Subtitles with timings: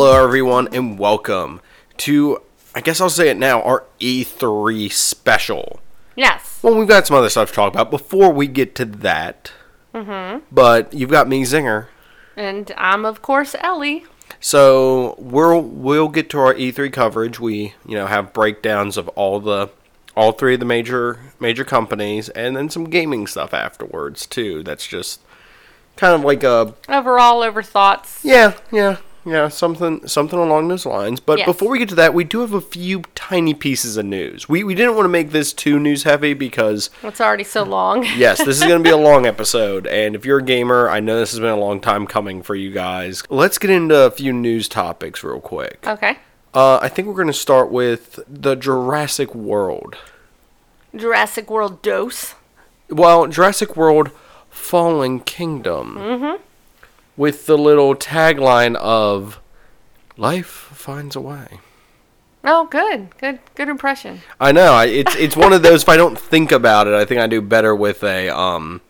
[0.00, 1.60] Hello, everyone, and welcome
[1.96, 2.40] to,
[2.72, 5.80] I guess I'll say it now, our E3 special.
[6.14, 6.60] Yes.
[6.62, 9.50] Well, we've got some other stuff to talk about before we get to that.
[9.92, 10.44] Mm-hmm.
[10.52, 11.88] But you've got me, Zinger.
[12.36, 14.04] And I'm, of course, Ellie.
[14.38, 17.40] So we'll we'll get to our E3 coverage.
[17.40, 19.68] We you know have breakdowns of all the
[20.14, 24.62] all three of the major major companies, and then some gaming stuff afterwards too.
[24.62, 25.20] That's just
[25.96, 28.20] kind of like a Overall, over thoughts.
[28.24, 31.20] yeah yeah yeah something something along those lines.
[31.20, 31.46] But Yes.
[31.46, 34.48] before we get to that, we do have a few tiny pieces of news.
[34.48, 38.04] We we didn't want to make this too news heavy because It's already so long.
[38.16, 39.86] yes, this is going to be a long episode.
[39.86, 42.54] And if you're a gamer, I know this has been a long time coming for
[42.54, 43.22] you guys.
[43.28, 45.84] Let's get into a few news topics real quick.
[45.86, 46.18] Okay.
[46.54, 49.96] Uh, I think we're going to start with the Jurassic World.
[50.96, 52.34] Jurassic World dose.
[52.88, 54.10] Well, Jurassic World
[54.48, 55.96] Fallen Kingdom.
[55.98, 56.42] Mm-hmm.
[57.18, 59.40] With the little tagline of
[60.16, 61.60] Life finds a way.
[62.44, 63.16] Oh, good.
[63.18, 64.22] Good good impression.
[64.40, 64.72] I know.
[64.72, 65.82] I, it's it's one of those.
[65.82, 68.80] If I don't think about it, I think I do better with a um,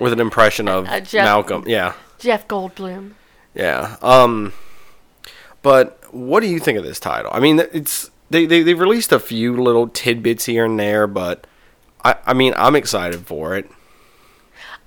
[0.00, 1.64] with an impression of A Jeff- Malcolm.
[1.66, 1.94] Yeah.
[2.18, 3.12] Jeff Goldblum.
[3.54, 3.96] Yeah.
[4.02, 4.52] Um
[5.62, 7.30] but what do you think of this title?
[7.34, 11.46] I mean it's they, they they've released a few little tidbits here and there, but
[12.04, 13.70] I I mean I'm excited for it.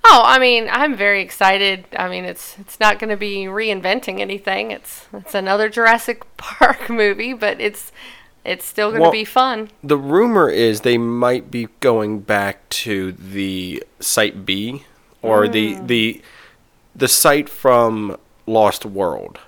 [0.04, 1.84] Oh, I mean, I'm very excited.
[1.96, 4.70] I mean, it's it's not going to be reinventing anything.
[4.70, 7.92] It's it's another Jurassic Park movie, but it's
[8.44, 9.70] it's still going to Well- be fun.
[9.82, 14.84] The rumor is they might be going back to the site B
[15.22, 15.86] or the mm.
[15.86, 16.22] the
[16.94, 19.38] the site from Lost World.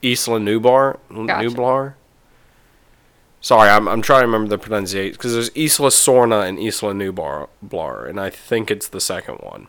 [0.00, 1.48] Isla Nublar, Gotcha.
[1.48, 1.94] Nublar.
[3.40, 7.48] Sorry, I'm I'm trying to remember the pronunciation because there's Isla Sorna and Isla Nublar,
[7.66, 9.66] Blar, and I think it's the second one.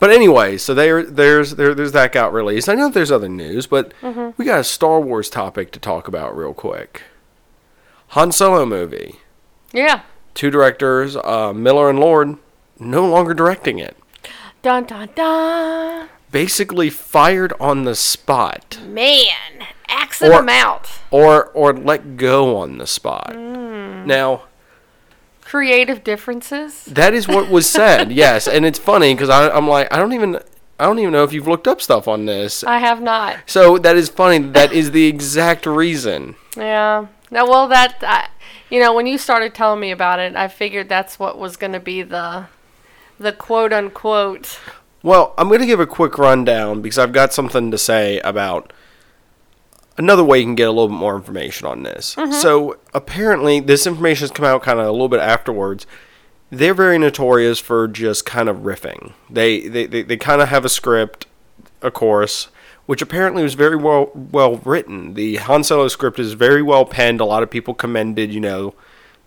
[0.00, 2.68] But anyway, so there there's there there's that got released.
[2.68, 3.92] I know there's other news, but
[4.36, 7.02] we got a Star Wars topic to talk about real quick.
[8.08, 9.16] Han Solo movie.
[9.72, 10.00] Yeah.
[10.34, 12.36] Two directors, uh, Miller and Lord,
[12.78, 13.96] no longer directing it.
[14.62, 16.08] Dun dun dun.
[16.32, 19.66] Basically fired on the spot, Man,
[20.22, 20.88] Or- them out.
[21.10, 23.34] or or let go on the spot.
[23.36, 24.42] Now
[25.50, 26.84] Creative differences.
[26.84, 28.12] that is what was said.
[28.24, 30.38] yes, and it's funny because I'm like I don't even
[30.78, 32.62] I don't even know if you've looked up stuff on this.
[32.62, 33.38] I have not.
[33.46, 34.38] So that is funny.
[34.38, 36.36] That is the exact reason.
[36.56, 37.08] Yeah.
[37.32, 38.28] No, well, that I,
[38.70, 41.72] you know, when you started telling me about it, I figured that's what was going
[41.72, 42.46] to be the
[43.18, 44.60] the quote unquote.
[45.02, 48.72] Well, I'm going to give a quick rundown because I've got something to say about
[49.96, 52.14] another way you can get a little bit more information on this.
[52.14, 52.32] Mm-hmm.
[52.32, 55.86] So, apparently, this information has come out kind of a little bit afterwards.
[56.50, 59.12] They're very notorious for just kind of riffing.
[59.28, 61.26] They they, they, they kind of have a script,
[61.80, 62.48] of course,
[62.86, 65.14] which apparently was very well well written.
[65.14, 67.20] The Han Solo script is very well penned.
[67.20, 68.74] A lot of people commended, you know,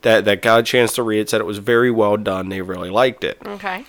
[0.02, 2.50] that that got a chance to read it, said it was very well done.
[2.50, 3.38] They really liked it.
[3.46, 3.86] Okay.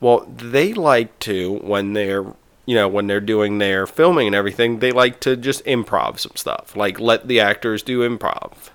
[0.00, 2.24] Well, they like to when they're
[2.66, 6.32] you know when they're doing their filming and everything, they like to just improv some
[6.36, 8.70] stuff, like let the actors do improv,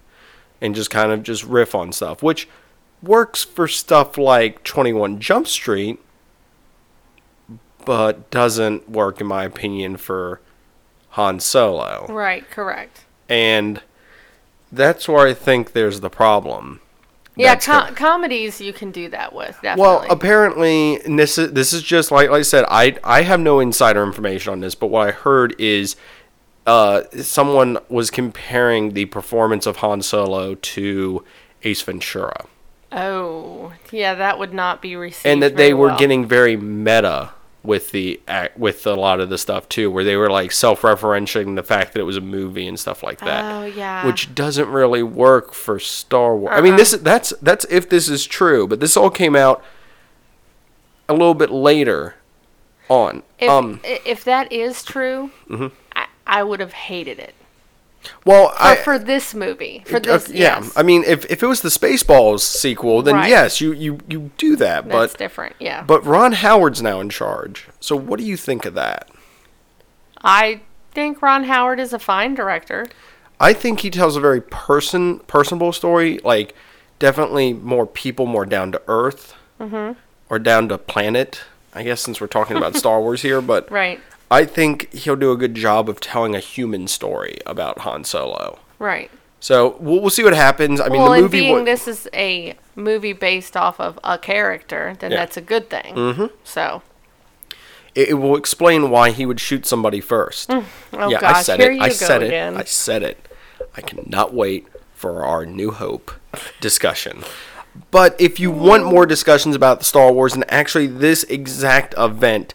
[0.61, 2.47] and just kind of just riff on stuff, which
[3.01, 5.99] works for stuff like Twenty One Jump Street,
[7.85, 10.41] but doesn't work in my opinion for
[11.11, 12.49] Han Solo, Right.
[12.49, 13.05] Correct.
[13.29, 13.81] and
[14.71, 16.81] that's where I think there's the problem.
[17.37, 19.57] Yeah, com- comedies you can do that with.
[19.61, 19.81] Definitely.
[19.81, 22.65] Well, apparently, and this is this is just like, like I said.
[22.67, 25.95] I I have no insider information on this, but what I heard is,
[26.65, 31.23] uh, someone was comparing the performance of Han Solo to
[31.63, 32.45] Ace Ventura,
[32.91, 35.25] oh, yeah, that would not be received.
[35.25, 35.99] and that they were well.
[35.99, 37.31] getting very meta
[37.67, 38.19] with the
[38.55, 41.99] with a lot of the stuff too, where they were like self-referencing the fact that
[41.99, 43.43] it was a movie and stuff like that.
[43.45, 44.05] Oh yeah.
[44.07, 46.53] which doesn't really work for Star Wars.
[46.57, 46.77] I mean, Uh-uh.
[46.77, 49.61] this that's that's if this is true, but this all came out
[51.09, 52.15] a little bit later
[52.89, 53.21] on.
[53.37, 55.71] if um, if that is true, Mhm.
[55.95, 57.33] I, I would have hated it
[58.25, 59.83] well, for, I for this movie.
[59.85, 63.29] For uh, yeah, yes, I mean, if if it was the Spaceballs sequel, then Right.
[63.29, 64.87] yes, you you you do that.
[64.87, 65.55] that's but different.
[65.59, 67.67] Yeah, but Ron Howard's now in charge.
[67.79, 69.09] So what do you think of that?
[70.23, 70.61] I
[70.91, 72.87] think Ron Howard is a fine director.
[73.39, 76.55] I think he tells a very person personable story, like
[76.99, 79.99] definitely more people, more down to earth, Mm-hmm.
[80.29, 81.41] or down to planet.
[81.73, 83.99] I guess since we're talking about Star Wars here, but Right.
[84.29, 88.59] I think he'll do a good job of telling a human story about Han Solo.
[88.79, 89.09] Right.
[89.39, 90.81] So we'll, we'll see what happens.
[90.81, 91.39] I mean, well, the movie.
[91.41, 95.17] being this is a movie based off of a character, then Yeah.
[95.17, 95.95] that's a good thing.
[95.95, 96.25] Mm-hmm.
[96.43, 96.81] So,
[97.95, 100.49] It, will explain why he would shoot somebody first.
[100.51, 101.81] Oh yeah, gosh, I said here it.
[101.81, 102.55] I said again.
[102.55, 102.59] it.
[102.59, 103.27] I said it.
[103.75, 106.11] I cannot wait for our New Hope
[106.59, 107.23] discussion.
[107.91, 112.53] But if you want more discussions about the Star Wars and actually this exact event,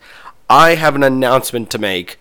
[0.52, 2.18] I have an announcement to make.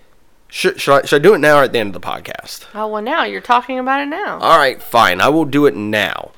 [0.47, 2.65] Should, should, I, should I do it now or at the end of the podcast?
[2.73, 4.39] Oh well, now you're talking about it now.
[4.39, 5.19] All right, fine.
[5.19, 6.31] I will do it now.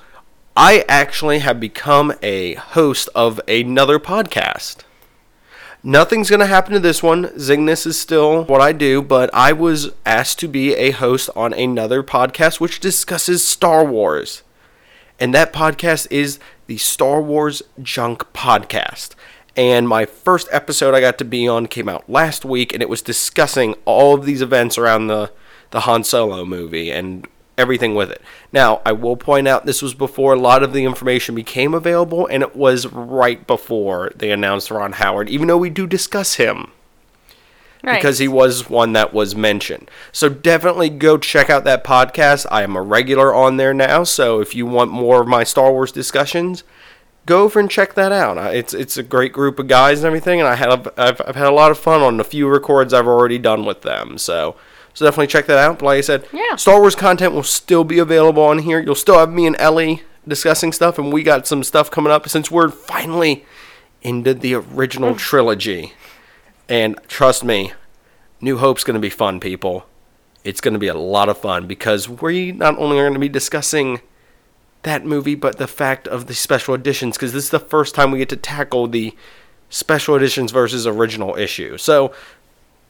[0.57, 4.77] I actually have become a host of another podcast.
[5.83, 7.25] Nothing's going to happen to this one.
[7.25, 11.53] Zingness is still what I do, but I was asked to be a host on
[11.53, 14.41] another podcast which discusses Star Wars.
[15.19, 19.13] And that podcast is the Star Wars Junk Podcast.
[19.55, 22.89] And my first episode I got to be on came out last week, and it
[22.89, 25.31] was discussing all of these events around the,
[25.71, 27.27] the Han Solo movie and
[27.57, 28.21] everything with it.
[28.51, 32.25] Now, I will point out this was before a lot of the information became available,
[32.27, 36.71] and it was right before they announced Ron Howard, even though we do discuss him
[37.83, 37.95] right.
[37.95, 39.89] because he was one that was mentioned.
[40.11, 42.45] So definitely go check out that podcast.
[42.49, 45.71] I am a regular on there now, so if you want more of my Star
[45.71, 46.63] Wars discussions,
[47.25, 48.37] go over and check that out.
[48.53, 51.47] It's it's a great group of guys and everything, and I have I've, I've had
[51.47, 54.17] a lot of fun on the few records I've already done with them.
[54.17, 54.55] So.
[54.95, 55.79] So definitely check that out.
[55.79, 56.55] But like I said, Yeah.
[56.55, 58.79] Star Wars content will still be available on here.
[58.79, 62.29] You'll still have me and Ellie discussing stuff, and we got some stuff coming up
[62.29, 63.43] since we're finally
[64.03, 65.17] into the original mm.
[65.17, 65.93] trilogy.
[66.69, 67.73] And trust me,
[68.39, 69.85] New Hope's going to be fun, people.
[70.43, 73.19] It's going to be a lot of fun because we not only are going to
[73.19, 74.01] be discussing
[74.83, 78.11] that movie, but the fact of the special editions, because this is the first time
[78.11, 79.15] we get to tackle the
[79.69, 81.77] special editions versus original issue.
[81.77, 82.13] So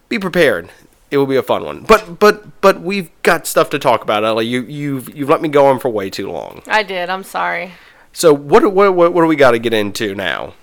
[0.09, 0.69] be prepared.
[1.11, 1.81] It will be a fun one.
[1.83, 4.47] But but but we've got stuff to talk about, Ellie.
[4.47, 6.63] You you've you've let me go on for way too long.
[6.67, 7.09] I did.
[7.09, 7.73] I'm sorry.
[8.11, 10.55] So what what what, what do we got to get into now?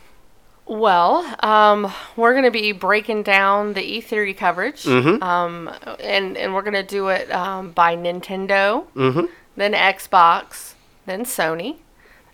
[0.66, 5.20] Well, um, we're going to be breaking down the E3 coverage, Mm-hmm.
[5.22, 5.68] um,
[5.98, 9.24] and and we're going to do it um, by Nintendo, Mm-hmm.
[9.56, 10.74] then Xbox,
[11.06, 11.76] then Sony,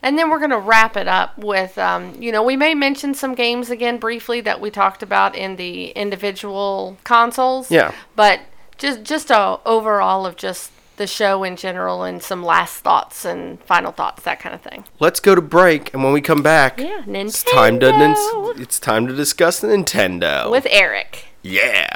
[0.02, 3.14] and then we're going to wrap it up with, um, you know, we may mention
[3.14, 7.70] some games again briefly that we talked about in the individual consoles.
[7.70, 7.92] Yeah.
[8.14, 8.40] But
[8.78, 13.60] just just a overall of just the show in general and some last thoughts and
[13.64, 14.84] final thoughts, that kind of thing.
[15.00, 18.62] Let's go to break, and when we come back, Yeah, Nintendo it's time to nin-
[18.62, 20.50] it's time to discuss the Nintendo.
[20.50, 21.24] with Eric.
[21.42, 21.88] yeah.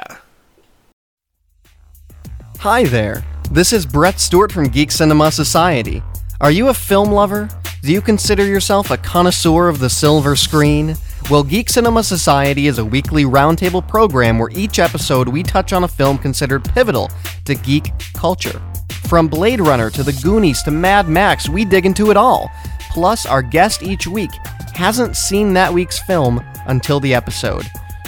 [2.59, 3.23] Hi there.
[3.49, 6.03] This is Brett Stewart from Geek Cinema Society.
[6.41, 7.47] Are you a film lover?
[7.83, 10.95] Do you consider yourself a connoisseur of the silver screen?
[11.29, 15.83] Well, Geek Cinema Society is a weekly roundtable program where each episode we touch on
[15.83, 17.11] a film considered pivotal
[17.45, 18.59] to geek culture.
[19.07, 22.49] From Blade Runner to The Goonies to Mad Max, we dig into it all.
[22.89, 24.31] Plus, our guest each week
[24.73, 27.67] hasn't seen that week's film until the episode.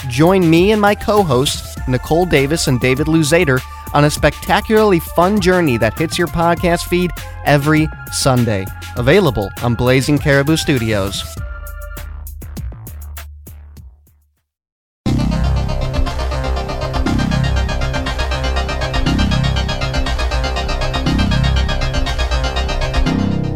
[0.10, 3.62] Join me and my co hosts, Nicole Davis and David Luzader,
[3.94, 7.12] on a spectacularly fun journey that hits your podcast feed
[7.46, 8.66] every Sunday.
[8.98, 11.24] Available on Blazing Caribou Studios.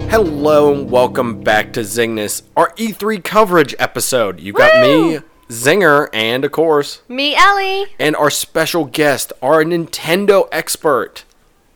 [0.10, 4.40] Hello and welcome back to Zingness, our E3 coverage episode.
[4.40, 7.86] You got me, Zinger, and of course, Me, Ellie.
[8.00, 11.24] and our special guest, our Nintendo expert.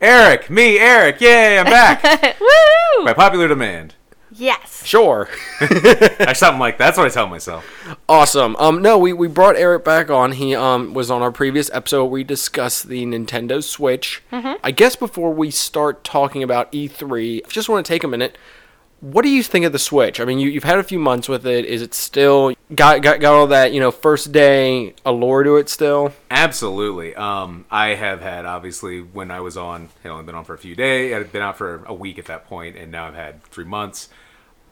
[0.00, 2.02] Eric, me, Eric, yay, I'm back
[2.40, 3.04] Woo!
[3.04, 3.94] by popular demand.
[4.34, 4.84] Yes.
[4.84, 5.28] Sure.
[5.60, 7.66] Or something like that's what I tell myself.
[8.08, 8.56] Awesome.
[8.56, 10.32] Um, no, we, we brought Eric back on.
[10.32, 12.06] He um was on our previous episode.
[12.06, 14.22] We discussed the Nintendo Switch.
[14.32, 18.38] I guess before we start talking about E3, I just want to take a minute.
[19.02, 20.20] What do you think of the Switch?
[20.20, 21.64] I mean, you, you've had a few months with it.
[21.64, 25.68] Is it still got, got got all that you know first day allure to it
[25.68, 26.12] still?
[26.30, 27.12] Absolutely.
[27.16, 30.58] Um, I have had obviously when I was on, had only been on for a
[30.58, 31.12] few days.
[31.12, 34.08] I'd been out for a week at that point, and now I've had three months.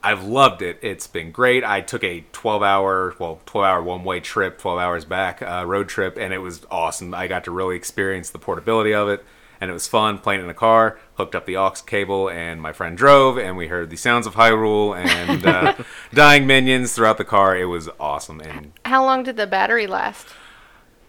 [0.00, 0.78] I've loved it.
[0.80, 1.64] It's been great.
[1.64, 5.64] I took a 12 hour, well, 12 hour one way trip, 12 hours back uh,
[5.66, 7.12] road trip, and it was awesome.
[7.14, 9.24] I got to really experience the portability of it,
[9.60, 10.98] and it was fun playing in a car.
[11.14, 14.34] Hooked up the aux cable, and my friend drove, and we heard the sounds of
[14.34, 15.74] Hyrule and uh,
[16.14, 17.56] dying minions throughout the car.
[17.56, 20.28] It was awesome, and How long did the battery last?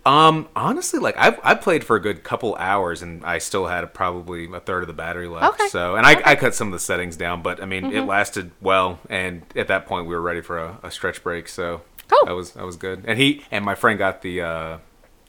[0.03, 3.93] um, honestly, like I've I played for a good couple hours, and I still had
[3.93, 5.59] probably a third of the battery left.
[5.59, 5.67] Okay.
[5.69, 6.23] So, and I, Okay.
[6.25, 9.67] I cut some of the settings down, but I mean, it lasted well, and at
[9.67, 11.47] that point, we were ready for a, a stretch break.
[11.47, 12.25] So Cool.
[12.25, 13.03] that was that was good.
[13.07, 14.77] And he and my friend got the uh,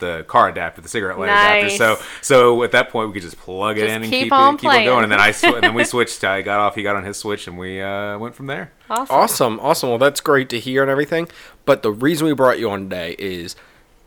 [0.03, 1.77] the car adapter, the cigarette lighter Nice.
[1.77, 2.03] adapter.
[2.03, 4.33] So so at that point, we could just plug it Just in and keep keep,
[4.33, 5.03] on it keep on going.
[5.05, 6.23] And then I sw- and then we switched.
[6.25, 6.75] I got off.
[6.75, 8.73] He got on his switch, and we uh, went from there.
[8.91, 9.17] Awesome.
[9.17, 9.89] Awesome, awesome.
[9.89, 11.29] Well, that's great to hear and everything.
[11.65, 13.57] But the reason we brought you on today is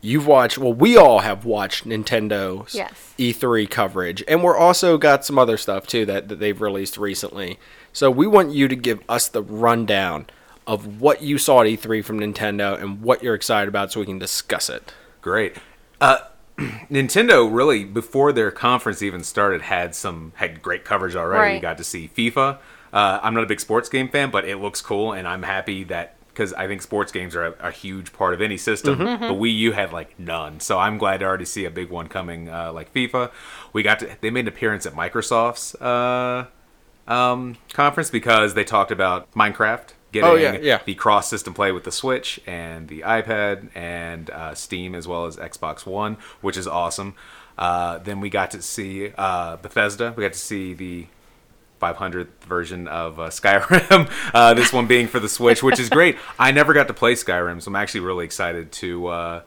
[0.00, 0.58] you've watched.
[0.58, 3.14] Well, we all have watched Nintendo's Yes.
[3.18, 7.58] E3 coverage, and we're also got some other stuff too that, that they've released recently.
[7.92, 10.26] So we want you to give us the rundown
[10.66, 14.06] of what you saw at E3 from Nintendo and what you're excited about, so we
[14.06, 14.92] can discuss it.
[15.22, 15.56] Great.
[16.00, 16.18] Uh,
[16.58, 21.54] Nintendo really before their conference even started had some had great coverage already.
[21.54, 21.62] Right.
[21.62, 22.58] got to see FIFA.
[22.92, 25.84] Uh, I'm not a big sports game fan, but it looks cool, and I'm happy
[25.84, 28.98] that because I think sports games are a, a huge part of any system.
[28.98, 29.24] Mm-hmm.
[29.24, 32.08] The Wii U had like none, so I'm glad to already see a big one
[32.08, 33.30] coming uh, like FIFA.
[33.72, 36.46] We got to they made an appearance at Microsoft's uh,
[37.06, 40.80] um, conference because they talked about Minecraft getting Oh, yeah, yeah.
[40.84, 45.26] the cross system play with the Switch and the iPad and uh, Steam as well
[45.26, 47.14] as Xbox One, which is awesome.
[47.58, 50.12] Uh, then we got to see uh, Bethesda.
[50.16, 51.06] We got to see the
[51.80, 54.10] 500th version of uh, Skyrim.
[54.34, 56.16] Uh, this one being for the Switch, which is great.
[56.38, 59.42] I never got to play Skyrim, so I'm actually really excited to uh,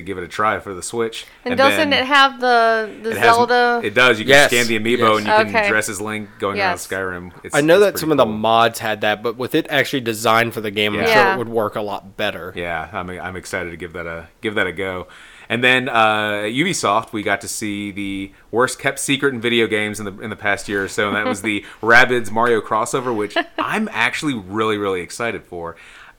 [0.00, 1.26] to give it a try for the Switch.
[1.44, 3.80] And, doesn't it have the the it has- Zelda?
[3.82, 4.18] It does.
[4.18, 5.18] You can Yes, scan the amiibo yes.
[5.18, 5.68] and you can Okay.
[5.68, 6.90] dress as Link going Yes.
[6.90, 7.32] around Skyrim.
[7.44, 8.32] It's, I know it's that pretty some of the cool.
[8.32, 11.06] mods had that, but with it actually designed for the game, I'm Yeah.
[11.06, 11.34] sure Yeah.
[11.34, 12.52] it would work a lot better.
[12.56, 15.06] Yeah, I'm I'm excited to give that a give that a go.
[15.46, 20.00] And then uh, Ubisoft, we got to see the worst kept secret in video games
[20.00, 23.14] in the in the past year or so, and that was the Rabbids Mario crossover,
[23.14, 25.76] which I'm actually really really excited for.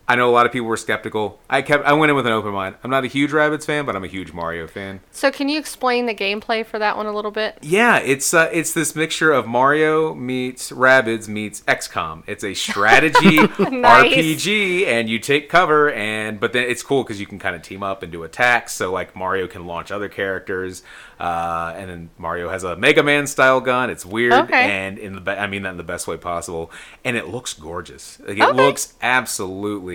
[0.08, 1.40] I know a lot of people were skeptical.
[1.50, 2.76] I kept I went in with an open mind.
[2.84, 5.00] I'm not a huge Rabbids fan, but I'm a huge Mario fan.
[5.12, 7.58] So can you explain the gameplay for that one a little bit?
[7.64, 12.22] Yeah, it's uh, it's this mixture of Mario meets Rabbids meets XCOM.
[12.28, 17.26] It's a strategy RPG, and you take cover, and but then it's cool because you
[17.26, 18.74] can kind of team up and do attacks.
[18.74, 20.84] So like Mario can launch other characters,
[21.20, 23.90] uh, and then Mario has a Mega Man style gun.
[23.90, 24.70] It's weird, Okay.
[24.70, 26.72] and in the be- I mean that in the best way possible,
[27.04, 28.20] and it looks gorgeous.
[28.20, 28.54] Like, it Okay.
[28.56, 29.95] looks absolutely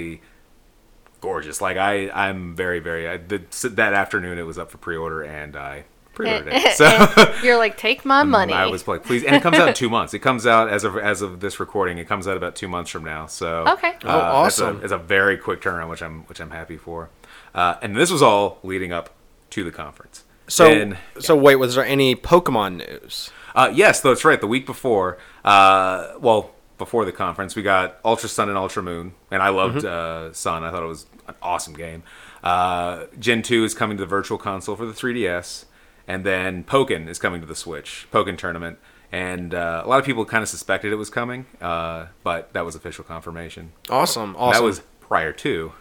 [1.21, 1.61] gorgeous.
[1.61, 3.09] Like I, I'm very, very.
[3.09, 3.38] I, the,
[3.71, 6.73] that afternoon it was up for pre-order, and I pre-ordered it.
[6.76, 8.52] So You're like, take my money.
[8.52, 10.14] I was like, please, and it comes out in two months.
[10.14, 11.99] It comes out as of as of this recording.
[11.99, 13.26] It comes out about two months from now.
[13.26, 13.95] So Okay.
[14.04, 14.80] Oh, uh, that's a- awesome.
[14.83, 17.11] It's a, very quick turnaround, which I'm which I'm happy for.
[17.54, 19.11] Uh, and this was all leading up
[19.50, 20.25] to the conference.
[20.47, 23.30] So, Then- so wait, was there any Pokemon news?
[23.54, 24.40] uh, yes, that's right.
[24.40, 29.12] The week before, uh, well, before the conference, we got Ultra Sun and Ultra Moon,
[29.30, 30.64] and I loved uh, Sun.
[30.64, 32.02] I thought it was an awesome game.
[32.42, 35.66] Uh, Gen two is coming to the Virtual Console for the 3DS,
[36.08, 38.08] and then Pokken is coming to the Switch.
[38.12, 38.78] Pokken Tournament,
[39.12, 42.64] and uh, a lot of people kind of suspected it was coming, uh, but that
[42.64, 43.72] was official confirmation.
[43.88, 44.60] Awesome, awesome.
[44.60, 45.72] That was prior to.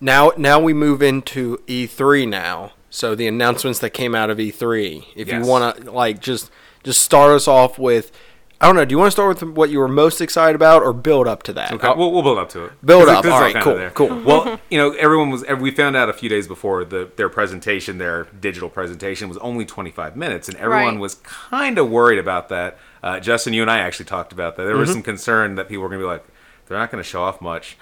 [0.00, 0.32] now.
[0.36, 2.72] Now we move into E3 now.
[2.92, 5.04] So the announcements that came out of E3.
[5.14, 5.44] If Yes.
[5.44, 6.50] you want to like just
[6.82, 8.10] just start us off with,
[8.62, 8.84] I don't know.
[8.84, 11.42] Do you want to start with what you were most excited about, or build up
[11.44, 11.72] to that?
[11.72, 12.72] Okay, I'll- we'll, we'll build up to it.
[12.84, 13.24] Build it- up.
[13.24, 13.90] 'cause it's All right, cool, there.
[13.90, 14.22] cool.
[14.22, 15.44] Well, you know, everyone was.
[15.58, 19.64] We found out a few days before the their presentation, their digital presentation was only
[19.64, 20.98] 25 minutes, and everyone Right.
[21.00, 22.78] was kind of worried about that.
[23.02, 24.64] Uh, Justin, you and I actually talked about that.
[24.64, 24.80] There Mm-hmm.
[24.80, 26.24] was some concern that people were going to be like,
[26.68, 27.78] they're not going to show off much.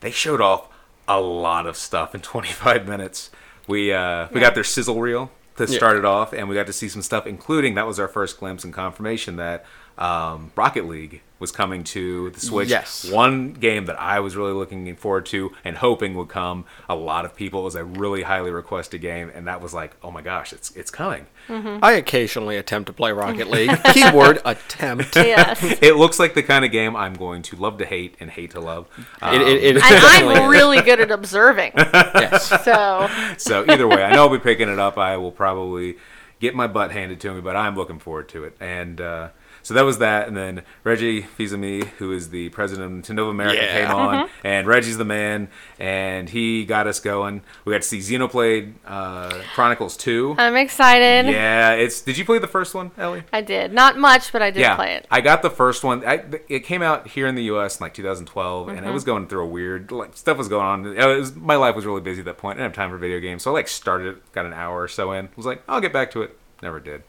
[0.00, 0.68] They showed off
[1.06, 3.30] a lot of stuff in 25 minutes.
[3.68, 5.76] We uh, we got their sizzle reel to Yeah.
[5.76, 8.38] start it off, and we got to see some stuff, including that was our first
[8.40, 9.66] glimpse and confirmation that
[10.02, 12.68] um, Rocket League was coming to the Switch.
[12.68, 13.08] Yes.
[13.10, 16.64] One game that I was really looking forward to and hoping would come.
[16.88, 19.96] A lot of people it was a really highly requested game, and that was like,
[20.02, 21.26] oh my gosh, it's it's coming.
[21.48, 23.76] I occasionally attempt to play Rocket League.
[23.92, 25.16] Keyword attempt.
[25.16, 25.60] yes.
[25.82, 28.52] It looks like the kind of game I'm going to love to hate and hate
[28.52, 28.86] to love.
[29.20, 31.72] Um, It, it, it And definitely I'm really good at observing.
[31.76, 32.48] yes.
[32.64, 34.96] So so either way, I know I'll be picking it up.
[34.96, 35.96] I will probably
[36.40, 38.56] get my butt handed to me, but I'm looking forward to it.
[38.60, 39.28] And uh,
[39.62, 40.28] so that was that.
[40.28, 43.86] And then Reggie Fils-Aimé, who is the president of Nintendo of America, Yeah.
[43.86, 47.42] came on, and Reggie's the man, and he got us going.
[47.64, 50.36] We got to see Xenoblade uh, Chronicles 2.
[50.38, 51.30] I'm excited.
[51.30, 52.00] Yeah, it's.
[52.00, 53.22] Did you play the first one, Ellie?
[53.32, 53.72] I did.
[53.72, 55.06] Not much, but I did yeah, play it.
[55.10, 56.04] I got the first one.
[56.06, 57.78] I, it came out here in the U.S.
[57.80, 58.88] in like 2012, and Mm-hmm.
[58.88, 60.86] it was going through a weird like stuff was going on.
[60.96, 62.58] It was, my life was really busy at that point.
[62.58, 64.88] I didn't have time for video games, so I like started got an hour or
[64.88, 65.28] so in.
[65.36, 66.36] Was like, I'll get back to it.
[66.62, 67.02] Never did.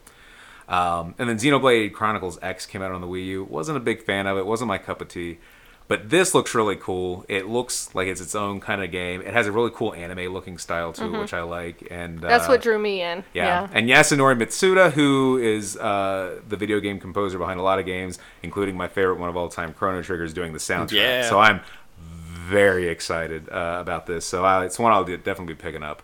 [0.68, 3.44] Um, and then Xenoblade Chronicles X came out on the Wii U.
[3.44, 4.46] Wasn't a big fan of it.
[4.46, 5.38] Wasn't my cup of tea.
[5.86, 7.26] But this looks really cool.
[7.28, 9.20] It looks like it's its own kind of game.
[9.20, 11.86] It has a really cool anime looking style to it, which I like.
[11.90, 12.26] And Mm-hmm.
[12.26, 13.22] That's uh, what drew me in.
[13.34, 13.44] yeah.
[13.44, 13.68] Yeah.
[13.70, 18.18] And Yasunori Mitsuda, who is uh, the video game composer behind a lot of games,
[18.42, 20.92] including my favorite one of all time, Chrono Trigger, is doing the soundtrack.
[20.92, 21.28] Yeah.
[21.28, 21.60] So I'm
[21.98, 24.24] very excited uh, about this.
[24.24, 26.02] So I, it's one I'll definitely be picking up.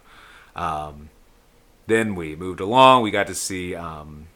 [0.55, 1.09] Um,
[1.87, 3.03] then we moved along.
[3.03, 4.27] We got to see um,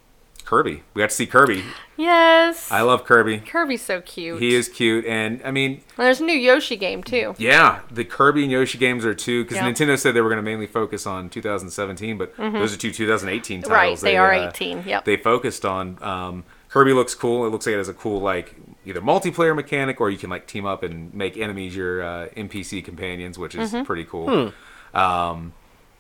[0.55, 0.83] Kirby.
[0.95, 1.65] We got to see Kirby.
[1.97, 2.71] Yes.
[2.71, 3.39] I love Kirby.
[3.39, 4.41] Kirby's so cute.
[4.41, 7.35] He is cute, and I mean, And there's a new Yoshi game too.
[7.39, 9.71] yeah, the Kirby and Yoshi games are two because Yeah.
[9.71, 13.63] Nintendo said they were going to mainly focus on 2017, but those are two 2018
[13.63, 13.65] titles.
[13.71, 13.73] Mm-hmm.
[13.75, 15.05] Right, they are uh, 18, yep.
[15.05, 16.03] They focused on.
[16.03, 17.47] Um, Kirby looks cool.
[17.47, 20.47] It looks like it has a cool like either multiplayer mechanic or you can like
[20.49, 23.85] team up and make enemies your uh, NPC companions, which is Mm-hmm.
[23.85, 24.53] pretty cool.
[24.93, 25.53] Um,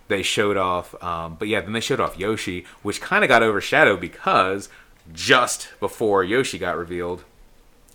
[0.09, 3.43] they showed off, um, but yeah, then they showed off Yoshi, which kind of got
[3.43, 4.69] overshadowed because
[5.13, 7.25] just before Yoshi got revealed,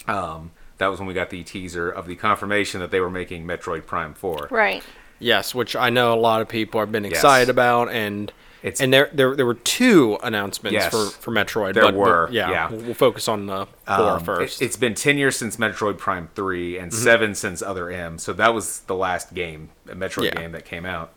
[0.08, 3.46] um, that was when we got the teaser of the confirmation that they were making
[3.46, 4.48] Metroid Prime 4.
[4.50, 4.84] Right.
[5.20, 7.14] Yes, which I know a lot of people have been Yes.
[7.14, 8.32] excited about, and
[8.64, 10.92] It's- and there, there there were two announcements Yes.
[10.92, 11.74] for, for Metroid.
[11.74, 12.70] There but, but were, yeah, yeah.
[12.70, 14.62] We'll, we'll focus on the four Um, first.
[14.62, 18.18] It, has been 10 years since Metroid Prime 3 and 7 since Other M.
[18.18, 20.36] So that was the last game, a Metroid Yeah.
[20.42, 21.12] game that came out.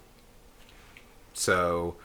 [1.43, 1.97] So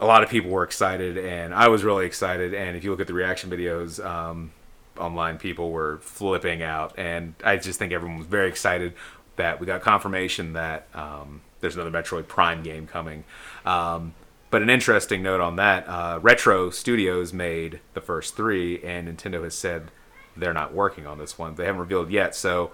[0.00, 2.54] a lot of people were excited, and I was really excited.
[2.54, 4.52] And if you look at the reaction videos um,
[4.98, 6.98] online, people were flipping out.
[6.98, 8.94] And I just think everyone was very excited
[9.36, 13.24] that we got confirmation that um, there's another Metroid Prime game coming.
[13.64, 14.14] Um,
[14.50, 19.44] but an interesting note on that uh, Retro Studios made the first three, and Nintendo
[19.44, 19.90] has said
[20.36, 21.54] they're not working on this one.
[21.54, 22.34] They haven't revealed yet.
[22.34, 22.70] So,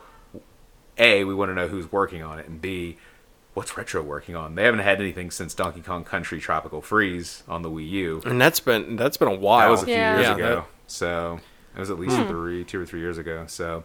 [0.98, 2.96] A, we want to know who's working on it, and B,
[3.54, 4.54] what's Retro working on?
[4.56, 8.22] They haven't had anything since Donkey Kong Country Tropical Freeze on the Wii U.
[8.26, 9.60] and that's been that's been a while.
[9.60, 10.14] That was a few Yeah.
[10.16, 10.54] years Yeah, ago.
[10.56, 11.40] that- so
[11.74, 13.44] it was at least three, two or three years ago.
[13.48, 13.84] So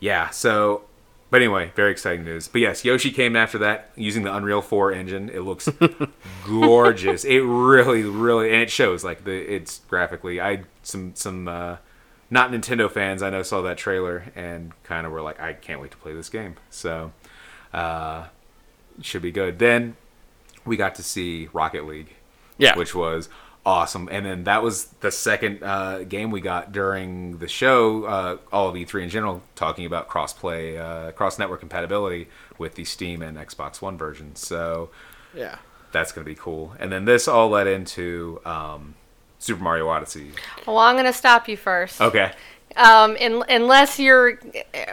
[0.00, 0.28] yeah.
[0.30, 0.82] So,
[1.30, 2.46] but anyway, very exciting news.
[2.48, 5.28] But yes, Yoshi came after that using the Unreal Four engine.
[5.30, 5.68] It looks
[6.46, 7.24] gorgeous.
[7.24, 10.40] It really, really, and it shows like the it's graphically.
[10.40, 11.76] I some some uh,
[12.30, 15.80] not Nintendo fans I know saw that trailer and kind of were like, I can't
[15.80, 16.56] wait to play this game.
[16.70, 17.12] So,
[17.72, 18.26] uh,
[19.02, 19.58] should be good.
[19.58, 19.96] Then
[20.64, 22.16] we got to see Rocket League
[22.58, 23.28] yeah, which was
[23.64, 24.08] awesome.
[24.10, 28.68] And then that was the second uh, game we got during the show, uh, all
[28.68, 32.28] of E3 in general, talking about crossplay, uh, cross network compatibility
[32.58, 34.40] with the Steam and Xbox One versions.
[34.40, 34.90] So
[35.34, 35.58] yeah.
[35.92, 36.74] that's going to be cool.
[36.78, 38.94] And then this all led into um,
[39.38, 40.30] Super Mario Odyssey.
[40.66, 42.00] Well, I'm gonna stop you first.
[42.00, 42.32] Okay.
[42.76, 44.38] Um, in, unless you're,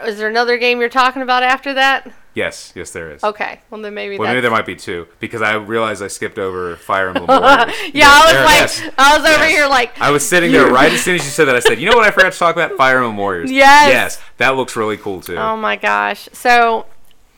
[0.04, 2.10] is there another game you're talking about after that?
[2.34, 3.22] Yes, yes, there is.
[3.22, 3.60] Okay.
[3.70, 4.18] Well, then maybe.
[4.18, 7.72] Well, maybe there might be two because I realized I skipped over Fire Emblem Warriors.
[7.94, 8.82] Yeah, I was There- like, yes.
[8.98, 9.50] I was over Yes.
[9.52, 11.54] here like, I was sitting there right as soon as you said that.
[11.54, 12.04] I said, "You know what?
[12.04, 13.88] I forgot to talk about Fire Emblem Warriors." Yes.
[13.88, 15.36] Yes, that looks really cool too.
[15.36, 16.28] Oh my gosh.
[16.32, 16.86] So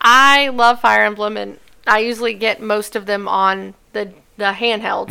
[0.01, 5.11] I love Fire Emblem and I usually get most of them on the the handhelds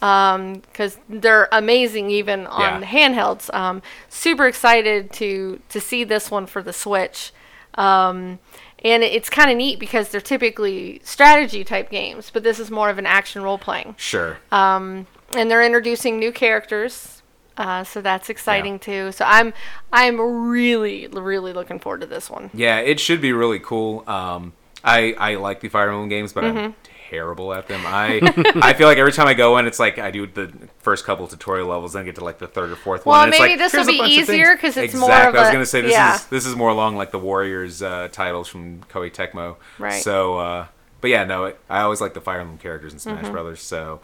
[0.00, 2.88] because they're amazing even on Yeah.
[2.88, 3.52] handhelds.
[3.54, 7.32] Um, super excited to to see this one for the Switch.
[7.74, 8.38] Um,
[8.84, 12.88] and it's kind of neat because they're typically strategy type games, but this is more
[12.90, 13.94] of an action role playing.
[13.98, 14.38] Sure.
[14.52, 17.22] Um, and they're introducing new characters.
[17.56, 19.12] Uh, so that's exciting too.
[19.12, 19.54] So I'm
[19.92, 22.50] I'm really really looking forward to this one.
[22.52, 24.04] Yeah, it should be really cool.
[24.06, 24.52] Um,
[24.84, 26.72] I I like the Fire Emblem games, but I'm Mm-hmm.
[27.10, 27.82] Terrible at them.
[27.84, 28.20] I
[28.62, 31.26] I feel like every time I go in, it's like I do the first couple
[31.26, 33.28] tutorial levels, then get to like the third or fourth Well, one.
[33.28, 34.28] it's maybe like, this will be easier because things.
[34.30, 35.38] easier 'cause it's more exactly.
[35.38, 36.14] I was gonna say this yeah.
[36.16, 39.56] is this is more along like the Warriors uh, titles from Koei Tecmo.
[39.78, 40.02] Right.
[40.02, 40.66] So, uh,
[41.00, 43.20] but yeah, no, it, I always like the Fire Emblem characters in Mm-hmm.
[43.20, 43.62] Smash Brothers.
[43.62, 44.00] So.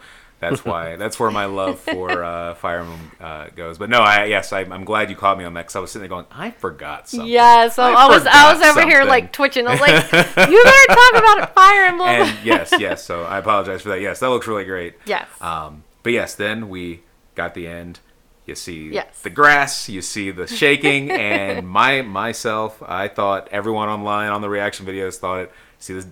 [0.49, 0.95] That's why.
[1.03, 3.77] That's where my love for uh, Fire Emblem uh, goes.
[3.77, 5.91] But no, I yes, I, I'm glad you caught me on that because I was
[5.91, 7.27] sitting there going, I forgot something.
[7.29, 9.65] Yeah, so I I, was I was over here like twitching.
[9.67, 13.03] I was like, "You better talk about Fire Emblem." and yes, yes.
[13.03, 14.01] So I apologize for that.
[14.01, 14.95] Yes, that looks really great.
[15.05, 15.27] yes.
[15.41, 17.03] Um, but yes, then we
[17.35, 17.99] got the end.
[18.45, 19.21] You see Yes.
[19.21, 24.49] the grass, you see the shaking, and my myself, I thought everyone online on the
[24.49, 25.51] reaction videos thought it.
[25.79, 26.07] See this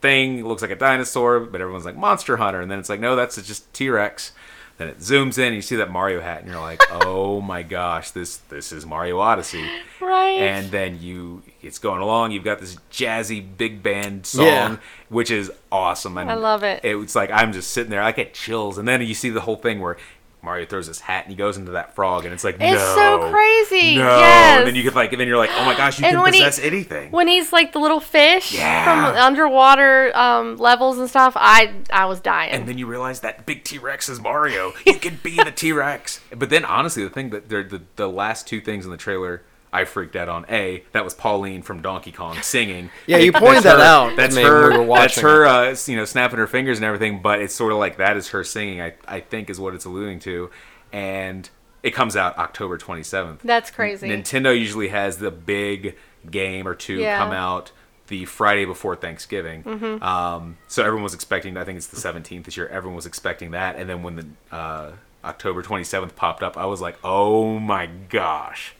[0.00, 3.16] thing looks like a dinosaur, but everyone's like Monster Hunter, and then it's like no,
[3.16, 4.32] that's just T Rex.
[4.78, 7.62] Then it zooms in, and you see that Mario hat, and you're like, oh my
[7.62, 9.64] gosh, this this is Mario Odyssey
[10.00, 10.38] right.
[10.40, 14.76] and then you it's going along you've got this jazzy big band song Yeah.
[15.08, 16.80] which is awesome and I love it.
[16.84, 19.56] it's like i'm just sitting there i get chills and then you see the whole
[19.56, 19.96] thing where
[20.48, 22.94] mario throws his hat and he goes into that frog and it's like It's no,
[22.94, 23.96] so crazy.
[23.96, 24.58] no Yes.
[24.58, 26.22] and then you get like and then you're like oh my gosh you And can
[26.22, 28.84] when he- possess anything when he's like the little fish Yeah.
[28.84, 32.50] from underwater um, levels and stuff, I I was dying.
[32.52, 34.72] and then you realize that big T-Rex is Mario.
[34.86, 36.20] You can be the T-Rex.
[36.34, 39.42] But then, honestly, the thing that they're, the the last two things in the trailer,
[39.80, 40.44] I freaked out on.
[40.48, 42.90] A that was Pauline from Donkey Kong singing.
[43.06, 44.82] Yeah, you pointed that her- out That's me when her.
[44.82, 45.46] we that's her.
[45.46, 47.22] Uh, you know, snapping her fingers and everything.
[47.22, 48.80] But it's sort of like that is her singing.
[48.80, 50.50] I I think is what it's alluding to,
[50.92, 51.48] and
[51.82, 53.42] it comes out October twenty seventh.
[53.42, 54.08] That's crazy.
[54.08, 55.96] Nintendo usually has the big
[56.30, 57.18] game or two Yeah.
[57.18, 57.70] come out
[58.08, 59.62] the Friday before Thanksgiving.
[60.02, 61.56] Um, so everyone was expecting.
[61.58, 62.66] I think it's the 17th this year.
[62.68, 64.92] Everyone was expecting that, and then when the uh,
[65.24, 68.74] October 27th popped up, I was like, oh my gosh.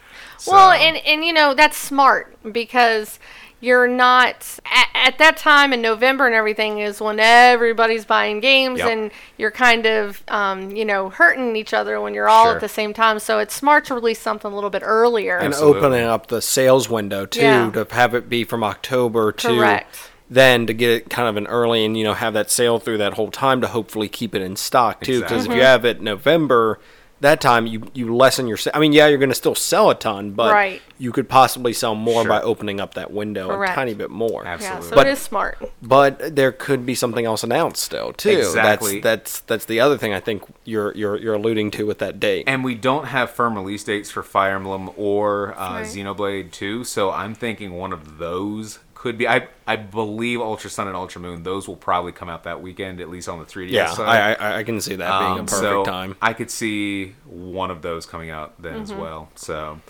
[0.46, 3.18] Well, and and you know that's smart because
[3.61, 8.79] you're not at, at that time in November and everything is when everybody's buying games
[8.79, 8.88] Yep.
[8.88, 12.55] and you're kind of um, you know hurting each other when you're all Sure.
[12.55, 13.18] at the same time.
[13.18, 15.38] So it's smart to release something a little bit earlier.
[15.38, 15.81] and Absolutely.
[15.81, 17.70] opening up the sales window too Yeah.
[17.72, 20.11] to have it be from October to Correct.
[20.31, 22.98] then to get it kind of an early and you know have that sale through
[22.98, 26.01] that whole time to hopefully keep it in stock too because if you have it
[26.01, 26.79] November
[27.21, 29.95] that time you you lessen your I mean yeah you're going to still sell a
[29.95, 30.81] ton but Right.
[30.99, 32.29] you could possibly sell more Sure.
[32.29, 33.73] by opening up that window Correct.
[33.73, 34.89] a tiny bit more yeah, Absolutely.
[34.89, 35.59] so But- it is smart.
[35.83, 39.01] but there could be something else announced still too Exactly.
[39.01, 42.21] that's that's that's the other thing I think you're you're you're alluding to with that
[42.21, 45.87] date And we don't have firm release dates for Fire Emblem or uh, Right.
[45.87, 49.29] Xenoblade 2, so I'm thinking one of those could be.
[49.29, 51.45] I I believe Ultra Sun and Ultra Moon.
[51.45, 54.09] Those will probably come out that weekend, at least on the 3DS yeah side.
[54.09, 57.15] I, I I can see that being a Um, perfect so time I could see
[57.25, 58.83] one of those coming out then Mm-hmm.
[58.83, 59.29] as well.
[59.37, 59.81] So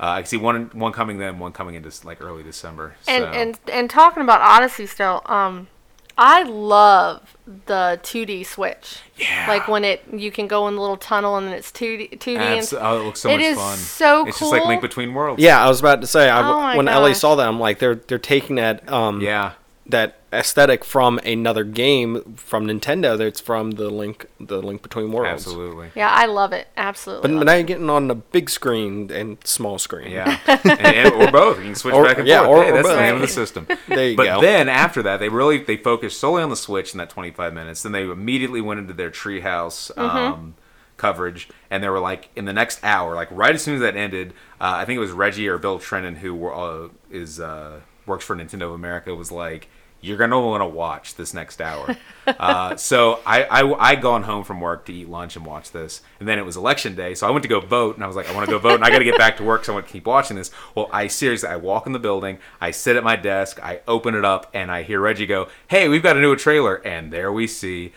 [0.00, 2.96] uh, I could see one one coming then, one coming into like early December.
[3.06, 5.68] And and and talking about Odyssey still, um,
[6.16, 9.00] I love the 2D Switch.
[9.16, 9.46] Yeah.
[9.48, 12.36] Like when it you can go in the little tunnel and then it's 2D 2D.
[12.38, 13.76] Abs- and, oh, it looks so it much is fun.
[13.78, 14.64] so It's just like.
[14.64, 15.42] Link Between Worlds.
[15.42, 16.28] Yeah, I was about to say.
[16.30, 19.52] I, Oh my when Ellie saw that, I'm like, they're they're taking that um Yeah.
[19.86, 23.16] that aesthetic from another game from Nintendo.
[23.16, 25.46] That's from the link the Link Between Worlds.
[25.46, 25.90] Absolutely.
[25.94, 26.68] yeah, I love it.
[26.76, 27.28] Absolutely.
[27.28, 27.56] But love now it.
[27.58, 30.10] you're getting on the big screen and small screen.
[30.10, 31.58] Yeah, and, and- or both.
[31.58, 32.60] You can switch Or- back and yeah, forth.
[32.60, 33.66] or- hey, or that's the name of the system.
[33.88, 34.40] There you but go.
[34.40, 37.82] then after that, they really they focused solely on the Switch in that 25 minutes.
[37.82, 40.00] Then they immediately went into their Treehouse Mm-hmm.
[40.00, 40.54] um,
[40.96, 43.96] coverage, and they were like in the next hour, like right as soon as that
[43.96, 47.80] ended, uh, I think it was Reggie or Bill Trinen who were, uh, is uh,
[48.06, 49.68] works for Nintendo of America was like.
[50.04, 51.96] You're gonna want to watch this next hour.
[52.26, 56.02] uh, so I, I I gone home from work to eat lunch and watch this,
[56.20, 58.14] and then it was election day, so I went to go vote, and I was
[58.14, 59.72] like, I want to go vote, and I got to get back to work, so
[59.72, 60.50] I want to keep watching this.
[60.74, 64.14] Well, I seriously, I walk in the building, I sit at my desk, I open
[64.14, 67.32] it up, and I hear Reggie go, "Hey, we've got a new trailer," and there
[67.32, 67.92] we see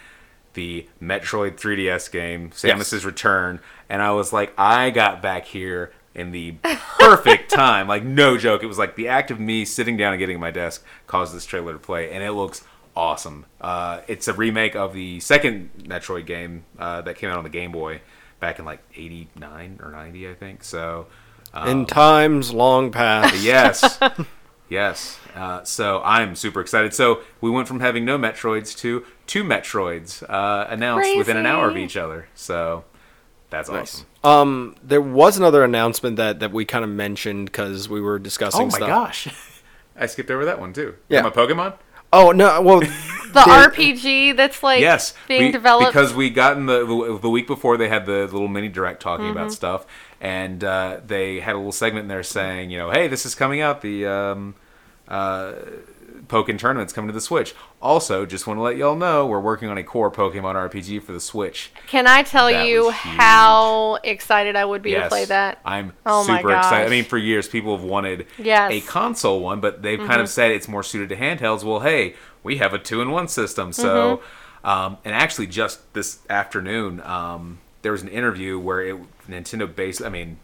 [0.54, 6.32] the Metroid 3DS game, Samus's Return, and I was like, I got back here in
[6.32, 6.56] the
[7.00, 7.88] perfect time.
[7.88, 10.42] Like no joke, it was like the act of me sitting down and getting at
[10.42, 13.46] my desk caused this trailer to play, and it looks awesome.
[13.62, 17.50] Uh, it's a remake of the second Metroid game uh, that came out on the
[17.50, 18.02] Game Boy
[18.40, 20.64] back in like '89 or '90, I think.
[20.64, 21.08] So.
[21.66, 23.34] In times long past.
[23.42, 23.98] Yes.
[24.70, 25.18] yes.
[25.34, 26.94] Uh, so I'm super excited.
[26.94, 31.70] So we went from having no Metroids to two Metroids uh, announced within an hour
[31.70, 32.28] of each other.
[32.36, 32.84] So
[33.50, 34.04] that's Nice.
[34.24, 34.40] awesome.
[34.50, 38.62] Um, there was another announcement that that we kind of mentioned because we were discussing
[38.62, 38.88] Oh my stuff.
[38.88, 39.28] gosh.
[40.00, 40.96] I skipped over that one too.
[41.10, 41.18] Yeah.
[41.20, 41.24] Yeah.
[41.24, 41.74] My Pokemon?
[42.14, 42.62] Oh no!
[42.62, 45.14] Well, the RPG that's like yes.
[45.28, 45.92] being we- developed.
[45.92, 49.02] Because we got in the, the the week before they had the little mini direct
[49.02, 49.38] talking Mm-hmm.
[49.38, 49.86] about stuff,
[50.22, 53.36] and uh, they had a little segment in there saying, you know, hey, this is
[53.36, 53.82] coming out.
[53.82, 54.56] The um,
[55.10, 55.54] uh,
[56.28, 57.54] Pokken tournament's coming to the Switch.
[57.82, 61.12] Also, just want to let y'all know we're working on a core Pokemon RPG for
[61.12, 61.72] the Switch.
[61.88, 65.60] Can I tell That you how excited I would be to play that?
[65.66, 66.88] I'm Oh super excited.
[66.88, 68.72] I mean, for years people have wanted Yes.
[68.72, 68.88] Mm-hmm.
[68.88, 71.64] a console one, but they've kind of said it's more suited to handhelds.
[71.64, 73.72] Well, hey, we have a two-in-one system.
[73.74, 74.18] So,
[74.64, 74.68] Mm-hmm.
[74.68, 78.98] um, and actually, just this afternoon, um, there was an interview where it
[79.30, 80.02] Nintendo based.
[80.04, 80.38] I mean,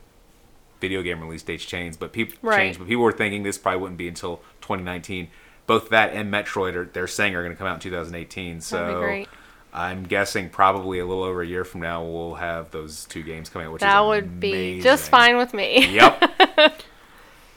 [0.82, 2.58] video game release dates change, but people Right.
[2.58, 2.78] change.
[2.78, 5.30] But people were thinking this probably wouldn't be until 2019.
[5.66, 8.62] Both that and Metroid are they're saying are going to come out in 2018.
[8.62, 8.78] So.
[8.78, 9.30] That'd be great.
[9.76, 13.50] I'm guessing probably a little over a year from now we'll have those two games
[13.50, 15.90] coming out, which that is would be just fine with me.
[15.96, 16.32] Yep.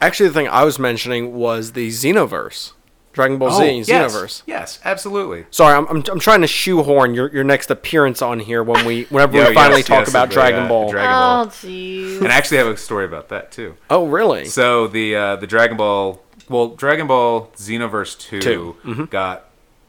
[0.01, 2.71] actually, the thing I was mentioning was the Xenoverse,
[3.13, 3.87] Dragon Ball Z Oh, yes.
[3.89, 4.41] Xenoverse.
[4.47, 5.45] Yes, absolutely.
[5.51, 9.03] Sorry, I'm, I'm, I'm trying to shoehorn your, your next appearance on here when we
[9.05, 10.89] whenever Yeah, we finally yes, talk yes, about Dragon uh, Ball.
[10.89, 11.43] Dragon Ball.
[11.45, 12.17] Oh jeez.
[12.17, 13.75] And I actually have a story about that too.
[13.91, 14.45] oh, really?
[14.45, 18.75] So the uh, the Dragon Ball, well, Dragon Ball Xenoverse 2, Two.
[18.83, 19.03] Mm-hmm.
[19.05, 19.43] got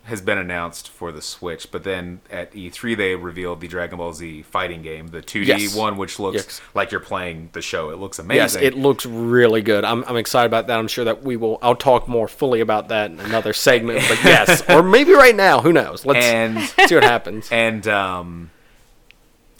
[0.04, 4.14] has been announced for the Switch, but then at E3 they revealed the Dragon Ball
[4.14, 5.76] Z fighting game, the 2D Yes.
[5.76, 6.60] one, which looks Yes.
[6.72, 7.90] like you're playing the show.
[7.90, 8.36] It looks amazing.
[8.40, 9.84] Yes, it looks really good.
[9.84, 10.78] I'm, I'm excited about that.
[10.78, 11.58] I'm sure that we will.
[11.60, 14.02] I'll talk more fully about that in another segment.
[14.08, 15.60] But yes, or maybe right now.
[15.60, 16.06] Who knows?
[16.06, 17.46] Let's and see what happens.
[17.52, 18.50] and um,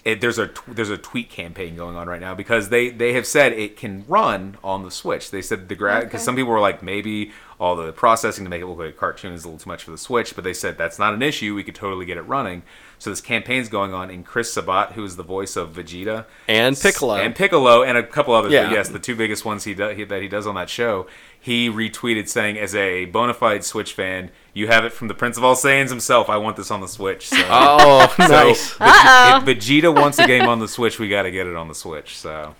[0.08, 3.26] it, there's a there's a tweet campaign going on right now because they they have
[3.26, 5.30] said it can run on the Switch.
[5.30, 6.24] They said the gra because Okay.
[6.24, 9.32] some people were like maybe all the processing to make it look like a cartoon
[9.32, 11.54] is a little too much for the Switch, but they said that's not an issue.
[11.54, 12.62] We could totally get it running.
[13.00, 16.76] So this campaign's going on, and Chris Sabat, who is the voice of Vegeta And
[16.76, 17.14] Piccolo.
[17.14, 18.50] and Piccolo, and a couple others.
[18.52, 18.64] Yeah.
[18.66, 21.06] But yes, the two biggest ones he, do, he that he does on that show.
[21.40, 25.37] He retweeted saying, "As a bona fide Switch fan, you have it from the Prince
[25.38, 26.29] of All Saiyans himself.
[26.29, 28.74] I want this on the Switch." So, Oh, so nice.
[28.74, 31.68] Vege- if Vegeta wants a game on the Switch, we got to get it on
[31.68, 32.16] the Switch.
[32.18, 32.55] So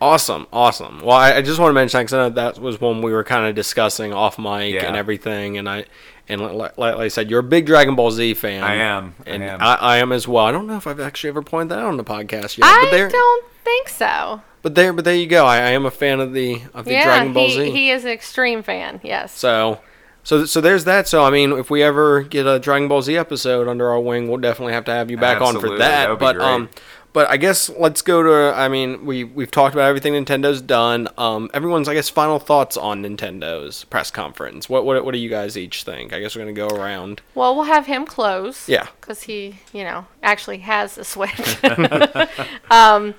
[0.00, 1.00] Awesome, awesome.
[1.00, 3.54] Well, I, I just want to mention because that was one we were kind of
[3.54, 4.86] discussing off mic Yeah.
[4.86, 5.84] and everything, and I
[6.26, 8.62] and like, like I said, you're a big Dragon Ball Z fan.
[8.62, 9.60] I am, I and am.
[9.60, 10.46] I, I am as well.
[10.46, 12.84] I don't know if I've actually ever pointed that out on the podcast yet, I
[12.84, 14.40] but there, don't think so.
[14.62, 15.46] But there, but there you go.
[15.46, 17.70] I, I am a fan of the of the Yeah, Dragon Ball he, Z.
[17.70, 19.00] he is an extreme fan.
[19.02, 19.36] Yes.
[19.36, 19.80] So,
[20.22, 21.08] so, so there's that.
[21.08, 24.28] So, I mean, if we ever get a Dragon Ball Z episode under our wing,
[24.28, 25.88] we'll definitely have to have you back on for Absolutely, that.
[26.06, 26.44] that would be but, great.
[26.46, 26.68] um,
[27.12, 28.56] but I guess let's go to.
[28.56, 31.08] I mean, we we've talked about everything Nintendo's done.
[31.18, 34.68] Um, everyone's, I guess, final thoughts on Nintendo's press conference.
[34.68, 36.12] What what what do you guys each think?
[36.12, 37.20] I guess we're gonna go around.
[37.34, 38.68] Well, we'll have him close.
[38.68, 38.86] Yeah.
[39.00, 41.64] Because he, you know, actually has a Switch.
[42.70, 43.14] um,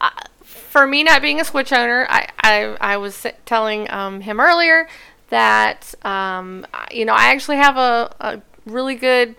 [0.00, 0.26] I-
[0.72, 4.88] for me, not being a Switch owner, I, I, I was telling um, him earlier
[5.28, 9.34] that, um, you know, I actually have a, a really good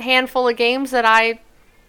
[0.00, 1.38] handful of games that I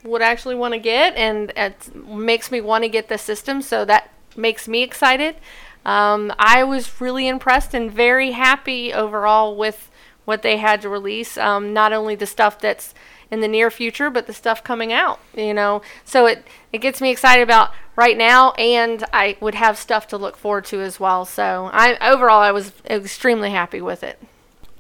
[0.04, 3.64] would actually want to get, and it makes me want to get the system.
[3.64, 5.38] So that makes me excited.
[5.84, 9.90] Um, I was really impressed and very happy overall with
[10.26, 11.40] what they had to release.
[11.40, 12.94] Um, not only the stuff that's
[13.32, 15.20] in the near future, but the stuff coming out.
[15.36, 19.78] You know, so it it gets me excited about right now, and I would have
[19.78, 21.26] stuff to look forward to as well.
[21.26, 24.20] So I overall I was extremely happy with it.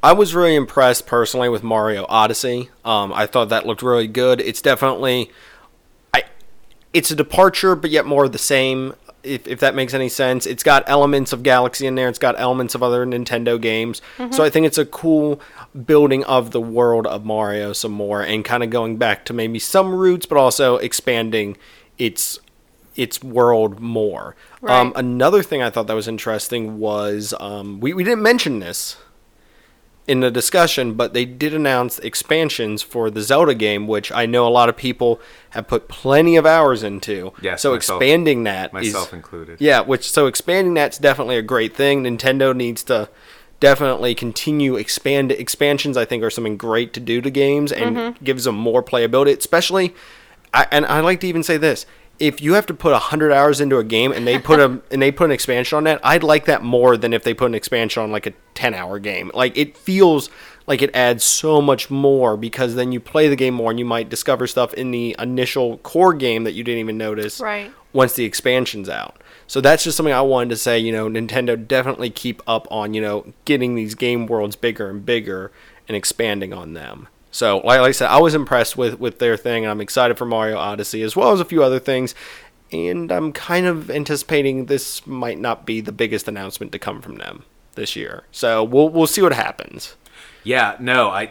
[0.06, 2.70] I was really impressed personally with Mario Odyssey.
[2.84, 4.40] Um, I thought that looked really good.
[4.40, 5.32] It's definitely,
[6.14, 6.26] I,
[6.94, 8.94] it's a departure, but yet more of the same.
[9.26, 12.08] If, if that makes any sense, it's got elements of Galaxy in there.
[12.08, 14.02] It's got elements of other Nintendo games.
[14.32, 15.42] So I think it's a cool
[15.86, 19.60] building of the world of Mario some more, and kind of going back to maybe
[19.60, 21.58] some roots, but also expanding
[21.98, 22.40] its
[22.96, 24.36] its world more.
[24.64, 28.98] Um, another thing I thought that was interesting was um, we we didn't mention this
[30.08, 34.48] in the discussion, but they did announce expansions for the Zelda game, which I know
[34.48, 35.20] a lot of people
[35.52, 37.34] have put plenty of hours into.
[37.42, 39.60] Yes, so myself- expanding that, myself included.
[39.60, 42.04] Yeah, which so expanding that's definitely a great thing.
[42.04, 43.10] Nintendo needs to
[43.60, 45.98] definitely continue expand expansions.
[45.98, 48.24] I think are something great to do to games and mm-hmm.
[48.24, 49.96] gives them more playability, especially.
[50.54, 51.86] I, and I like to even say this:
[52.20, 55.02] if you have to put hundred hours into a game and they put a and
[55.02, 57.56] they put an expansion on that, I'd like that more than if they put an
[57.56, 59.32] expansion on like a ten-hour game.
[59.34, 60.30] Like it feels
[60.68, 63.86] like it adds so much more because then you play the game more and you
[63.86, 67.72] might discover stuff in the initial core game that you didn't even notice Right.
[67.94, 69.22] once the expansion's out.
[69.46, 70.80] So that's just something I wanted to say.
[70.80, 75.06] You know, Nintendo definitely keep up on you know getting these game worlds bigger and
[75.06, 75.52] bigger
[75.88, 77.08] and expanding on them.
[77.36, 80.26] So, like, I said, I was impressed with with their thing, and I'm excited for
[80.26, 82.16] Mario Odyssey as well as a few other things.
[82.72, 87.16] And I'm kind of anticipating this might not be the biggest announcement to come from
[87.16, 87.44] them
[87.76, 88.24] this year.
[88.32, 89.98] So we'll we'll see what happens.
[90.46, 91.30] Yeah, no, I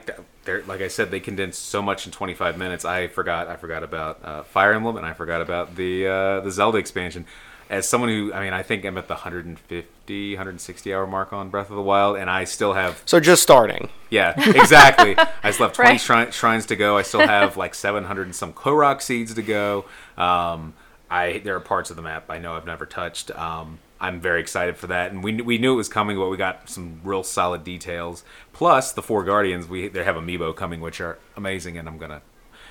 [0.67, 2.85] like I said, they condensed so much in 25 minutes.
[2.85, 6.51] I forgot, I forgot about uh, Fire Emblem, and I forgot about the uh, the
[6.51, 7.25] Zelda expansion.
[7.70, 11.48] As someone who, I mean, I think I'm at the 150, 160 hour mark on
[11.48, 13.88] Breath of the Wild, and I still have, So just starting.
[14.11, 15.16] yeah, exactly.
[15.42, 16.00] I still have 20 Right.
[16.00, 16.96] shri- shrines to go.
[16.98, 19.87] I still have like 700 and some Korok seeds to go.
[20.16, 20.74] Um,
[21.11, 23.31] I there are parts of the map I know I've never touched.
[23.38, 26.37] Um, I'm very excited for that, and we we knew it was coming, but we
[26.37, 28.24] got some real solid details.
[28.53, 32.22] Plus, the four Guardians, we they have amiibo coming, which are amazing, and I'm gonna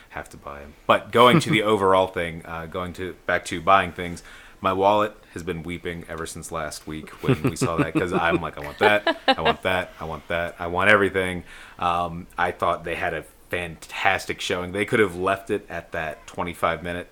[0.10, 0.74] have to buy them.
[0.88, 4.22] But going to the overall thing, uh, going to back to buying things,
[4.64, 8.42] my wallet has been weeping ever since last week when we saw that because I'm
[8.42, 11.44] like, I want that, I want that, I want that, I want everything.
[11.78, 14.72] Um, I thought they had a fantastic showing.
[14.72, 17.10] They could have left it at that 25 minute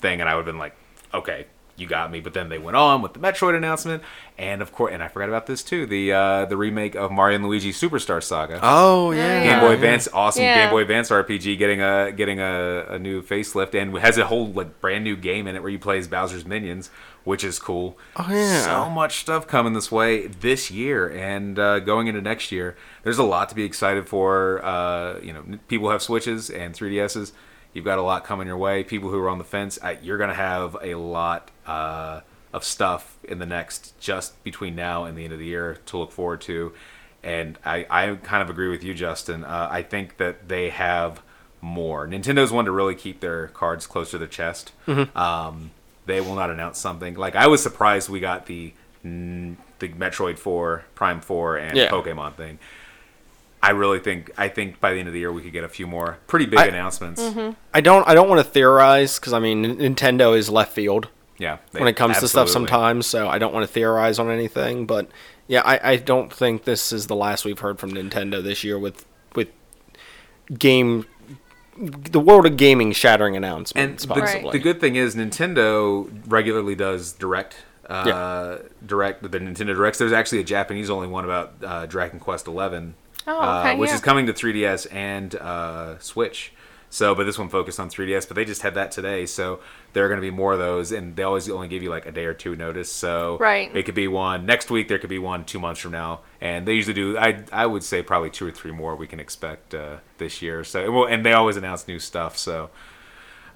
[0.00, 0.74] thing, and I would have been like,
[1.12, 2.20] okay, you got me.
[2.20, 4.02] But then they went on with the Metroid announcement,
[4.38, 7.36] and of course, and I forgot about this too the uh, the remake of Mario
[7.36, 8.60] and Luigi Superstar Saga.
[8.62, 9.42] Oh yeah.
[9.42, 10.64] Game Boy Advance, awesome Yeah.
[10.64, 14.46] Game Boy Advance RPG, getting a getting a, a new facelift, and has a whole
[14.48, 16.90] like brand new game in it where you play as Bowser's minions,
[17.24, 17.98] which is cool.
[18.16, 18.62] Oh, yeah.
[18.62, 22.76] so much stuff coming this way this year and uh, going into next year.
[23.02, 24.64] There's a lot to be excited for.
[24.64, 27.32] Uh, you know, people have Switches and 3DSs.
[27.72, 28.82] You've got a lot coming your way.
[28.84, 32.20] People who are on the fence, you're gonna have a lot uh,
[32.52, 35.98] of stuff in the next just between now and the end of the year to
[35.98, 36.72] look forward to.
[37.22, 39.44] And I, I kind of agree with you, Justin.
[39.44, 41.20] Uh, I think that they have
[41.60, 42.06] more.
[42.06, 44.72] Nintendo's one to really keep their cards close to their chest.
[44.86, 45.72] Um,
[46.06, 50.84] they will not announce something like I was surprised we got the the Metroid Four,
[50.94, 51.88] Prime Four, and Yeah.
[51.90, 52.58] Pokemon thing.
[53.62, 55.68] I really think I think by the end of the year we could get a
[55.68, 57.20] few more pretty big I- announcements.
[57.74, 61.58] I don't I don't want to theorize because I mean Nintendo is left field Yeah,
[61.72, 64.86] they- when it comes to stuff sometimes, so I don't want to theorize on anything.
[64.86, 65.08] But
[65.48, 68.78] yeah, I, I don't think this is the last we've heard from Nintendo this year
[68.78, 69.48] with with
[70.58, 71.06] game
[71.78, 74.06] the world of gaming shattering And announcements.
[74.06, 74.52] the, possibly.
[74.52, 77.56] the good thing is Nintendo regularly does direct.
[77.86, 79.98] Uh, direct the Nintendo Directs.
[79.98, 82.94] There's actually a Japanese only one about uh, Dragon Quest Eleven,
[83.28, 83.94] Oh, uh, okay, which yeah.
[83.94, 86.52] is coming to 3DS and uh, Switch.
[86.88, 88.26] So, but this one focused on 3DS.
[88.28, 89.60] But they just had that today, so
[89.92, 92.06] there are going to be more of those, and they always only give you like
[92.06, 92.92] a day or two notice.
[92.92, 93.74] So, Right.
[93.74, 94.88] it could be one next week.
[94.88, 97.18] There could be one two months from now, and they usually do.
[97.18, 100.64] I I would say probably two or three more we can expect uh, this year.
[100.64, 102.38] So, well, and they always announce new stuff.
[102.38, 102.70] So,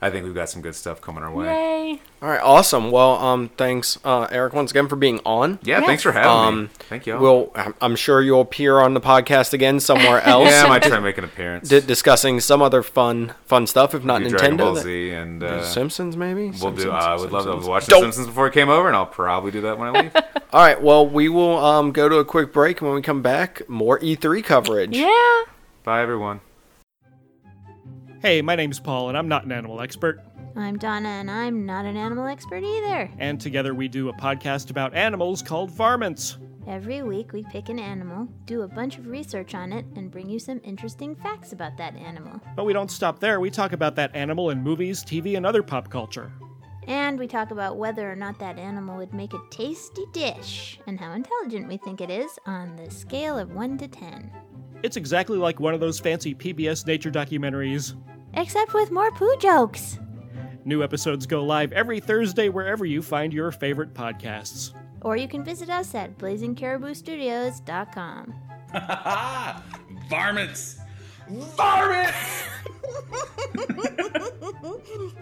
[0.02, 1.44] I think we've got some good stuff coming our way.
[1.46, 2.00] Yay.
[2.22, 2.90] All right, awesome.
[2.90, 5.58] Well, um, thanks, uh, Eric, once again for being on.
[5.62, 5.86] Yeah, Yes.
[5.86, 6.62] thanks for having me.
[6.62, 7.18] Um, Thank you.
[7.18, 10.82] We'll, I'm- I'm sure you'll appear on the podcast again somewhere else, yeah, I might
[10.82, 11.68] try to make an appearance.
[11.68, 13.94] di- discussing some other fun, fun stuff.
[13.94, 16.44] If not do Dragon Nintendo, Ball Z and uh, Simpsons, maybe.
[16.46, 16.90] we'll Simpsons, do.
[16.90, 17.68] I would love to Simpsons.
[17.68, 20.16] watch The Simpsons before it came over, and I'll probably do that when I leave.
[20.52, 20.80] All right.
[20.80, 23.98] Well, we will um, go to a quick break, and when we come back, more
[23.98, 24.96] E3 coverage.
[24.96, 25.42] Yeah.
[25.84, 26.40] Bye, everyone.
[28.22, 30.20] Hey, my name's Paul, and I'm not an animal expert.
[30.54, 33.10] I'm Donna, and I'm not an animal expert either.
[33.18, 36.36] And together we do a podcast about animals called Varmints.
[36.66, 40.28] Every week, we pick an animal, do a bunch of research on it, and bring
[40.28, 42.38] you some interesting facts about that animal.
[42.54, 43.40] But we don't stop there.
[43.40, 46.30] We talk about that animal in movies, TV, and other pop culture.
[46.86, 51.00] And we talk about whether or not that animal would make a tasty dish, and
[51.00, 54.30] how intelligent we think it is on the scale of 1 to 10.
[54.82, 57.94] It's exactly like one of those fancy PBS nature documentaries.
[58.34, 59.98] Except with more poo jokes.
[60.64, 64.72] New episodes go live every Thursday wherever you find your favorite podcasts.
[65.02, 68.34] Or you can visit us at blazingcariboustudios.com.
[70.08, 70.78] Varmints!
[71.28, 72.44] Varmints!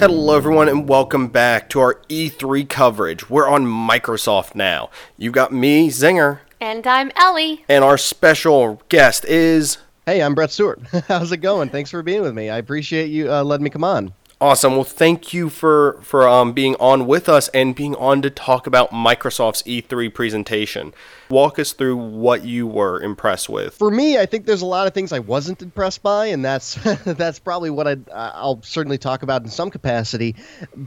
[0.00, 3.28] Hello, everyone, and welcome back to our E3 coverage.
[3.28, 4.88] We're on Microsoft now.
[5.18, 7.64] You got me, Zinger, And I'm Ellie.
[7.68, 10.80] and our special guest is Hey, I'm Brett Stewart.
[11.08, 11.68] How's it going?
[11.68, 12.48] Thanks for being with me.
[12.48, 14.14] I appreciate you uh, letting me come on.
[14.40, 14.74] Awesome.
[14.74, 18.66] Well, thank you for for um, being on with us and being on to talk
[18.66, 20.94] about Microsoft's E3 presentation.
[21.28, 23.74] Walk us through what you were impressed with.
[23.74, 26.74] For me, I think there's a lot of things I wasn't impressed by, and that's
[27.04, 30.36] that's probably what I'd, I'll certainly talk about in some capacity.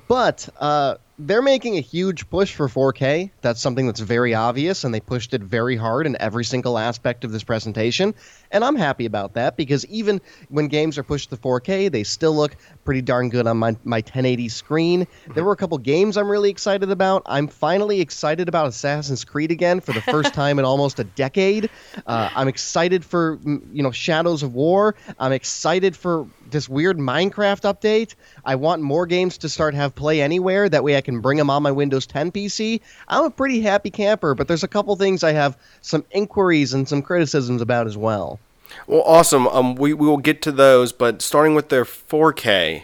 [0.07, 3.29] But uh, they're making a huge push for 4K.
[3.41, 7.23] That's something that's very obvious, and they pushed it very hard in every single aspect
[7.23, 8.15] of this presentation.
[8.51, 12.35] And I'm happy about that because even when games are pushed to 4K, they still
[12.35, 15.07] look pretty darn good on my, my 1080 screen.
[15.33, 17.21] There were a couple games I'm really excited about.
[17.27, 21.69] I'm finally excited about Assassin's Creed again for the first time in almost a decade.
[22.07, 24.95] Uh, I'm excited for you know Shadows of War.
[25.19, 28.15] I'm excited for this weird Minecraft update.
[28.45, 30.69] I want more games to start have play anywhere.
[30.69, 32.79] That way I can bring them on my Windows 10 PC.
[33.09, 36.87] I'm a pretty happy camper, but there's a couple things I have some inquiries and
[36.87, 38.39] some criticisms about as well.
[38.87, 39.47] Well, awesome.
[39.47, 42.83] Um, we, we will get to those, but starting with their 4K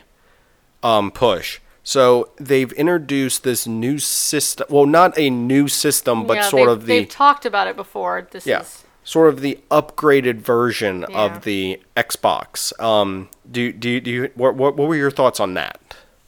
[0.83, 1.59] um, push.
[1.83, 4.67] So they've introduced this new system.
[4.69, 8.27] Well, not a new system, but yeah, sort of the They've talked about it before.
[8.29, 8.83] This yeah, is.
[9.09, 11.17] Sort of the upgraded version Yeah.
[11.25, 12.79] of the Xbox.
[12.79, 15.79] Um, do do you- do you what, what what were your thoughts on that?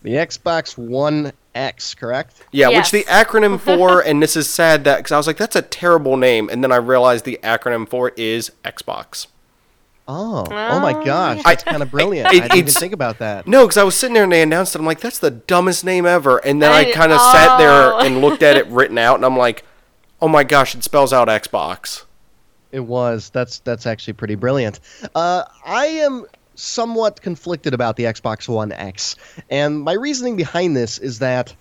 [0.02, 2.44] The Xbox One X, correct?
[2.52, 2.92] Yeah, Yes.
[2.92, 5.62] which the acronym for, and this is sad that because I was like, that's a
[5.62, 9.28] terrible name, and then I realized the acronym for it is Xbox.
[10.08, 12.34] Oh, oh my gosh, I- that's kind of brilliant.
[12.34, 13.48] it- I didn't even think about that.
[13.48, 14.80] No, because I was sitting there and they announced it.
[14.80, 16.40] I'm like, that's the dumbest name ever.
[16.40, 18.00] And then I, I- kind of sat there oh.
[18.00, 19.64] and looked at it written out, and I'm like,
[20.20, 22.06] oh my gosh, it spells out Xbox.
[22.72, 23.30] It was.
[23.30, 24.80] That's that's actually pretty brilliant.
[25.14, 29.16] Uh, I am somewhat conflicted about the Xbox One X,
[29.50, 31.56] and my reasoning behind this is that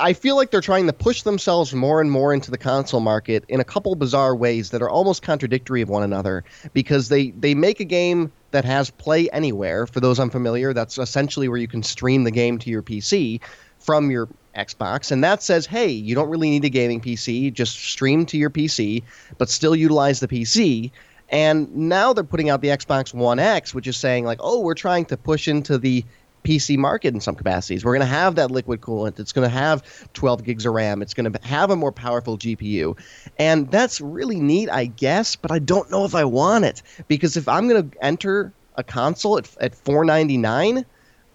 [0.00, 3.44] I feel like they're trying to push themselves more and more into the console market
[3.48, 6.44] in a couple bizarre ways that are almost contradictory of one another.
[6.72, 9.86] Because they they make a game that has play anywhere.
[9.86, 13.40] For those unfamiliar, that's essentially where you can stream the game to your PC
[13.78, 17.76] from your Xbox, and that says, hey, you don't really need a gaming PC, just
[17.76, 19.02] stream to your PC,
[19.38, 20.90] but still utilize the PC.
[21.30, 24.74] And now they're putting out the Xbox One X, which is saying, like, oh, we're
[24.74, 26.04] trying to push into the
[26.44, 27.84] PC market in some capacities.
[27.84, 29.18] We're going to have that liquid coolant.
[29.18, 29.82] It's going to have
[30.12, 31.00] 12 gigs of RAM.
[31.00, 32.98] It's going to have a more powerful GPU.
[33.38, 36.82] And that's really neat, I guess, but I don't know if I want it.
[37.08, 40.84] Because if I'm going to enter a console at, at 499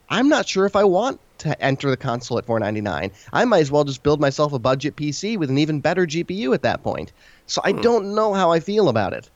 [0.10, 3.12] I'm not sure if I want to enter the console at 499.
[3.34, 6.54] I might as well just build myself a budget PC with an even better GPU
[6.54, 7.12] at that point.
[7.48, 9.30] So I don't know how I feel about it.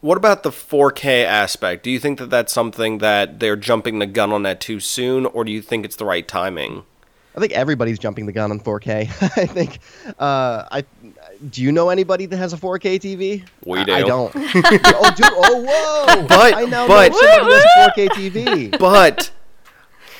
[0.00, 1.82] What about the 4K aspect?
[1.82, 5.26] Do you think that that's something that they're jumping the gun on that too soon,
[5.26, 6.84] or do you think it's the right timing?
[7.36, 9.08] I think everybody's jumping the gun on 4K.
[9.36, 9.78] I think.
[10.18, 10.84] Uh, I
[11.50, 13.46] do you know anybody that has a 4K TV?
[13.64, 13.92] We I- do.
[13.92, 14.32] I don't.
[14.36, 15.26] oh, dude!
[15.30, 15.64] Oh,
[16.16, 16.26] whoa!
[16.26, 18.08] But- I now but- know somebody that has a 4K
[18.70, 18.78] TV.
[18.78, 19.30] But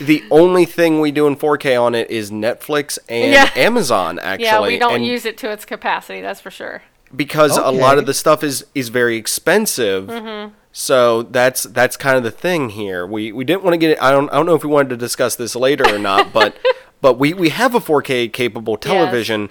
[0.01, 3.51] the only thing we do in 4K on it is Netflix and Yeah.
[3.57, 4.19] Amazon.
[4.19, 6.21] Actually, yeah, we don't and use it to its capacity.
[6.21, 6.83] That's for sure.
[7.15, 10.07] because a lot of the stuff is is very expensive.
[10.07, 10.55] Mm-hmm.
[10.73, 13.07] So that's that's kind of the thing here.
[13.07, 13.91] We we didn't want to get.
[13.93, 13.99] it.
[14.03, 16.57] I don't I don't know if we wanted to discuss this later or not, but
[17.01, 19.49] but we we have a 4K capable television,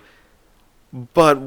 [1.13, 1.39] but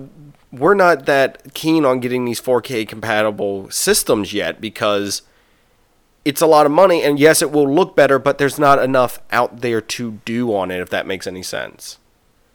[0.53, 5.23] we're not that keen on getting these 4K compatible systems yet because
[6.25, 9.21] it's a lot of money and yes it will look better but there's not enough
[9.31, 11.99] out there to do on it if that makes any sense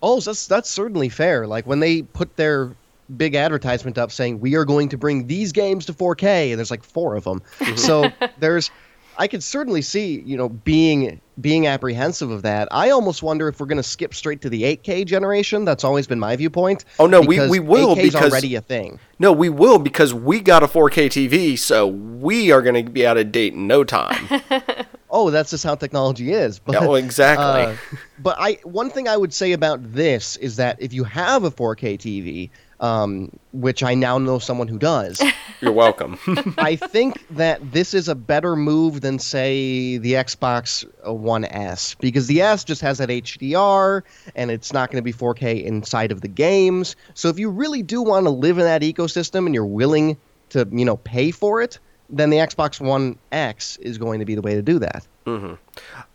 [0.07, 1.47] Oh, that's that's certainly fair.
[1.47, 2.75] Like when they put their
[3.17, 6.69] big advertisement up saying we are going to bring these games to 4K, and there's
[6.69, 7.41] like four of them.
[7.75, 8.69] so there's,
[9.17, 12.67] I could certainly see you know being being apprehensive of that.
[12.71, 15.65] I almost wonder if we're going to skip straight to the 8K generation.
[15.65, 16.85] That's always been my viewpoint.
[16.97, 18.99] Oh, no, we- we will 8K is because- already a thing.
[19.19, 23.05] no we will because we got a 4K TV so we are going to be
[23.07, 24.27] out of date in no time
[25.15, 26.59] Oh, that's just how technology is.
[26.65, 27.45] But, well, exactly.
[27.45, 27.75] uh,
[28.19, 31.51] but I one thing I would say about this is that if you have a
[31.51, 32.49] 4K TV,
[32.79, 35.21] um, which I now know someone who does,
[35.61, 36.17] you're welcome
[36.57, 42.27] I think that this is a better move than say the Xbox One S because
[42.27, 44.01] the S just has that HDR
[44.35, 46.95] and it's not going to be 4K inside of the games.
[47.13, 50.17] So if you really do want to live in that ecosystem and you're willing
[50.49, 51.79] to, you know, pay for it,
[52.09, 55.07] then the Xbox One X is going to be the way to do that.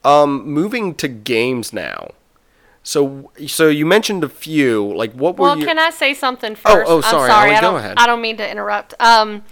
[0.05, 2.11] um moving to games now
[2.83, 6.53] so so you mentioned a few like what were Well, you can I say something
[6.65, 6.91] Oh, first?
[6.91, 7.51] oh, I'm sorry, sorry.
[7.51, 7.95] Ellie, I go don't, ahead.
[7.99, 8.95] I don't mean to interrupt.
[9.01, 9.43] Um,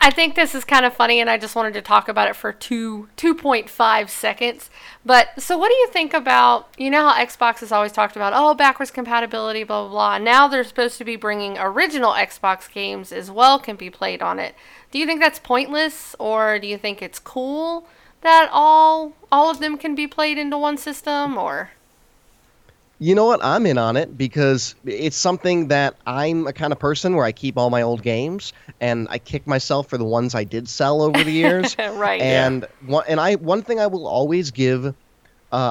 [0.00, 2.36] I think this is kind of funny, and I just wanted to talk about it
[2.36, 4.70] for two two point five seconds.
[5.04, 8.32] But so, what do you think about you know how Xbox has always talked about
[8.34, 10.18] oh backwards compatibility, blah blah blah.
[10.18, 14.38] Now they're supposed to be bringing original Xbox games as well can be played on
[14.38, 14.54] it.
[14.92, 17.88] Do you think that's pointless, or do you think it's cool
[18.20, 21.36] that all all of them can be played into one system?
[21.36, 21.70] Or
[23.00, 23.44] You know what?
[23.44, 27.30] I'm in on it because it's something that I'm a kind of person where I
[27.30, 31.02] keep all my old games and I kick myself for the ones I did sell
[31.02, 31.76] over the years.
[31.98, 32.46] Right, yeah.
[32.46, 34.92] And one and I one thing I will always give, uh,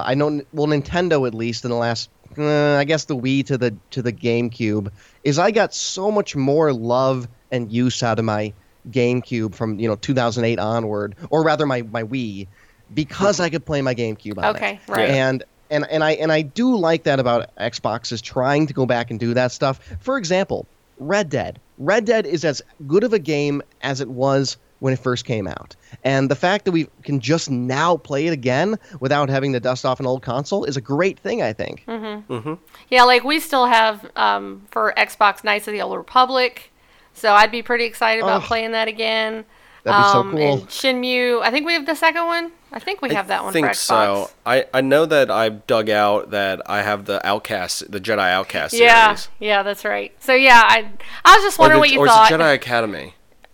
[0.05, 3.57] I know well Nintendo at least in the last uh, I guess the Wii to
[3.57, 4.91] the to the GameCube
[5.23, 8.53] is I got so much more love and use out of my
[8.89, 12.47] GameCube from you know 2008 onward, or rather my my Wii,
[12.93, 14.57] because I could play my GameCube on it.
[14.57, 15.09] Okay, right.
[15.09, 18.85] And and and I and I do like that about Xbox is trying to go
[18.85, 19.79] back and do that stuff.
[19.99, 20.65] For example,
[20.99, 21.59] Red Dead.
[21.77, 25.47] Red Dead is as good of a game as it was when it first came
[25.47, 25.75] out.
[26.03, 29.85] And the fact that we can just now play it again without having to dust
[29.85, 31.83] off an old console is a great thing, I think.
[31.87, 32.23] Mhm.
[32.27, 32.57] Mhm.
[32.89, 36.71] Yeah, like we still have um, for Xbox Knights of the Old Republic,
[37.13, 39.45] so I'd be pretty excited about Oh, playing that again.
[39.83, 40.53] that'd be so um, cool.
[40.59, 42.51] And Shenmue, I think we have the second one.
[42.71, 43.75] I think we have that one I think for Xbox.
[43.75, 44.29] so.
[44.45, 48.73] I, I know that I dug out that I have the Outcast, the Jedi Outcast
[48.73, 49.29] Yeah, series.
[49.39, 50.11] yeah, that's right.
[50.21, 50.89] So yeah, I
[51.23, 52.29] I was just wondering the, what you or thought.
[52.29, 53.13] is it Jedi Academy?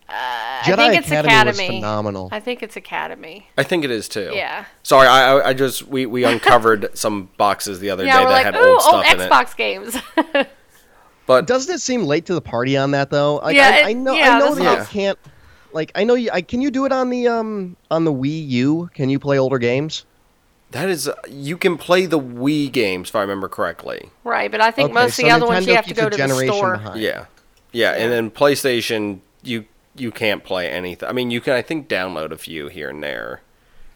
[0.10, 1.68] Uh, I Jedi think it's Academy, Academy.
[1.70, 2.30] was phenomenal.
[2.32, 3.48] I think it's Academy.
[3.58, 4.32] I think it is too.
[4.34, 4.66] Yeah.
[4.84, 8.32] Sorry, I I- I just we, we uncovered some boxes the other Yeah, day that
[8.32, 9.30] like, had ooh, old old stuff in it.
[9.32, 9.98] Xbox games.
[11.26, 13.36] But Doesn't it seem late to the party on that though?
[13.38, 14.14] Like, Yeah, I, it- I know.
[14.14, 15.20] yeah, I know that what- you can't.
[15.74, 16.30] Like, I know you.
[16.32, 18.90] I, can you do it on the um on the Wii U?
[18.94, 20.06] Can you play older games?
[20.72, 24.10] that is you can play the Wii games if I remember correctly.
[24.24, 26.10] right, but I think Okay, most so of the other ones you have to go
[26.10, 26.78] to the store.
[26.78, 27.00] behind.
[27.00, 27.26] Yeah.
[27.72, 29.66] yeah, and then PlayStation you
[29.96, 31.08] you can't play anything.
[31.08, 33.42] I mean, you can I think download a few here and there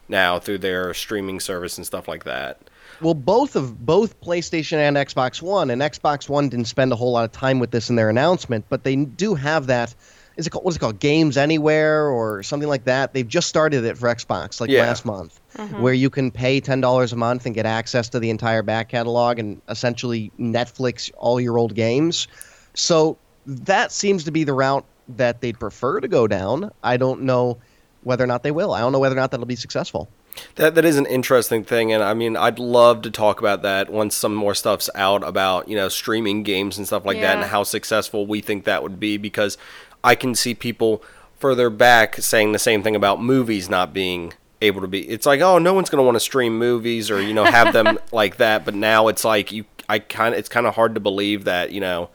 [0.08, 2.60] now through their streaming service and stuff like that.
[3.00, 7.12] Well, both of both PlayStation and Xbox One, and Xbox One didn't spend a whole
[7.12, 9.94] lot of time with this in their announcement, but they do have that.
[10.38, 11.00] Is it called what is it called?
[11.00, 13.12] Games Anywhere or something like that?
[13.12, 14.82] They've just started it for Xbox like Yeah.
[14.82, 15.82] last month, mm-hmm.
[15.82, 18.88] where you can pay ten dollars a month and get access to the entire back
[18.88, 22.28] catalog and essentially Netflix all your old games.
[22.74, 24.84] So that seems to be the route
[25.16, 26.70] that they'd prefer to go down.
[26.82, 27.58] I don't know
[28.04, 28.72] whether or not they will.
[28.72, 30.08] I don't know whether or not that'll be successful.
[30.54, 33.90] That that is an interesting thing, and I mean, I'd love to talk about that
[33.90, 37.46] once some more stuff's out about you know streaming games and stuff like that, and
[37.46, 39.16] how successful we think that would be.
[39.16, 39.58] Because
[40.02, 41.02] I can see people
[41.38, 45.08] further back saying the same thing about movies not being able to be.
[45.08, 47.72] It's like, oh, no one's going to want to stream movies or you know have
[47.72, 48.64] them like that.
[48.64, 51.72] But now it's like you, I kind of, it's kind of hard to believe that
[51.72, 52.10] you know.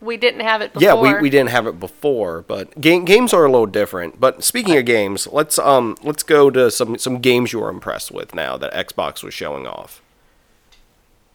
[0.00, 0.88] We didn't have it before.
[0.88, 4.20] Yeah, we, we didn't have it before, but game, games are a little different.
[4.20, 8.12] But speaking of games, let's um let's go to some some games you were impressed
[8.12, 10.00] with now that Xbox was showing off.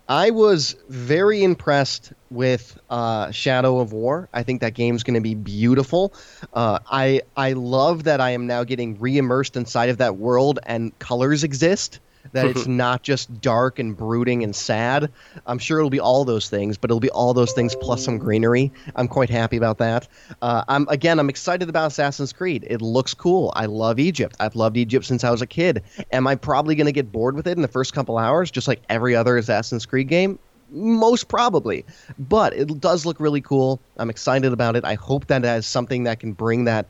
[0.08, 4.28] I was very impressed with uh, Shadow of War.
[4.34, 6.14] I think that game's going to be beautiful.
[6.54, 10.98] Uh, I I love that I am now getting re-immersed inside of that world and
[11.00, 12.00] colors exist.
[12.32, 15.12] That it's not just dark and brooding and sad.
[15.46, 18.18] I'm sure it'll be all those things, but it'll be all those things plus some
[18.18, 18.72] greenery.
[18.96, 20.08] I'm quite happy about that.
[20.42, 22.66] Uh, I'm again, I'm excited about Assassin's Creed.
[22.70, 23.52] It looks cool.
[23.56, 24.36] I love Egypt.
[24.40, 25.84] I've loved Egypt since I was a kid.
[26.12, 28.68] Am I probably going to get bored with it in the first couple hours, just
[28.68, 30.40] like every other Assassin's Creed game?
[30.70, 31.86] Most probably,
[32.18, 33.80] but it does look really cool.
[33.98, 34.84] I'm excited about it.
[34.84, 36.88] I hope that it has something that can bring that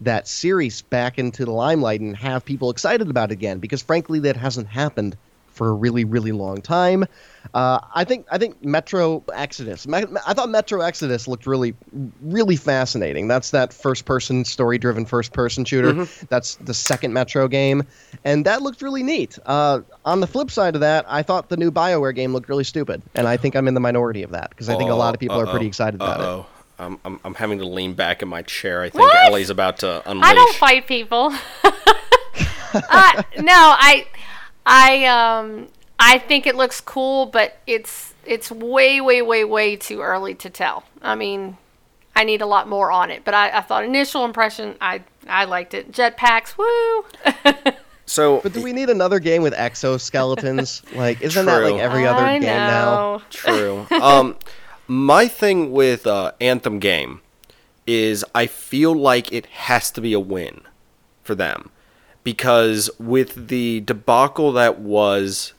[0.00, 4.18] that series back into the limelight and have people excited about it again because frankly
[4.20, 5.16] that hasn't happened
[5.54, 7.04] for a really really long time.
[7.54, 9.86] Uh, I think I think Metro Exodus.
[9.88, 11.74] I thought Metro Exodus looked really
[12.20, 13.28] really fascinating.
[13.28, 16.04] That's that first person story driven first person shooter.
[16.28, 17.84] That's the second Metro game,
[18.24, 19.38] and that looked really neat.
[19.46, 22.64] Uh, on the flip side of that, I thought the new Bioware game looked really
[22.64, 25.14] stupid, and I think I'm in the minority of that because I think a lot
[25.14, 26.53] of people are pretty excited about it.
[26.78, 28.82] I'm, I'm I'm having to lean back in my chair.
[28.82, 29.30] I think What?
[29.30, 30.30] Ellie's about to unleash.
[30.30, 31.32] I don't fight people.
[32.74, 34.06] uh, no, I,
[34.66, 35.68] I, um,
[35.98, 40.50] I think it looks cool, but it's it's way, way, way, way too early to
[40.50, 40.84] tell.
[41.02, 41.56] I mean,
[42.16, 43.24] I need a lot more on it.
[43.24, 45.92] But I, I thought initial impression, I I liked it.
[45.92, 47.72] Jetpacks, woo!
[48.06, 50.94] So But do we need another game with exoskeletons?
[50.94, 53.22] like, isn't that like every other I game now?
[53.30, 53.86] True.
[53.90, 54.36] um,
[54.86, 57.20] my thing with uh, Anthem game
[57.86, 60.62] is I feel like it has to be a win
[61.22, 61.70] for them
[62.22, 65.52] because with the debacle that was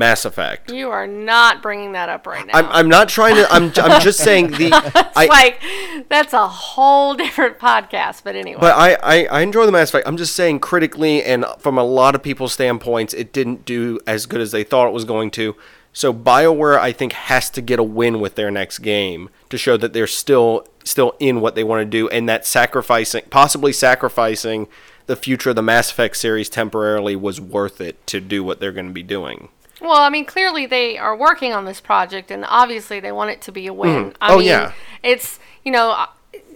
[0.00, 0.72] Mass Effect.
[0.72, 2.54] You are not bringing that up right now.
[2.54, 3.46] I'm, I'm not trying to.
[3.52, 4.70] I'm, I'm just saying the.
[5.14, 5.60] I, like
[6.08, 8.22] that's a whole different podcast.
[8.24, 10.08] But anyway, But I, I, I enjoy the Mass Effect.
[10.08, 14.24] I'm just saying critically and from a lot of people's standpoints, it didn't do as
[14.24, 15.54] good as they thought it was going to.
[15.92, 19.76] So BioWare, I think, has to get a win with their next game to show
[19.76, 24.66] that they're still still in what they want to do, and that sacrificing, possibly sacrificing
[25.06, 28.72] the future of the Mass Effect series temporarily was worth it to do what they're
[28.72, 29.48] going to be doing.
[29.80, 33.40] Well, I mean, clearly they are working on this project, and obviously they want it
[33.42, 34.14] to be a win.
[34.20, 34.72] I Oh, mean, yeah.
[35.02, 36.06] it's you know uh,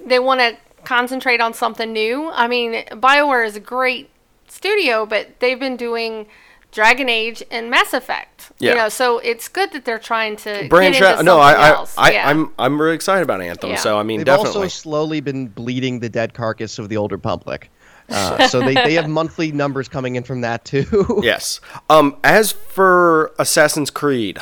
[0.07, 2.31] they want to concentrate on something new.
[2.31, 4.11] I mean, Bioware is a great
[4.49, 6.27] studio, but they've been doing
[6.75, 8.51] Dragon Age and Mass Effect.
[8.59, 8.71] Yeah.
[8.71, 11.25] You know, so it's good that they're trying to Branch out.
[11.25, 12.29] No, I, I, I yeah.
[12.29, 13.71] I'm, I'm really excited about Anthem.
[13.71, 13.77] Yeah.
[13.77, 14.63] So I mean, They've definitely.
[14.63, 17.71] also slowly been bleeding the dead carcass of the Old Republic.
[18.11, 20.85] Uh, so they, they have monthly numbers coming in from that too.
[21.23, 21.61] Yes.
[21.89, 24.39] Um, as for Assassin's Creed,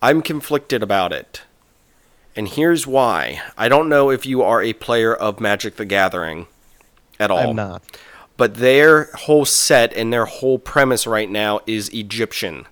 [0.00, 1.42] I'm conflicted about it.
[2.36, 3.42] And here's why.
[3.58, 6.46] I don't know if you are a player of Magic the Gathering
[7.18, 7.50] at all.
[7.50, 7.82] I'm not.
[8.40, 12.66] But their whole set and their whole premise right now is Egyptian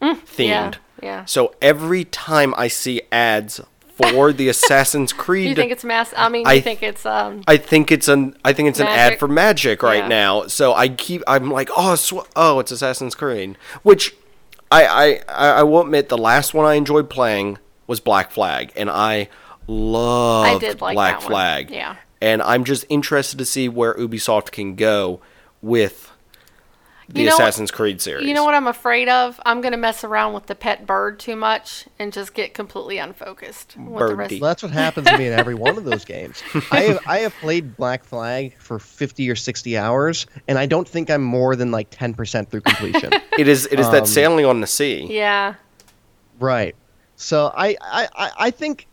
[0.00, 0.16] themed.
[0.26, 1.24] Mm, yeah, yeah.
[1.26, 3.60] So every time I see ads
[3.94, 6.12] for the Assassin's Creed you think it's mass?
[6.16, 7.44] I mean, I think it's um.
[7.46, 10.08] I think it's an I think it's an ad for Magic right Yeah.
[10.08, 10.46] now.
[10.46, 14.16] So I keep I'm like oh sw- oh it's Assassin's Creed, which
[14.70, 18.72] I, I I I will admit the last one I enjoyed playing was Black Flag,
[18.74, 19.28] and I
[19.66, 21.20] loved did like Black.
[21.20, 21.70] Flag.
[21.70, 21.96] Yeah.
[22.22, 25.20] And I'm just interested to see where Ubisoft can go
[25.60, 26.08] with
[27.08, 28.26] the You know what- Assassin's Creed series.
[28.26, 29.38] You know what I'm afraid of?
[29.44, 33.74] I'm gonna mess around with the pet bird too much and just get completely unfocused
[33.76, 34.28] with the rest.
[34.30, 34.40] Birdie.
[34.40, 36.42] Well, that's what happens to me in every one of those games.
[36.70, 40.88] I have I have played Black Flag for 50 or 60 hours, and I don't
[40.88, 43.12] think I'm more than like 10% through completion.
[43.38, 45.06] It is it is Um, that sailing on the sea.
[45.10, 45.54] Yeah.
[46.38, 46.74] right.
[47.16, 48.86] So I, I, I- I think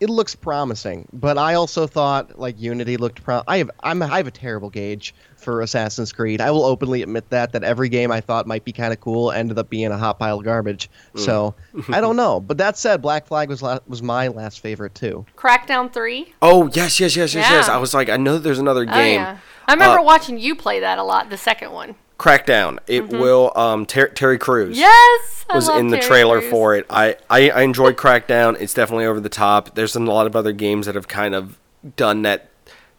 [0.00, 3.42] it looks promising, but I also thought like Unity looked pro.
[3.46, 6.40] I have I'm I have a terrible gauge for Assassin's Creed.
[6.40, 9.30] I will openly admit that that every game I thought might be kind of cool
[9.30, 10.90] ended up being a hot pile of garbage.
[11.16, 11.54] So
[11.88, 12.40] I don't know.
[12.40, 15.24] But that said, Black Flag was la- was my last favorite too.
[15.36, 16.32] Crackdown three.
[16.42, 17.68] Oh yes yes yes yes yes.
[17.68, 18.94] I was like I know there's another game.
[18.94, 19.20] Oh game.
[19.20, 19.38] yeah.
[19.66, 21.30] I remember Uh, watching you play that a lot.
[21.30, 21.94] The second one.
[22.24, 22.78] Crackdown.
[22.86, 24.78] It will um Ter- Terry Crews.
[24.78, 25.44] Yes.
[25.50, 26.50] I was in the Terry trailer Crews.
[26.50, 26.86] for it.
[26.88, 28.58] I, I, I enjoyed Crackdown.
[28.60, 29.74] It's definitely over the top.
[29.74, 31.58] There's been a lot of other games that have kind of
[31.96, 32.48] done that,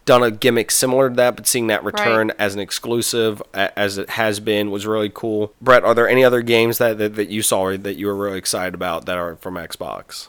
[0.04, 3.98] done a gimmick similar to that, but seeing that return as an exclusive, a- as
[3.98, 5.52] it has been, was really cool.
[5.60, 8.14] Brett, are there any other games that, that, that you saw or that you were
[8.14, 10.28] really excited about that are from Xbox?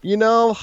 [0.00, 0.56] You know,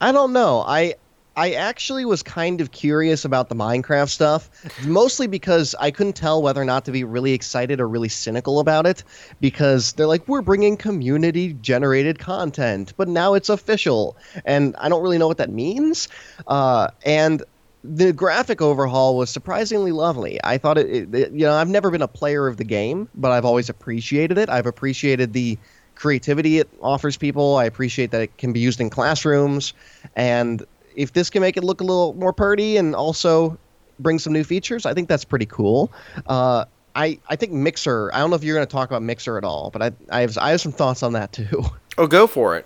[0.00, 0.62] I don't know.
[0.64, 0.94] I
[1.38, 4.50] I actually was kind of curious about the Minecraft stuff,
[4.84, 8.58] mostly because I couldn't tell whether or not to be really excited or really cynical
[8.58, 9.04] about it.
[9.40, 14.16] Because they're like, we're bringing community generated content, but now it's official.
[14.44, 16.08] And I don't really know what that means.
[16.48, 17.44] Uh, and
[17.84, 20.40] the graphic overhaul was surprisingly lovely.
[20.42, 23.30] I thought it, it, you know, I've never been a player of the game, but
[23.30, 24.48] I've always appreciated it.
[24.48, 25.56] I've appreciated the
[25.94, 27.56] creativity it offers people.
[27.56, 29.72] I appreciate that it can be used in classrooms.
[30.16, 30.66] And
[30.98, 33.56] if this can make it look a little more purty and also
[34.00, 35.90] bring some new features, I think that's pretty cool.
[36.26, 36.64] Uh,
[36.96, 39.44] I, I think Mixer, I don't know if you're going to talk about Mixer at
[39.44, 41.64] all, but I, I, have, I have some thoughts on that too.
[42.00, 42.64] Oh, go for it.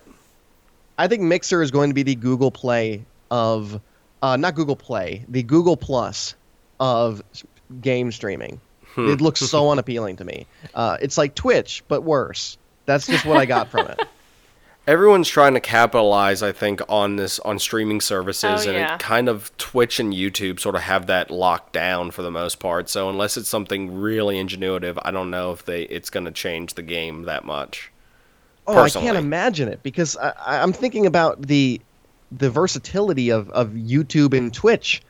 [0.98, 3.80] I think Mixer is going to be the Google Play of,
[4.20, 6.34] uh, not Google Play, the Google Plus
[6.78, 7.22] of
[7.80, 8.60] game streaming.
[8.98, 10.46] It looks so unappealing to me.
[10.74, 12.58] Uh, it's like Twitch, but worse.
[12.84, 14.02] That's just what I got from it.
[14.84, 18.94] Everyone's trying to capitalize, I think, on this on streaming services, Oh, and yeah.
[18.96, 22.58] it kind of Twitch and YouTube sort of have that locked down for the most
[22.58, 22.88] part.
[22.88, 26.74] So unless it's something really ingenuitive, I don't know if they it's going to change
[26.74, 27.92] the game that much.
[28.66, 31.80] Oh, I can't imagine it because I, I- I'm thinking about the
[32.32, 35.00] the versatility of, of YouTube and Twitch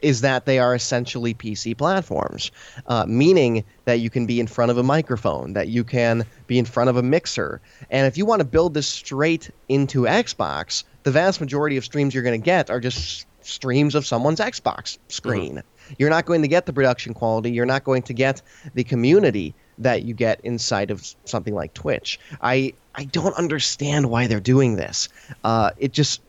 [0.00, 2.50] is that they are essentially PC platforms,
[2.86, 6.58] uh, meaning that you can be in front of a microphone, that you can be
[6.58, 10.84] in front of a mixer, and if you want to build this straight into Xbox,
[11.02, 14.98] the vast majority of streams you're going to get are just streams of someone's Xbox
[15.08, 15.62] screen.
[15.98, 17.50] You're not going to get the production quality.
[17.50, 18.42] You're not going to get
[18.74, 22.20] the community that you get inside of something like Twitch.
[22.42, 25.08] I I don't understand why they're doing this.
[25.44, 26.20] Uh, it just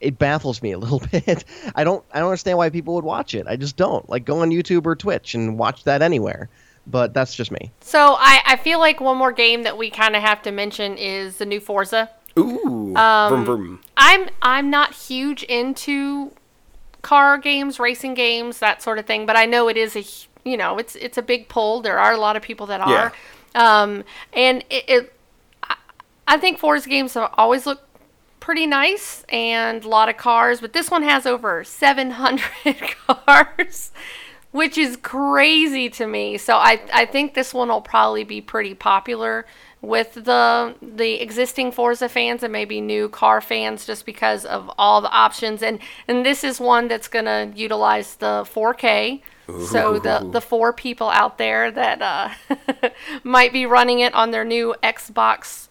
[0.00, 1.44] it baffles me a little bit.
[1.74, 3.46] I don't I don't understand why people would watch it.
[3.46, 4.08] I just don't.
[4.08, 6.48] Like go on YouTube or Twitch and watch that anywhere.
[6.86, 7.70] But that's just me.
[7.80, 10.96] So I, I feel like one more game that we kind of have to mention
[10.96, 12.10] is the new Forza.
[12.38, 13.80] Ooh, Um, vroom vroom.
[13.96, 16.32] I'm I'm not huge into
[17.02, 20.04] car games, racing games, that sort of thing, but I know it is a
[20.48, 21.80] you know it's it's a big pull.
[21.82, 23.12] There are a lot of people that are,
[23.54, 25.12] um, and it, it
[25.62, 25.76] I,
[26.26, 27.84] I think Forza games have always looked
[28.40, 32.42] pretty nice and a lot of cars, but this one has over 700
[33.06, 33.92] cars,
[34.50, 36.38] which is crazy to me.
[36.38, 39.46] So I I think this one will probably be pretty popular
[39.82, 45.00] with the the existing Forza fans and maybe new car fans just because of all
[45.00, 45.78] the options and
[46.08, 49.22] and this is one that's going to utilize the 4K.
[49.66, 52.28] So the the four people out there that uh,
[53.24, 55.66] might be running it on their new Xbox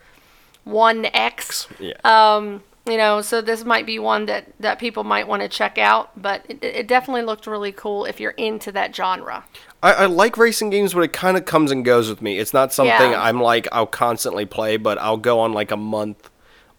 [0.63, 1.93] One X, Yeah.
[2.03, 5.77] um, you know, so this might be one that, that people might want to check
[5.77, 9.45] out, but it, it definitely looked really cool if you're into that genre.
[9.83, 12.39] I, I like racing games, but it kind of comes and goes with me.
[12.39, 13.21] It's not something Yeah.
[13.21, 16.29] I'm like I'll constantly play, but I'll go on like a month,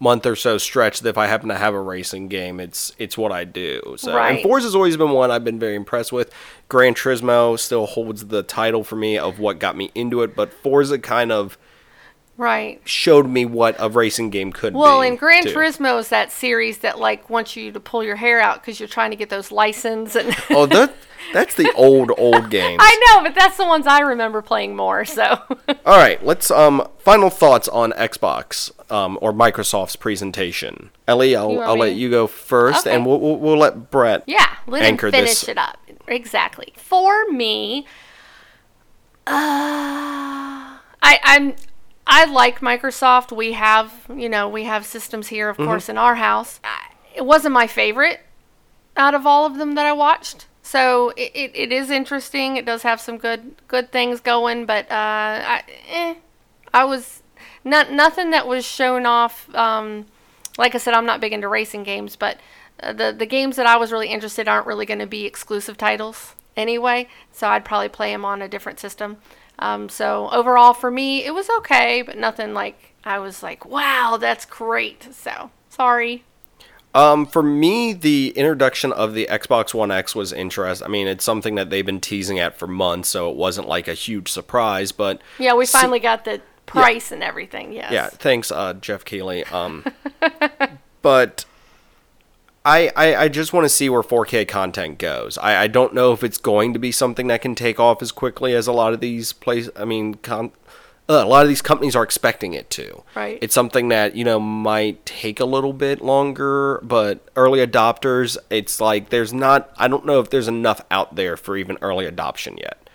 [0.01, 3.17] month or so stretch that if I happen to have a racing game, it's it's
[3.17, 3.95] what I do.
[3.99, 4.43] So and Right.
[4.43, 6.33] Forza's always been one I've been very impressed with.
[6.69, 10.53] Gran Turismo still holds the title for me of what got me into it, but
[10.53, 11.57] Forza kind of
[12.41, 12.81] Right.
[12.89, 14.79] showed me what a racing game could be.
[14.79, 15.51] Well, and Gran too.
[15.55, 18.89] Turismo is that series that like wants you to pull your hair out because you're
[18.89, 20.35] trying to get those license and.
[20.51, 20.95] Oh, that
[21.35, 22.79] that's the old old games.
[22.83, 25.05] I know, but that's the ones I remember playing more.
[25.05, 25.23] So.
[25.69, 30.89] All right, let's um final thoughts on Xbox um or Microsoft's presentation.
[31.07, 32.97] Ellie, I'll, I'll let you go first, Okay.
[32.97, 34.25] and we'll, we'll we'll let Brett.
[34.27, 35.49] Yeah, let him Anchor finish this.
[35.51, 35.77] it up.
[36.09, 36.73] Exactly.
[36.77, 37.87] For me,
[39.27, 41.55] uh, I I'm
[42.11, 43.35] I like Microsoft.
[43.35, 46.61] We have you know we have systems here, of course, in our house.
[47.15, 48.21] It wasn't my favorite
[48.97, 50.47] out of all of them that I watched.
[50.63, 52.57] So it, it, it is interesting.
[52.57, 56.15] It does have some good good things going, but uh, I, eh,
[56.75, 57.23] I was
[57.65, 59.53] not nothing that was shown off.
[59.55, 60.07] Um,
[60.59, 62.39] like I said, I'm not big into racing games, but
[62.83, 65.77] uh, the the games that I was really interested aren't really going to be exclusive
[65.77, 67.09] titles anyway.
[67.31, 69.19] So I'd probably play them on a different system.
[69.61, 74.19] Um, so overall, for me, it was okay, but nothing like I was like, wow,
[74.21, 75.07] that's great.
[75.15, 76.25] So sorry.
[76.93, 80.85] Um, for me, the introduction of the Xbox One X was interesting.
[80.85, 83.87] I mean, it's something that they've been teasing at for months, so it wasn't like
[83.87, 84.91] a huge surprise.
[84.91, 87.73] But Yeah, we See- finally got the price and everything.
[87.73, 87.93] Yes.
[87.93, 89.45] Yeah, thanks, uh, Geoff Keighley.
[89.45, 89.85] Um,
[91.03, 91.45] but
[92.65, 95.39] I, I I just want to see where 4K content goes.
[95.39, 98.13] I, I don't know if it's going to be something that can take off as
[98.13, 99.71] quickly as a lot of these place.
[99.77, 100.53] I mean, con-
[101.09, 103.03] uh, a lot of these companies are expecting it to.
[103.17, 103.39] Right.
[103.41, 108.81] It's something that you know might take a little bit longer, but early adopters, it's
[108.81, 109.73] like there's not.
[109.79, 112.91] I don't know if there's enough out there for even early adoption yet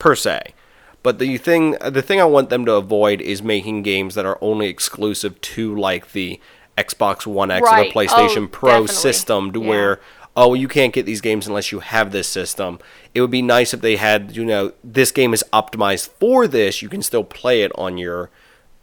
[0.00, 0.54] per se.
[1.02, 4.38] But the thing the thing I want them to avoid is making games that are
[4.40, 6.40] only exclusive to like the
[6.84, 7.80] Xbox One X Right.
[7.80, 8.94] or the oh, PlayStation Oh, Pro definitely.
[8.94, 9.68] system to Yeah.
[9.68, 10.00] where
[10.36, 12.78] oh you can't get these games unless you have this system.
[13.14, 16.82] It would be nice if they had you know this game is optimized for this.
[16.82, 18.30] You can still play it on your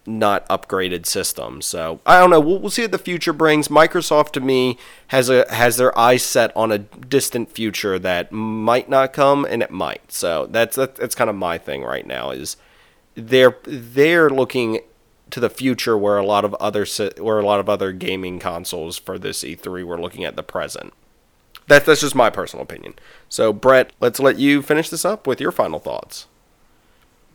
[0.06, 1.60] not upgraded system.
[1.60, 2.40] So I don't know.
[2.40, 3.68] We'll, we'll see what the future brings.
[3.68, 4.78] Microsoft to me
[5.08, 9.62] has a has their eyes set on a distant future that might not come and
[9.62, 10.10] it might.
[10.12, 12.56] So that's that's, that's kind of my thing right now is
[13.14, 14.80] they're they're looking
[15.30, 16.86] to the future where a lot of other
[17.18, 20.92] where a lot of other gaming consoles for this E3 were looking at the present.
[21.68, 22.94] That, that's just my personal opinion.
[23.28, 26.26] So Brett, let's let you finish this up with your final thoughts.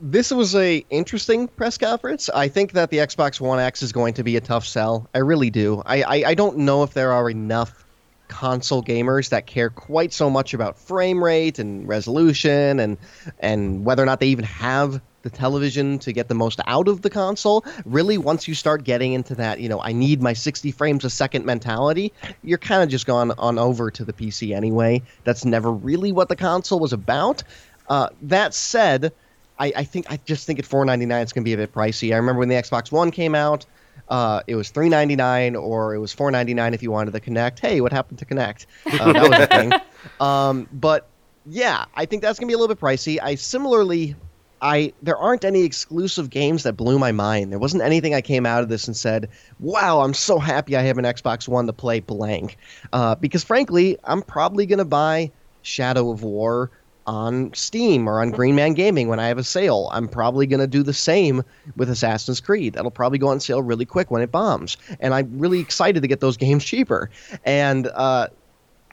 [0.01, 2.29] this was a interesting press conference.
[2.29, 5.07] I think that the Xbox One X is going to be a tough sell.
[5.13, 5.81] I really do.
[5.85, 7.85] I, I, I don't know if there are enough
[8.27, 12.97] console gamers that care quite so much about frame rate and resolution and
[13.39, 17.01] and whether or not they even have the television to get the most out of
[17.01, 17.65] the console.
[17.85, 21.09] Really, once you start getting into that, you know, I need my 60 frames a
[21.09, 22.13] second mentality,
[22.43, 25.01] you're kind of just gone on over to the PC anyway.
[25.23, 27.43] That's never really what the console was about.
[27.89, 29.11] Uh, that said,
[29.59, 32.13] I, I think I just think at 4.99 it's going to be a bit pricey.
[32.13, 33.65] I remember when the Xbox One came out,
[34.09, 37.59] uh, it was 3.99 or it was 4.99 if you wanted the Kinect.
[37.59, 38.65] Hey, what happened to Kinect?
[38.85, 39.73] Uh, that was a thing.
[40.19, 41.07] Um, but
[41.45, 43.19] yeah, I think that's going to be a little bit pricey.
[43.21, 44.15] I similarly,
[44.63, 47.51] I there aren't any exclusive games that blew my mind.
[47.51, 49.27] There wasn't anything I came out of this and said,
[49.59, 52.57] "Wow, I'm so happy I have an Xbox One to play blank."
[52.93, 55.31] Uh, because frankly, I'm probably to buy
[55.63, 56.71] Shadow of War
[57.05, 59.89] on Steam or on Green Man Gaming when I have a sale.
[59.91, 61.43] I'm probably going to do the same
[61.75, 62.73] with Assassin's Creed.
[62.73, 64.77] That'll probably go on sale really quick when it bombs.
[65.01, 67.09] And I'm really excited to get those games cheaper.
[67.43, 68.27] And uh,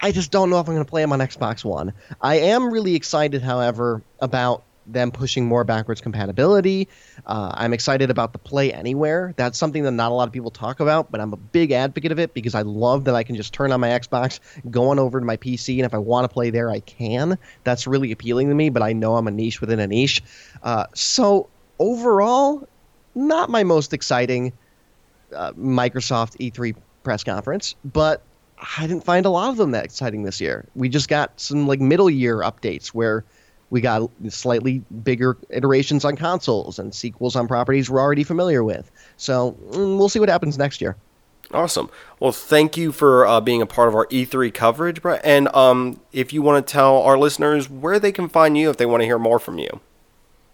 [0.02, 1.92] I just don't know if I'm going to play them on Xbox One.
[2.20, 6.88] I am really excited, however, about them pushing more backwards compatibility.
[7.26, 9.34] Uh, I'm excited about the Play Anywhere.
[9.36, 12.12] That's something that not a lot of people talk about, but I'm a big advocate
[12.12, 14.98] of it because I love that I can just turn on my Xbox, go on
[14.98, 17.38] over to my PC, and if I want to play there, I can.
[17.64, 20.22] That's really appealing to me, but I know I'm a niche within a niche.
[20.62, 22.68] Uh, so overall,
[23.14, 24.52] not my most exciting
[25.34, 28.22] uh, Microsoft E3 press conference, but
[28.78, 30.66] I didn't find a lot of them that exciting this year.
[30.74, 33.24] We just got some like middle year updates where
[33.70, 38.90] we got slightly bigger iterations on consoles and sequels on properties we're already familiar with.
[39.16, 40.96] So mm, we'll see what happens next year.
[41.52, 41.90] Awesome.
[42.20, 45.20] Well, thank you for uh, being a part of our E3 coverage, Brett.
[45.24, 48.76] And um, if you want to tell our listeners where they can find you if
[48.76, 49.80] they want to hear more from you.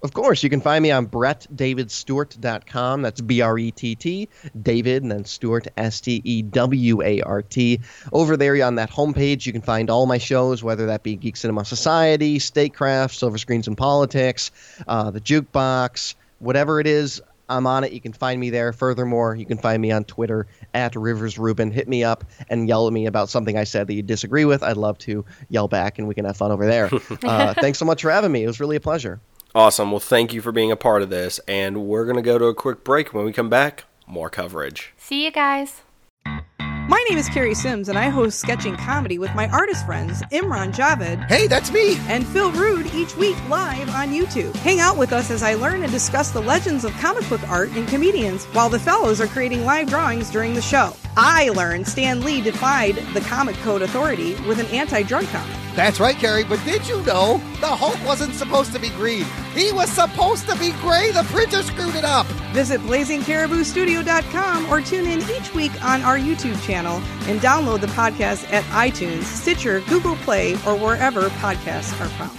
[0.02, 3.02] Of course, you can find me on brettdavidstewart.com.
[3.02, 4.28] That's B R E T T,
[4.62, 7.80] David, and then Stewart, S T E W A R T.
[8.12, 11.36] Over there on that homepage, you can find all my shows, whether that be Geek
[11.36, 14.50] Cinema Society, Statecraft, Silver Screens and Politics,
[14.86, 17.22] uh, The Jukebox, whatever it is.
[17.48, 17.92] I'm on it.
[17.92, 18.72] You can find me there.
[18.72, 21.70] Furthermore, you can find me on Twitter at Rivers Rubin.
[21.70, 24.62] Hit me up and yell at me about something I said that you disagree with.
[24.62, 26.90] I'd love to yell back and we can have fun over there.
[27.22, 28.42] uh, thanks so much for having me.
[28.42, 29.20] It was really a pleasure.
[29.56, 29.90] Awesome.
[29.90, 31.40] Well, thank you for being a part of this.
[31.48, 33.14] And we're going to go to a quick break.
[33.14, 34.92] When we come back, more coverage.
[34.98, 35.80] See you guys.
[36.26, 40.74] My name is Carrie Sims, and I host sketching comedy with my artist friends Imran
[40.74, 41.96] Javed Hey, that's me.
[42.06, 44.54] and Phil Rude each week live on YouTube.
[44.56, 47.70] Hang out with us as I learn and discuss the legends of comic book art
[47.70, 50.92] and comedians while the fellows are creating live drawings during the show.
[51.16, 55.56] I learned Stan Lee defied the Comic Code Authority with an anti drug comic.
[55.74, 56.44] That's right, Carrie.
[56.44, 59.24] But did you know the Hulk wasn't supposed to be green?
[59.54, 61.10] He was supposed to be gray.
[61.10, 62.26] The printer screwed it up.
[62.52, 66.96] Visit blazingcariboustudio.com or tune in each week on our YouTube channel
[67.28, 72.38] and download the podcast at iTunes, Stitcher, Google Play, or wherever podcasts are found.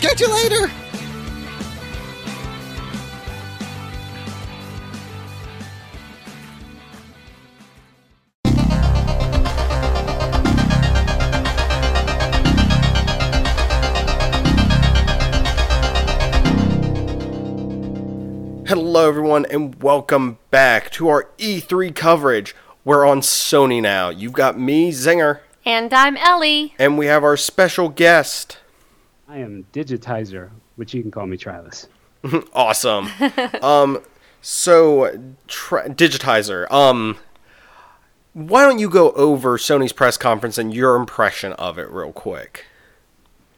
[0.00, 0.81] Catch you later.
[19.52, 22.56] And welcome back to our E3 coverage.
[22.86, 24.08] We're on Sony now.
[24.08, 26.74] You've got me, Zinger, And I'm Ellie.
[26.78, 28.56] and we have our special guest.
[29.28, 31.86] I am Digitizer, which you can call me Travis.
[32.54, 33.08] Awesome.
[33.62, 34.00] um,
[34.40, 36.70] so tra- Digitizer.
[36.70, 37.18] Um,
[38.32, 42.64] why don't you go over Sony's press conference and your impression of it real quick?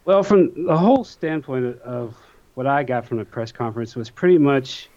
[0.07, 2.17] Well, from the whole standpoint of
[2.55, 4.89] what I got from the press conference was pretty much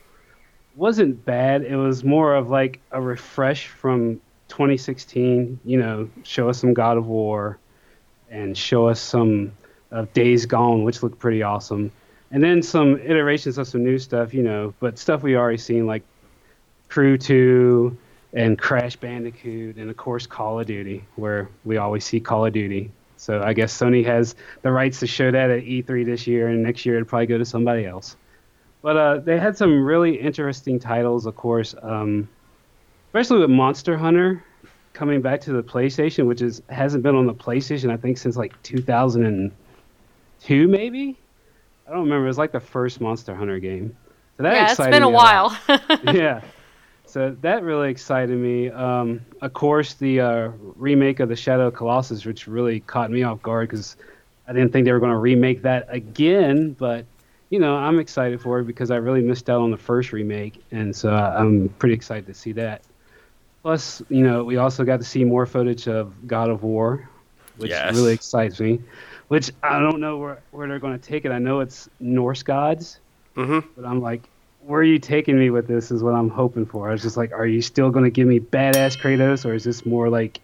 [0.77, 1.63] wasn't bad.
[1.63, 5.59] It was more of like a refresh from 2016.
[5.65, 7.57] You know, show us some God of War,
[8.29, 9.51] and show us some
[9.91, 11.91] of Days Gone, which looked pretty awesome,
[12.31, 14.33] and then some iterations of some new stuff.
[14.33, 16.03] You know, but stuff we already seen like
[16.89, 17.97] Crew 2
[18.33, 22.53] and Crash Bandicoot, and of course Call of Duty, where we always see Call of
[22.53, 22.91] Duty.
[23.15, 26.61] So I guess Sony has the rights to show that at E3 this year, and
[26.61, 28.15] next year it'll probably go to somebody else.
[28.87, 32.29] But uh, they had some really interesting titles, of course, um,
[33.09, 34.41] especially with Monster Hunter
[34.93, 38.37] coming back to the PlayStation, which is hasn't been on the PlayStation I think since
[38.37, 41.17] like 2002, maybe.
[41.85, 42.23] I don't remember.
[42.23, 43.93] It was like the first Monster Hunter game.
[44.37, 45.59] So that yeah, it's been a while.
[46.05, 46.39] yeah.
[47.05, 48.69] So that really excited me.
[48.69, 53.23] Um, of course, the uh, remake of the Shadow of Colossus, which really caught me
[53.23, 53.97] off guard because
[54.47, 56.71] I didn't think they were going to remake that again.
[56.71, 57.05] But
[57.49, 60.61] you know, I'm excited for it because I really missed out on the first remake,
[60.71, 62.81] and so I'm pretty excited to see that.
[63.63, 67.09] Plus, you know, we also got to see more footage of God of War,
[67.57, 67.95] which Yes.
[67.95, 68.79] really excites me.
[69.29, 71.31] Which I don't know where, where they're going to take it.
[71.31, 72.99] I know it's Norse gods,
[73.35, 74.29] hmm but I'm like,
[74.59, 75.91] where are you taking me with this?
[75.91, 76.89] Is what I'm hoping for.
[76.89, 79.63] I was just like, are you still going to give me badass Kratos, or is
[79.63, 80.39] this more like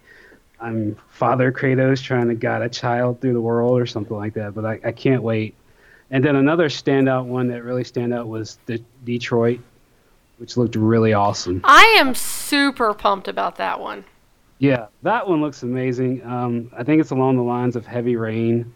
[0.60, 4.54] I'm Father Kratos trying to guide a child through the world, or something like that?
[4.56, 5.56] But I, I can't wait.
[6.12, 9.60] And then another standout one that really stand out was the Detroit,
[10.38, 11.62] which looked really awesome.
[11.64, 14.04] I am super pumped about that one.
[14.60, 16.24] Yeah, that one looks amazing.
[16.26, 18.72] Um, I think it's along the lines of Heavy Rain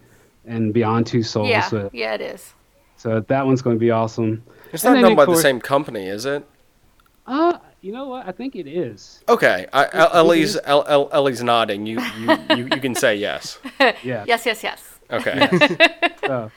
[0.45, 1.49] and Beyond Two Souls.
[1.49, 2.53] Yeah, So, yeah, it is.
[2.97, 4.43] so that one's going to be awesome.
[4.73, 6.45] It's And not done of by the same company, is it?
[7.25, 8.27] Uh, you know what?
[8.27, 9.21] I think it is.
[9.29, 11.85] Okay, I, El- Ellie's El- El- Ellie's nodding.
[11.85, 13.59] You, you you you can say yes.
[14.03, 14.25] Yeah.
[14.27, 14.99] Yes, yes, yes.
[15.11, 15.47] Okay.
[16.25, 16.51] So,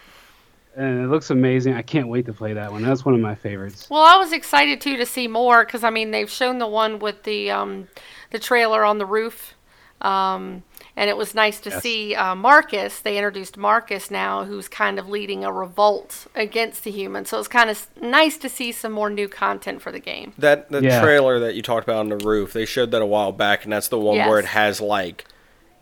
[0.76, 1.74] and it looks amazing.
[1.74, 2.82] I can't wait to play that one.
[2.82, 3.88] That's one of my favorites.
[3.90, 6.98] Well, I was excited too to see more because I mean they've shown the one
[6.98, 7.88] with the um,
[8.30, 9.54] the trailer on the roof,
[10.00, 10.62] um,
[10.96, 11.82] and it was nice to Yes.
[11.82, 13.00] see uh, Marcus.
[13.00, 17.28] They introduced Marcus now, who's kind of leading a revolt against the humans.
[17.30, 20.32] So it's kind of nice to see some more new content for the game.
[20.38, 21.00] That the Yeah.
[21.00, 23.72] trailer that you talked about on the roof, they showed that a while back, and
[23.72, 25.24] that's the one where it has like,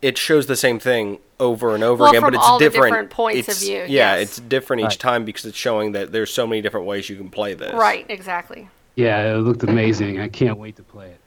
[0.02, 2.92] it shows the same thing over and over Well, again, but it's all the different.
[2.92, 4.20] different points of It's- view, Yeah, yes.
[4.22, 4.98] it's different each Right.
[4.98, 7.72] time because it's showing that there's so many different ways you can play this.
[7.74, 8.68] Right, exactly.
[8.96, 10.20] Yeah, it looked amazing.
[10.20, 11.20] I can't wait to play it.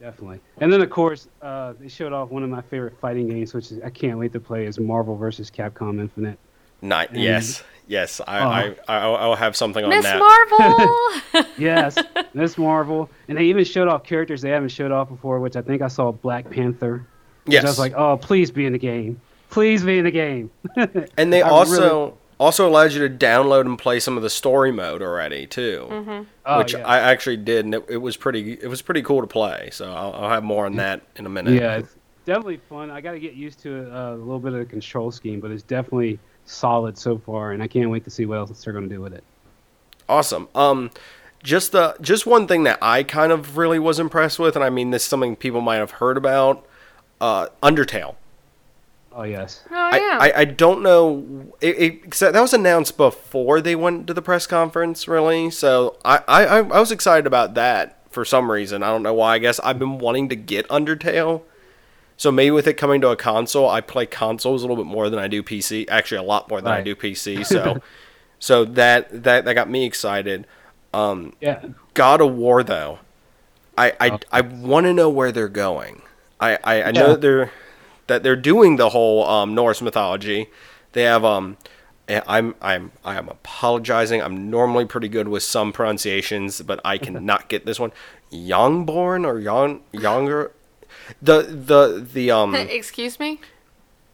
[0.00, 0.40] Definitely.
[0.58, 3.70] And then of course, uh, they showed off one of my favorite fighting games, which
[3.70, 5.50] is I can't wait to play, is Marvel vs.
[5.50, 6.38] Capcom Infinite.
[6.80, 8.20] Ni- yes, yes.
[8.26, 8.74] I, Oh.
[8.88, 10.18] I, I, I'll have something on Miss that.
[10.18, 11.46] Marvel.
[11.58, 11.96] Yes,
[12.34, 15.62] Miss Marvel, and they even showed off characters they haven't showed off before, which I
[15.62, 17.06] think I saw Black Panther.
[17.44, 17.64] Which yes.
[17.64, 19.20] I was like, oh, please be in the game.
[19.50, 20.50] Please be in the game.
[21.16, 24.72] and they also really- also allowed you to download and play some of the story
[24.72, 26.22] mode already too, Mm-hmm.
[26.44, 26.84] Oh, which yeah.
[26.86, 29.68] I actually did, and it, it was pretty it was pretty cool to play.
[29.72, 31.54] So I'll, I'll have more on that in a minute.
[31.54, 32.90] Yeah, it's definitely fun.
[32.90, 35.52] I got to get used to uh, a little bit of the control scheme, but
[35.52, 38.88] it's definitely solid so far, and I can't wait to see what else they're going
[38.88, 39.22] to do with it.
[40.08, 40.48] Awesome.
[40.54, 40.90] Um,
[41.44, 44.70] just the just one thing that I kind of really was impressed with, and I
[44.70, 46.66] mean this is something people might have heard about.
[47.22, 48.16] Uh, Undertale.
[49.14, 50.18] Oh yes, oh yeah.
[50.20, 51.52] I, I, I don't know.
[51.60, 55.50] It, it, 'cause that was announced before they went to the press conference, really.
[55.50, 58.82] So I, I, I I was excited about that for some reason.
[58.82, 59.34] I don't know why.
[59.34, 61.42] I guess I've been wanting to get Undertale.
[62.16, 65.10] So maybe with it coming to a console, I play consoles a little bit more
[65.10, 65.86] than I do PC.
[65.90, 67.44] Actually, a lot more than I do PC.
[67.46, 67.82] So,
[68.38, 70.46] so that that that got me excited.
[70.94, 71.62] Um, yeah.
[71.94, 72.98] God of War though,
[73.76, 74.18] I I, Oh.
[74.32, 76.00] I want to know where they're going.
[76.42, 77.50] I I, I know that they're
[78.08, 80.48] that they're doing the whole um, Norse mythology.
[80.92, 81.56] They have um.
[82.08, 84.20] eh, I'm I'm I am apologizing.
[84.20, 87.92] I'm normally pretty good with some pronunciations, but I cannot get this one.
[88.32, 90.52] Youngborn or young younger,
[91.20, 93.40] the the the um Excuse me.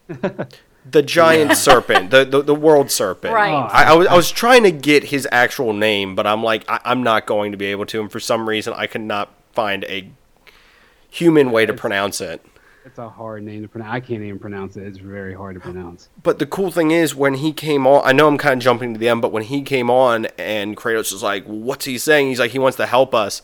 [0.90, 3.34] the giant serpent, the, the the world serpent.
[3.34, 3.52] Right.
[3.52, 6.64] Oh, I, I was I was trying to get his actual name, but I'm like
[6.68, 9.28] I, I'm not going to be able to, and for some reason I could not
[9.52, 10.10] find a
[11.10, 12.44] human way to pronounce it.
[12.84, 13.92] It's a hard name to pronounce.
[13.92, 14.86] I can't even pronounce it.
[14.86, 16.08] It's very hard to pronounce.
[16.22, 18.94] But the cool thing is when he came on, I know I'm kind of jumping
[18.94, 22.28] to the end, but when he came on and Kratos was like, "What's he saying?"
[22.28, 23.42] He's like, "He wants to help us."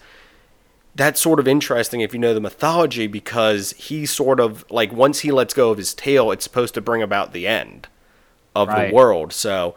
[0.95, 5.21] That's sort of interesting if you know the mythology because he sort of like once
[5.21, 7.89] he lets go of his tail, it's supposed to bring about the end
[8.55, 8.89] of Right.
[8.89, 9.33] the world.
[9.33, 9.75] So,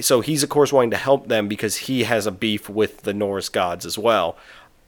[0.00, 3.12] so he's of course wanting to help them because he has a beef with the
[3.14, 4.36] Norse gods as well.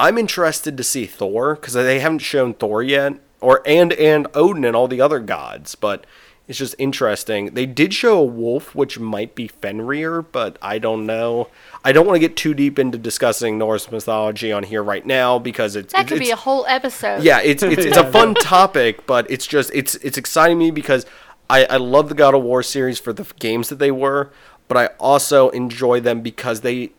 [0.03, 4.65] I'm interested to see Thor because they haven't shown Thor yet, or and and Odin
[4.65, 6.05] and all the other gods, but
[6.49, 7.55] it's just interesting.
[7.55, 11.51] They did show a wolf, which might be Fenrir, but I don't know.
[11.85, 15.39] I don't want to get too deep into discussing Norse mythology on here right now
[15.39, 17.23] because it's That it's, could be a whole episode.
[17.23, 21.07] yeah, it's it's, it's a fun topic, but it's just it's it's exciting me because
[21.49, 24.33] I I love the God of War series for the games that they were,
[24.67, 26.91] but I also enjoy them because they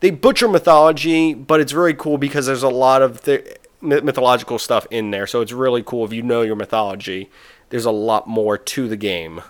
[0.00, 4.86] they butcher mythology, but it's very cool because there's a lot of the mythological stuff
[4.90, 5.26] in there.
[5.26, 7.30] So it's really cool if you know your mythology.
[7.70, 9.42] There's a lot more to the game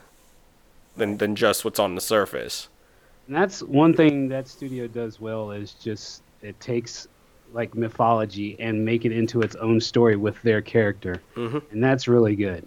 [0.97, 2.69] than than just what's on the surface.
[3.27, 7.07] And that's one thing that studio does well is just it takes
[7.55, 11.63] like mythology and make it into its own story with their character, Mhm.
[11.73, 12.67] and that's really good.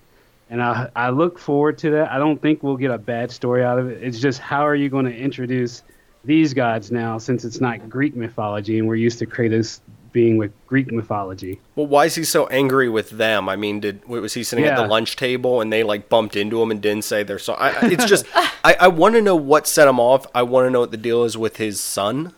[0.49, 2.11] And I I look forward to that.
[2.11, 4.01] I don't think we'll get a bad story out of it.
[4.03, 5.83] It's just how are you going to introduce
[6.23, 9.79] these gods now since it's not Greek mythology and we're used to Kratos
[10.11, 11.59] being with Greek mythology.
[11.75, 13.47] Well, why is he so angry with them?
[13.47, 16.61] I mean, did was he sitting at the lunch table and they like bumped into
[16.61, 17.55] him and didn't say their song?
[17.59, 20.27] I, I- it's just I, I want to know what set him off.
[20.35, 22.33] I want to know what the deal is with his son,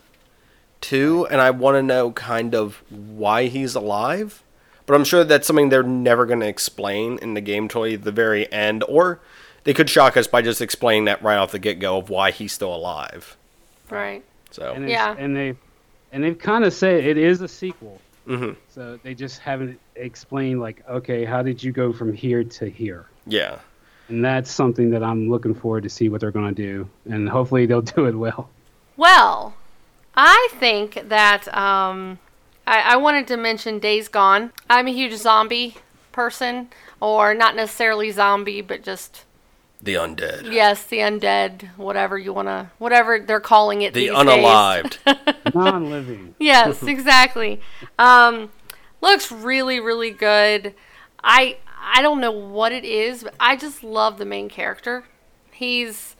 [0.81, 4.43] too, and I want to know kind of why he's alive.
[4.85, 8.03] But I'm sure that's something they're never going to explain in the game toy at
[8.03, 9.19] the very end, or
[9.63, 12.31] they could shock us by just explaining that right off the get go of why
[12.31, 13.35] he's still alive.
[13.93, 14.23] Right.
[14.51, 15.15] So And Yeah.
[15.17, 15.55] and they
[16.11, 17.99] and they've kind of said it is a sequel.
[18.27, 18.53] Mm-hmm.
[18.69, 23.05] So they just haven't explained like, okay, how did you go from here to here?
[23.25, 23.59] yeah,
[24.09, 27.27] And that's something that I'm looking forward to see what they're going to do, and
[27.27, 28.49] hopefully they'll do it well.
[28.97, 29.53] Well,
[30.15, 32.19] I think that um,
[32.67, 34.51] I, I wanted to mention Days Gone.
[34.69, 35.75] I'm a huge zombie
[36.11, 36.69] person,
[37.01, 39.25] or not necessarily zombie, but just
[39.83, 43.93] the undead, yes, the undead, whatever you wanna, whatever they're calling it.
[43.93, 45.03] the these unalived.
[45.03, 45.35] Days.
[45.53, 46.35] Non-living.
[46.39, 47.61] yes, exactly.
[47.99, 48.51] Um,
[49.01, 50.73] looks really, really good.
[51.23, 55.03] I I don't know what it is, but I just love the main character.
[55.51, 56.15] He's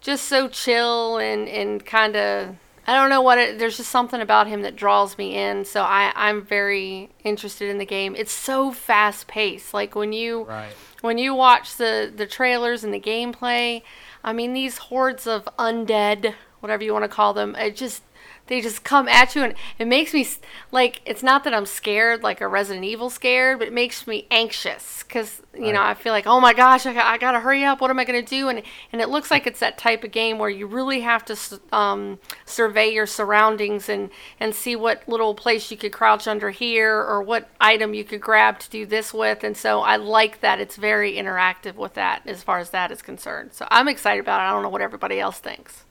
[0.00, 2.56] just so chill and and kind of
[2.88, 3.58] I don't know what it.
[3.58, 5.66] There's just something about him that draws me in.
[5.66, 8.16] So I I'm very interested in the game.
[8.16, 9.74] It's so fast paced.
[9.74, 10.72] Like when you Right.
[11.02, 13.82] when you watch the the trailers and the gameplay,
[14.24, 18.02] I mean these hordes of undead, whatever you want to call them, it just
[18.48, 20.26] they just come at you and it makes me
[20.72, 24.26] like it's not that I'm scared like a Resident Evil scared, but it makes me
[24.30, 27.64] anxious cuz you know, I feel like, "Oh my gosh, I, I got to hurry
[27.64, 27.80] up.
[27.80, 30.38] What am I to do?" and and it looks like it's that type of game
[30.38, 35.70] where you really have to um, survey your surroundings and and see what little place
[35.70, 39.44] you could crouch under here or what item you could grab to do this with.
[39.44, 43.02] And so I like that it's very interactive with that as far as that is
[43.02, 43.52] concerned.
[43.52, 44.44] So I'm excited about it.
[44.44, 45.84] I don't know what everybody else thinks.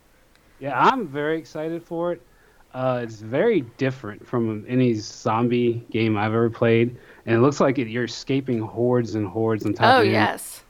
[0.60, 2.22] Yeah, I'm very excited for it.
[2.78, 7.80] Uh, it's very different from any zombie game I've ever played, and it looks like
[7.80, 10.62] it, you're escaping hordes and hordes on top Oh of you yes.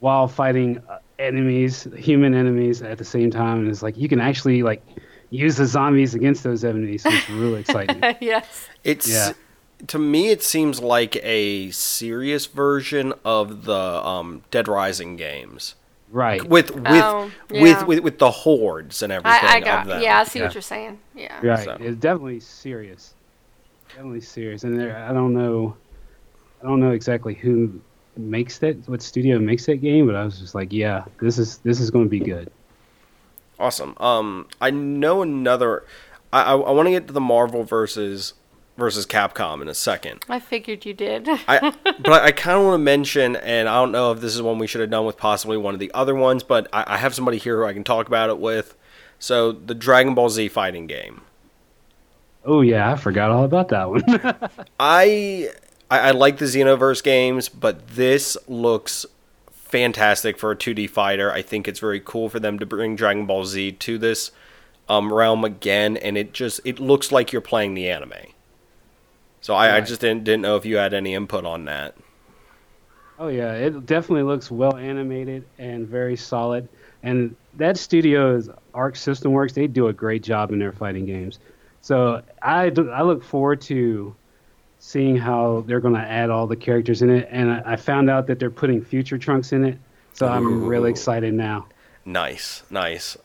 [0.00, 3.60] while fighting uh, enemies, human enemies at the same time.
[3.60, 4.82] And it's like you can actually like
[5.30, 7.04] use the zombies against those enemies.
[7.04, 8.02] So it's really exciting.
[8.20, 8.68] yes.
[8.82, 9.32] It's Yeah.
[9.86, 13.72] to me it seems like a serious version of the
[14.04, 15.76] um, Dead Rising games.
[16.12, 16.46] Right.
[16.46, 17.62] With with, Oh, yeah.
[17.62, 19.86] with with with the hordes and everything I, I of got.
[19.86, 20.02] them.
[20.02, 20.44] Yeah, I see Yeah.
[20.44, 20.98] what you're saying.
[21.14, 21.44] Yeah.
[21.44, 21.64] Right.
[21.64, 23.14] So- It's definitely serious.
[23.88, 24.62] Definitely serious.
[24.64, 25.76] And there, I don't know,
[26.62, 27.80] I don't know exactly who
[28.16, 31.58] makes that, what studio makes that game, but I was just like, yeah, this is
[31.58, 32.50] this is going to be good.
[33.58, 33.94] Awesome.
[33.98, 35.84] Um, I know another.
[36.32, 38.34] I I, I want to get to the Marvel versus
[38.82, 40.24] versus Capcom in a second.
[40.28, 41.28] I figured you did.
[41.46, 44.34] I but I, I kind of want to mention, and I don't know if this
[44.34, 46.94] is one we should have done with possibly one of the other ones, but I,
[46.94, 48.74] I have somebody here who I can talk about it with.
[49.20, 51.20] So the Dragon Ball Z fighting game.
[52.44, 54.02] Oh yeah, I forgot all about that one.
[54.80, 55.48] I,
[55.88, 59.06] I I like the Xenoverse games, but this looks
[59.52, 61.30] fantastic for a 2D fighter.
[61.30, 64.32] I think it's very cool for them to bring Dragon Ball Z to this
[64.88, 68.12] um, realm again, and it just it looks like you're playing the anime.
[69.42, 71.94] So I, I just didn't didn't know if you had any input on that.
[73.18, 76.68] oh yeah, it definitely looks well animated and very solid.
[77.02, 79.52] And that studio is Arc System Works.
[79.52, 81.38] They do a great job in their fighting games.
[81.80, 84.14] So I, do, I look forward to
[84.78, 87.28] seeing how they're going to add all the characters in it.
[87.30, 89.78] And I, I found out that they're putting Future Trunks in it.
[90.12, 91.66] So I'm really excited now.
[92.04, 93.16] Nice, nice.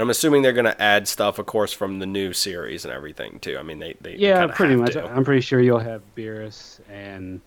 [0.00, 2.94] And I'm assuming they're going to add stuff, of course, from the new series and
[2.94, 3.58] everything too.
[3.58, 4.94] I mean, they they Yeah, pretty much.
[4.94, 5.04] to.
[5.04, 7.42] I'm pretty sure you'll have Beerus and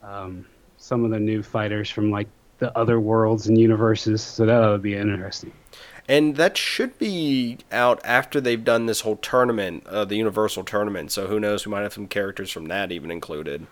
[0.00, 0.46] um,
[0.76, 2.28] some of the new fighters from like
[2.60, 4.22] the other worlds and universes.
[4.22, 5.50] So that would be interesting.
[6.08, 11.10] And that should be out after they've done this whole tournament, uh, the Universal tournament.
[11.10, 11.66] So who knows?
[11.66, 13.66] We might have some characters from that even included.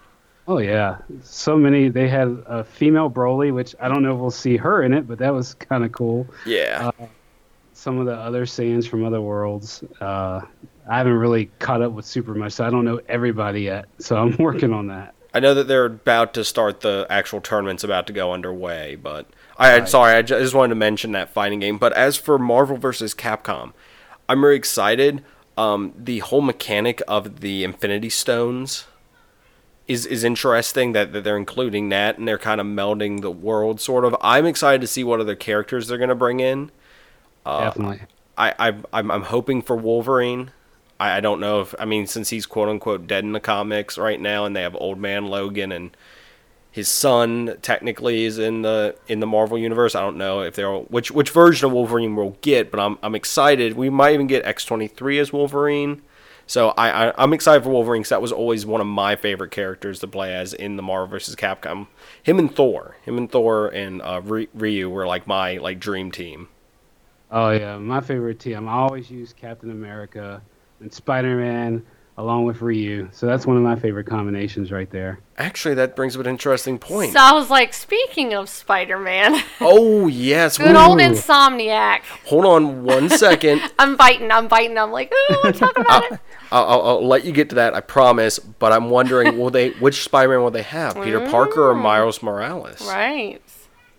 [0.49, 1.91] Oh yeah, so many.
[1.91, 5.07] They had a female Broly, which I don't know if we'll see her in it,
[5.07, 6.27] but that was kind of cool.
[6.45, 6.91] Yeah.
[7.87, 9.85] Some of the other Saiyans from other worlds.
[10.01, 10.41] Uh,
[10.91, 13.85] I haven't really caught up with super much, so I don't know everybody yet.
[14.01, 15.15] So I'm working on that.
[15.33, 19.29] I know that they're about to start the actual tournament's about to go underway, but
[19.57, 19.89] I Right.
[19.89, 21.79] sorry, I just wanted to mention that fighting game.
[21.79, 23.73] But as for Marvel versus Capcom,
[24.29, 25.23] I'm very excited.
[25.57, 28.87] Um, the whole mechanic of the Infinity Stones
[29.87, 33.81] is is interesting that, that they're including that and they're kind of melding the world
[33.81, 34.17] sort of.
[34.23, 36.73] I'm excited to see what other characters they're going to bring in.
[37.47, 38.01] Definitely.
[38.37, 40.51] I, I I'm, I'm hoping for Wolverine.
[40.99, 43.99] I, I don't know if I mean since he's quote unquote dead in the comics
[43.99, 45.97] right now, and they have Old Man Logan and
[46.77, 49.95] his son technically is in the in the Marvel universe.
[49.95, 53.15] I don't know if they're which which version of Wolverine we'll get, but I'm I'm
[53.15, 53.79] excited.
[53.79, 56.03] We might even get X twenty three as Wolverine.
[56.47, 59.53] So I, I I'm excited for Wolverine because that was always one of my favorite
[59.53, 61.35] characters to play as in the Marvel vs.
[61.35, 61.87] Capcom.
[62.23, 66.49] Him and Thor, him and Thor and uh, Ryu were like my like dream team.
[67.31, 68.69] Oh yeah, my favorite team.
[68.69, 70.41] I always use Captain America
[70.81, 71.85] and Spider Man
[72.19, 73.09] along with Ryu.
[73.13, 75.19] So that's one of my favorite combinations right there.
[75.37, 77.13] Actually, that brings up an interesting point.
[77.13, 80.57] So I was like, speaking of Spider Man, Oh yes.
[80.57, 82.01] good old Insomniac.
[82.27, 83.61] Hold on one second.
[83.79, 84.79] I'm biting, I'm biting.
[84.79, 86.21] I'm like, ooh, let's talk about it.
[86.53, 87.75] I'll, I'll, I'll let you get to that.
[87.75, 88.39] I promise.
[88.39, 89.71] But I'm wondering, will they?
[89.71, 90.95] Which Spider-Man will they have?
[90.95, 91.83] Peter Parker or mm.
[91.83, 92.87] Miles Morales?
[92.87, 93.43] Right.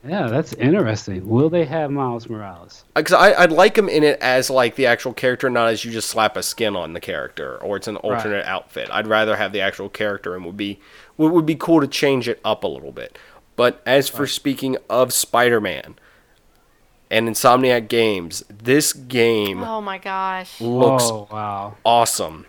[0.06, 1.28] Yeah, that's interesting.
[1.28, 2.84] Will they have Miles Morales?
[2.96, 5.84] Uh, because I, I'd like him in it as like the actual character, not as
[5.84, 8.90] you just slap a skin on the character or it's an alternate outfit.
[8.92, 10.80] I'd rather have the actual character, and would be
[11.18, 13.18] would, would be cool to change it up a little bit.
[13.56, 15.96] But as for speaking of Spider-Man
[17.10, 20.62] and Insomniac Games, this game Oh my gosh.
[20.62, 21.76] looks Oh wow.
[21.84, 22.46] awesome.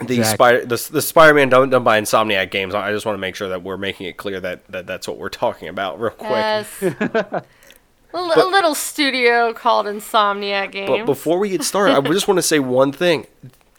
[0.00, 0.24] The Exactly.
[0.34, 2.74] spider, the, the Spider-Man done, done by Insomniac Games.
[2.74, 5.18] I just want to make sure that we're making it clear that, that that's what
[5.18, 6.30] we're talking about, real quick.
[6.30, 6.82] Yes.
[6.82, 7.42] a,
[8.12, 10.88] li- a little studio called Insomniac Games.
[10.90, 13.26] But before we get started, I just want to say one thing.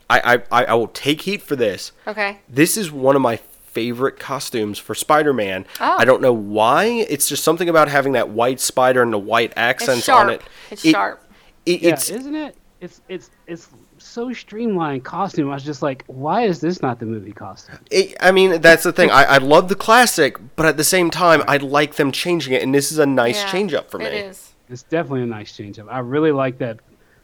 [0.10, 1.92] I, I, I I will take heat for this.
[2.08, 2.40] okay.
[2.48, 5.66] This is one of my favorite costumes for Spider-Man.
[5.82, 5.96] Oh.
[5.98, 6.86] I don't know why.
[6.86, 10.42] It's just something about having that white spider and the white accents on it.
[10.72, 11.22] It's It- sharp.
[11.66, 12.56] it- Yeah, it's isn't it?
[12.80, 13.68] It's it's it's
[14.08, 15.50] so streamlined costume.
[15.50, 17.80] I was just like, why is this not the movie costume?
[17.92, 19.12] It, I mean, that's the thing.
[19.12, 22.62] I, I love the classic, but at the same time, I like them changing it,
[22.64, 24.06] and this is a nice Yeah, change up for me.
[24.06, 24.54] It is.
[24.70, 25.88] It's definitely a nice change up.
[25.90, 26.80] I really like that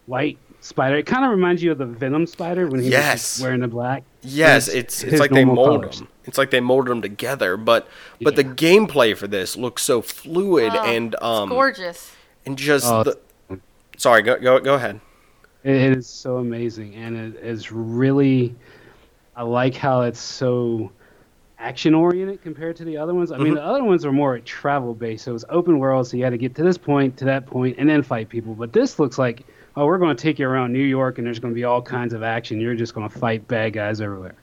[0.05, 0.97] white spider.
[0.97, 3.41] It kind of reminds you of the Venom spider when he's Yes.
[3.41, 4.03] wearing the black.
[4.21, 5.99] Yes, His- it's it's like they normal mold colors.
[5.99, 6.07] them.
[6.25, 7.87] It's like they molded them together, but
[8.21, 12.11] but the gameplay for this looks so fluid Oh, and um Gorgeous.
[12.45, 13.17] and just Oh, the.
[13.97, 14.99] Sorry, go go go ahead.
[15.63, 18.55] It it is so amazing, and it is really.
[19.35, 20.91] I like how it's so
[21.57, 23.31] action oriented compared to the other ones.
[23.31, 26.23] I mean, the other ones are more travel based, so it's open world, so you
[26.23, 28.55] had to get to this point, to that point, and then fight people.
[28.55, 29.45] But this looks like,
[29.77, 31.81] oh, we're going to take you around New York, and there's going to be all
[31.81, 32.59] kinds of action.
[32.59, 34.33] You're just going to fight bad guys everywhere.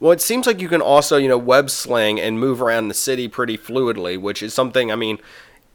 [0.00, 2.94] Well, it seems like you can also, you know, web sling and move around the
[2.94, 4.92] city pretty fluidly, which is something.
[4.92, 5.18] I mean,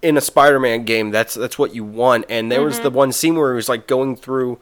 [0.04, 2.26] in a Spider-Man game, that's that's what you want.
[2.30, 2.84] And there was Mm-hmm.
[2.84, 4.60] the one scene where he was like going through,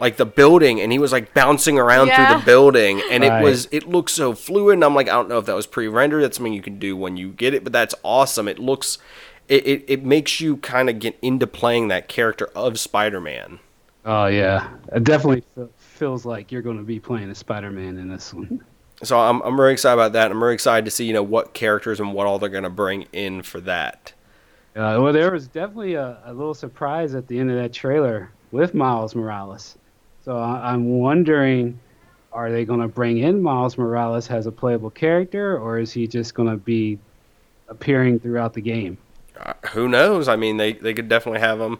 [0.00, 3.40] like the building, and he was like bouncing around through the building, and Right.
[3.40, 4.74] it was it looked so fluid.
[4.74, 6.22] And I'm like, I don't know if that was pre-rendered.
[6.22, 8.48] That's something you can do when you get it, but that's awesome.
[8.48, 8.98] It looks,
[9.48, 13.60] it it, it makes you kind of get into playing that character of Spider-Man.
[14.04, 15.44] Oh yeah, it definitely
[15.76, 18.64] feels like you're going to be playing a Spider-Man in this one.
[19.02, 20.30] So I'm I'm really excited about that.
[20.30, 23.06] I'm really excited to see you know what characters and what all they're gonna bring
[23.12, 24.12] in for that.
[24.76, 28.30] Uh, well, there was definitely a, a little surprise at the end of that trailer
[28.52, 29.76] with Miles Morales.
[30.24, 31.78] So I, I'm wondering,
[32.32, 36.06] are they going to bring in Miles Morales as a playable character, or is he
[36.06, 36.98] just going to be
[37.68, 38.98] appearing throughout the game?
[39.38, 40.28] Uh, who knows?
[40.28, 41.78] I mean, they, they could definitely have him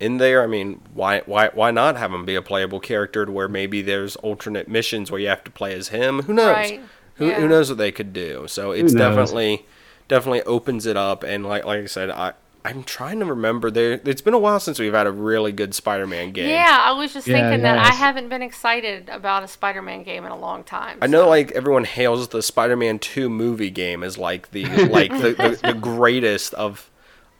[0.00, 0.42] in there.
[0.42, 3.82] I mean, why why why not have him be a playable character to where maybe
[3.82, 6.22] there's alternate missions where you have to play as him?
[6.22, 6.54] Who knows?
[6.56, 6.80] Right.
[7.16, 7.40] Who Yeah.
[7.40, 8.46] who knows what they could do?
[8.48, 9.66] So it's definitely
[10.08, 11.22] definitely opens it up.
[11.24, 12.32] And like like I said, I
[12.68, 13.98] I'm trying to remember there.
[14.04, 16.50] It's been a while since we've had a really good Spider-Man game.
[16.50, 20.26] Yeah, I was just Yeah, thinking that I haven't been excited about a Spider-Man game
[20.26, 20.98] in a long time.
[21.00, 25.32] I know, like everyone hails the Spider-Man Two movie game as like the like the,
[25.32, 26.90] the, the greatest of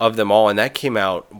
[0.00, 1.30] of them all, and that came out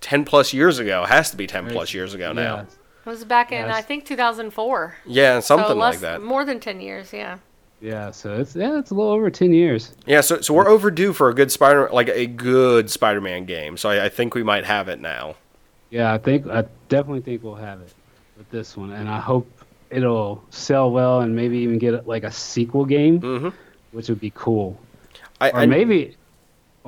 [0.00, 1.02] ten plus years ago.
[1.02, 2.56] It has to be ten plus years ago now.
[2.56, 2.62] Yeah.
[2.62, 3.74] It was back in Yes.
[3.74, 4.96] I think 2004.
[5.06, 6.22] Yeah, So something less, like that.
[6.22, 7.38] More than 10 years, yeah.
[7.80, 9.94] Yeah, so it's yeah, it's a little over ten years.
[10.06, 13.76] Yeah, so so we're overdue for a good Spider like a good Spider-Man game.
[13.76, 15.36] So I, I think we might have it now.
[15.90, 17.92] Yeah, I think I definitely think we'll have it
[18.36, 19.48] with this one, and I hope
[19.90, 23.52] it'll sell well and maybe even get like a sequel game, Mhm.
[23.92, 24.78] which would be cool.
[25.40, 26.16] I, or I maybe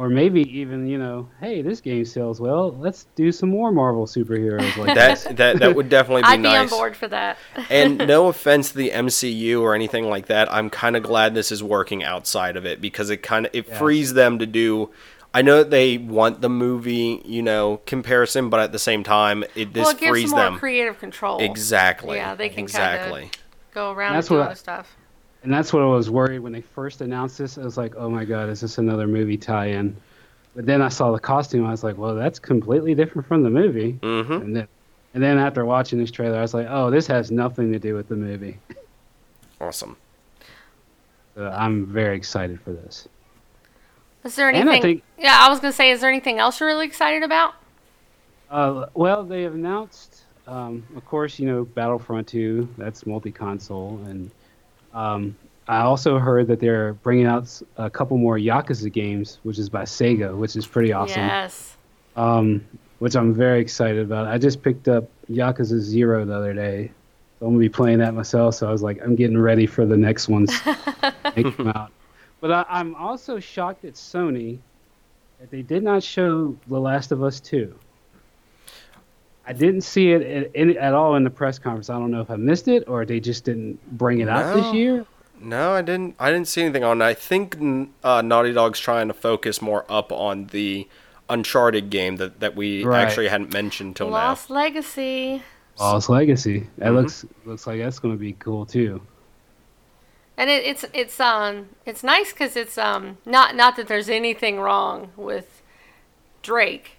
[0.00, 4.06] or maybe even you know hey this game sells well let's do some more marvel
[4.06, 6.72] superheroes like that that that would definitely be I'd be nice.
[6.72, 7.36] on board for that.
[7.68, 11.52] and no offense to the MCU or anything like that, I'm kind of glad this
[11.52, 13.78] is working outside of it because it kind of it Yes.
[13.78, 14.90] frees them to do
[15.34, 19.44] I know that they want the movie, you know, comparison, but at the same time,
[19.54, 21.38] it this well, it gives frees more them creative control.
[21.40, 22.16] exactly.
[22.16, 23.30] Yeah, they can exactly.
[23.72, 24.96] go around That's and do what other stuff.
[25.42, 27.56] And that's what I was worried when they first announced this.
[27.56, 29.96] I was like, oh my god, is this another movie tie-in?
[30.54, 31.64] But then I saw the costume.
[31.66, 33.98] I was like, well, that's completely different from the movie.
[34.02, 34.32] Mm-hmm.
[34.32, 34.68] And then,
[35.14, 37.94] and then after watching this trailer, I was like, oh, this has nothing to do
[37.94, 38.58] with the movie.
[39.60, 39.96] Awesome.
[41.36, 43.06] So I'm very excited for this.
[44.24, 44.82] Is there And I anything?
[44.82, 47.54] think- yeah, I was gonna say, is there anything else you're really excited about?
[48.50, 52.68] Uh, well, they have announced, um, of course, you know, Battlefront 2.
[52.76, 54.32] That's multi-console, and
[54.94, 55.36] um,
[55.68, 59.82] I also heard that they're bringing out a couple more Yakuza games, which is by
[59.82, 61.22] Sega, which is pretty awesome.
[61.22, 61.76] Yes.
[62.16, 62.64] Um,
[62.98, 64.26] which I'm very excited about.
[64.26, 66.90] I just picked up Yakuza Zero the other day,
[67.38, 68.56] so I'm gonna be playing that myself.
[68.56, 71.92] So I was like, I'm getting ready for the next ones to come out.
[72.40, 74.58] But I, I'm also shocked at Sony
[75.38, 77.74] that they did not show The Last of Us 2.
[79.50, 81.90] I didn't see it at, in, at all in the press conference.
[81.90, 84.62] I don't know if I missed it or they just didn't bring it out No.
[84.62, 85.04] this year.
[85.40, 86.14] No, I didn't.
[86.20, 87.02] I didn't see anything on.
[87.02, 87.04] it.
[87.04, 87.56] I think
[88.04, 90.86] uh, Naughty Dog's trying to focus more up on the
[91.28, 93.02] Uncharted game that, that we Right.
[93.02, 94.28] actually hadn't mentioned till now.
[94.28, 95.42] Lost Legacy.
[95.80, 96.68] Lost Legacy.
[96.78, 96.94] That Mhm.
[96.94, 99.00] looks looks like that's going to be cool too.
[100.36, 104.60] And it, it's it's um it's nice because it's um not not that there's anything
[104.60, 105.62] wrong with
[106.42, 106.98] Drake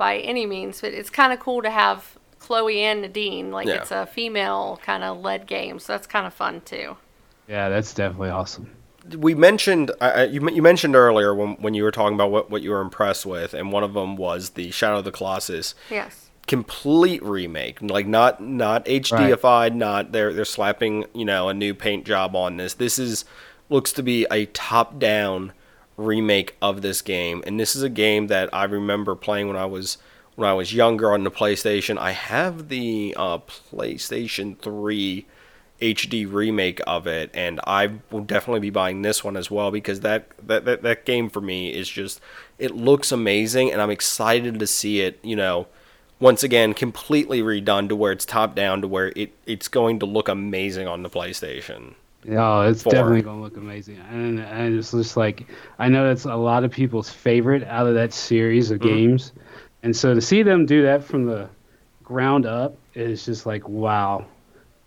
[0.00, 3.74] by any means, but it's kind of cool to have Chloe and Nadine like Yeah.
[3.74, 6.96] it's a female kind of led game, so that's kind of fun too.
[7.46, 8.70] Yeah, that's definitely awesome.
[9.16, 12.50] We mentioned I I- you, you mentioned earlier when when you were talking about what,
[12.50, 15.74] what you were impressed with, and one of them was the Shadow of the Colossus
[15.90, 16.30] Yes.
[16.46, 22.04] complete remake, like not not HDified, not they're they're slapping you know a new paint
[22.06, 22.72] job on this.
[22.74, 23.26] This is
[23.68, 25.52] looks to be a top down
[26.00, 29.66] remake of this game, and this is a game that I remember playing when I
[29.66, 29.98] was
[30.34, 31.98] when I was younger on the PlayStation.
[31.98, 35.26] I have the uh, PlayStation Three.
[35.80, 40.00] HD remake of it, and I will definitely be buying this one as well because
[40.00, 42.20] that, that that that game for me is just
[42.58, 45.18] it looks amazing, and I'm excited to see it.
[45.22, 45.68] You know,
[46.20, 50.06] once again completely redone to where it's top down to where it it's going to
[50.06, 51.94] look amazing on the PlayStation.
[52.24, 52.84] Yeah, it's Four.
[52.86, 53.98] definitely going to look amazing.
[53.98, 55.48] And, and it's just like,
[55.78, 59.04] I know it's a lot of people's favorite out of that series of Mhm.
[59.04, 59.32] games.
[59.82, 61.48] And so to see them do that from the
[62.02, 64.26] ground up is just like, wow.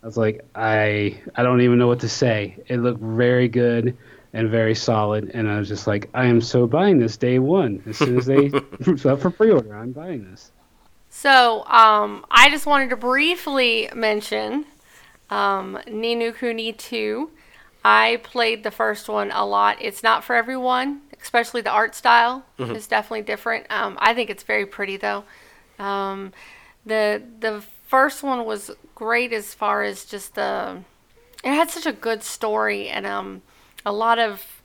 [0.02, 2.62] I was like, I I don't even know what to say.
[2.68, 3.98] It looked very good
[4.32, 5.30] and very solid.
[5.34, 7.82] And I was just like, I am so buying this day one.
[7.86, 8.56] As soon as they
[8.86, 10.52] it's up for pre order, I'm buying this.
[11.10, 14.66] So um, I just wanted to briefly mention
[15.34, 17.30] um, Ni no Kuni 2.
[17.84, 19.76] I played the first one a lot.
[19.80, 22.74] It's not for everyone, especially the art style Mhm.
[22.76, 23.66] is definitely different.
[23.70, 25.24] Um, I think it's very pretty though.
[25.78, 26.32] Um,
[26.86, 30.82] the the first one was great as far as just the
[31.42, 33.42] it had such a good story and um,
[33.84, 34.62] a lot of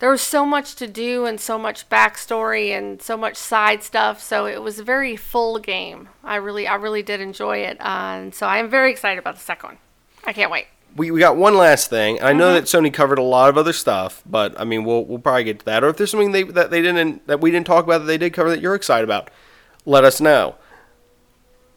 [0.00, 4.22] there was so much to do and so much backstory and so much side stuff.
[4.22, 6.08] So it was a very full game.
[6.22, 7.84] I really, I really did enjoy it, uh,
[8.18, 9.78] and so I am very excited about the second one.
[10.24, 10.66] I can't wait.
[10.96, 12.20] We, we got one last thing.
[12.22, 12.54] I know Mhm.
[12.54, 15.58] that Sony covered a lot of other stuff, but I mean we'll we'll probably get
[15.60, 15.84] to that.
[15.84, 18.18] Or if there's something they that they didn't that we didn't talk about that they
[18.18, 19.30] did cover that you're excited about,
[19.84, 20.54] let us know.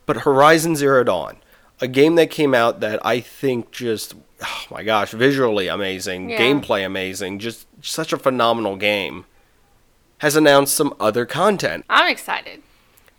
[0.06, 1.38] But Horizon Zero Dawn,
[1.82, 6.40] a game that came out that I think just oh my gosh, visually amazing, Yeah.
[6.40, 9.26] gameplay amazing, just such a phenomenal game,
[10.20, 11.86] has announced some other content.
[11.90, 12.62] I'm excited.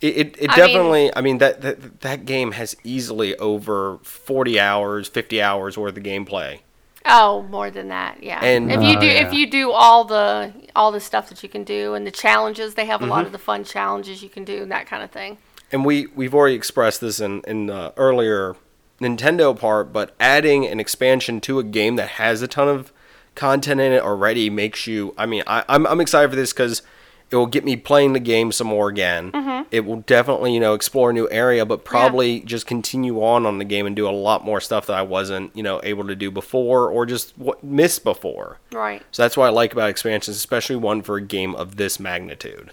[0.00, 1.16] It, it, it I mean- definitely.
[1.16, 6.02] I mean that, that that game has easily over forty hours, fifty hours worth of
[6.02, 6.60] gameplay.
[7.04, 8.38] Oh, more than that, yeah.
[8.44, 9.26] And- if you Oh, do, yeah.
[9.26, 12.74] if you do all the all the stuff that you can do and the challenges,
[12.74, 13.26] they have a lot Mhm.
[13.26, 15.38] of the fun challenges you can do and that kind of thing.
[15.70, 18.56] And we we've already expressed this in in the earlier
[19.02, 22.92] Nintendo part, but adding an expansion to a game that has a ton of
[23.34, 25.14] content in it already makes you.
[25.18, 26.82] I mean, I, I'm I'm excited for this because
[27.30, 29.32] it will get me playing the game some more again.
[29.32, 29.64] Mhm.
[29.70, 33.58] It will definitely you know explore a new area, but probably just continue on on
[33.58, 36.14] the game and do a lot more stuff that I wasn't you know able to
[36.14, 38.58] do before or just w- missed before.
[38.70, 39.02] Right.
[39.12, 42.70] So that's what I like about expansions, especially one for a game of this magnitude.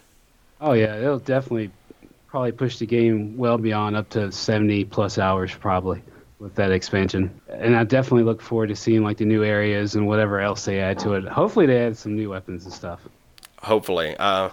[0.60, 1.72] Oh yeah, it'll definitely
[2.27, 6.01] probably push the game well beyond up to 70 plus hours probably
[6.40, 7.40] with that expansion.
[7.49, 10.80] And I definitely look forward to seeing like the new areas and whatever else they
[10.80, 11.26] add to it.
[11.26, 13.02] Hopefully they add some new weapons and stuff.
[13.61, 14.49] Hopefully, uh,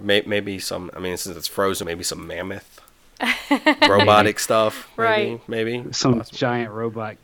[0.00, 0.90] may, maybe some.
[0.94, 2.80] I mean, since it's frozen, maybe some mammoth
[3.88, 4.90] robotic stuff.
[4.96, 5.48] Maybe, Right.
[5.48, 7.16] Maybe Some giant robot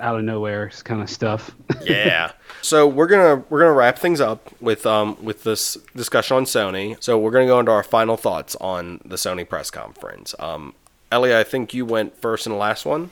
[0.00, 1.50] out of nowhere kind of stuff.
[1.84, 2.32] yeah.
[2.62, 6.96] So we're gonna we're gonna wrap things up with um with this discussion on Sony.
[7.02, 10.34] So we're gonna go into our final thoughts on the Sony press conference.
[10.38, 10.74] Um,
[11.10, 13.10] Ellie, I think you went first in the last one,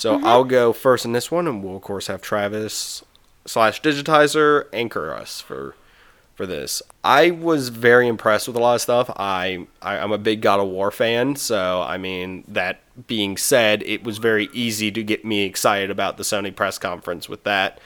[0.00, 3.04] so I'll go first in this one, and we'll of course have Travis
[3.44, 5.74] slash Digitizer anchor us for
[6.36, 6.80] for this.
[7.04, 9.10] I was very impressed with a lot of stuff.
[9.14, 13.82] I, I I'm a big God of War fan, so I mean that being said,
[13.82, 17.78] it was very easy to get me excited about the Sony press conference with that.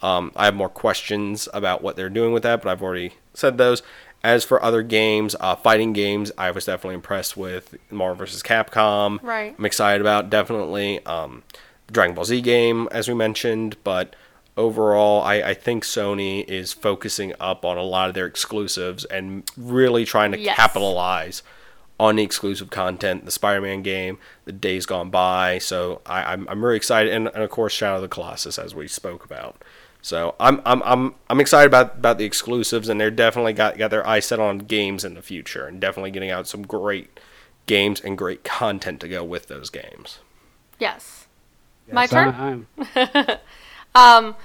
[0.00, 3.58] Um, I have more questions about what they're doing with that, but I've already said
[3.58, 3.82] those.
[4.24, 8.42] As for other games, uh, fighting games, I was definitely impressed with Marvel vs.
[8.42, 9.22] Capcom.
[9.22, 9.54] Right.
[9.56, 11.44] I'm excited about definitely um,
[11.90, 14.16] Dragon Ball Z game, as we mentioned, but
[14.56, 19.48] overall, I, I think Sony is focusing up on a lot of their exclusives and
[19.56, 20.56] really trying to Yes.
[20.56, 21.44] capitalize
[22.00, 25.58] on the exclusive content, the Spider-Man game, the Days Gone By.
[25.58, 28.74] So I, I'm I'm really excited, and, and of course Shadow of the Colossus, as
[28.74, 29.62] we spoke about.
[30.00, 33.90] So I'm I'm I'm I'm excited about about the exclusives, and they're definitely got got
[33.90, 37.18] their eyes set on games in the future, and definitely getting out some great
[37.66, 40.20] games and great content to go with those games.
[40.78, 41.26] Yes.
[41.90, 42.66] My turn.
[43.94, 44.36] Um,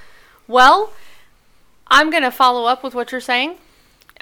[0.48, 0.94] well,
[1.88, 3.58] I'm going to follow up with what you're saying.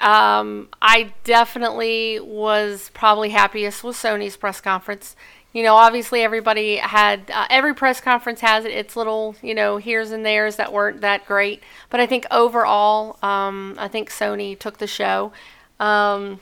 [0.00, 5.16] Um, I definitely was probably happiest with Sony's press conference.
[5.52, 10.10] You know, obviously everybody had uh, every press conference has its little, you know, here's
[10.10, 11.62] and there's that weren't that great.
[11.90, 15.32] But I think overall, um, I think Sony took the show.
[15.78, 16.40] Um,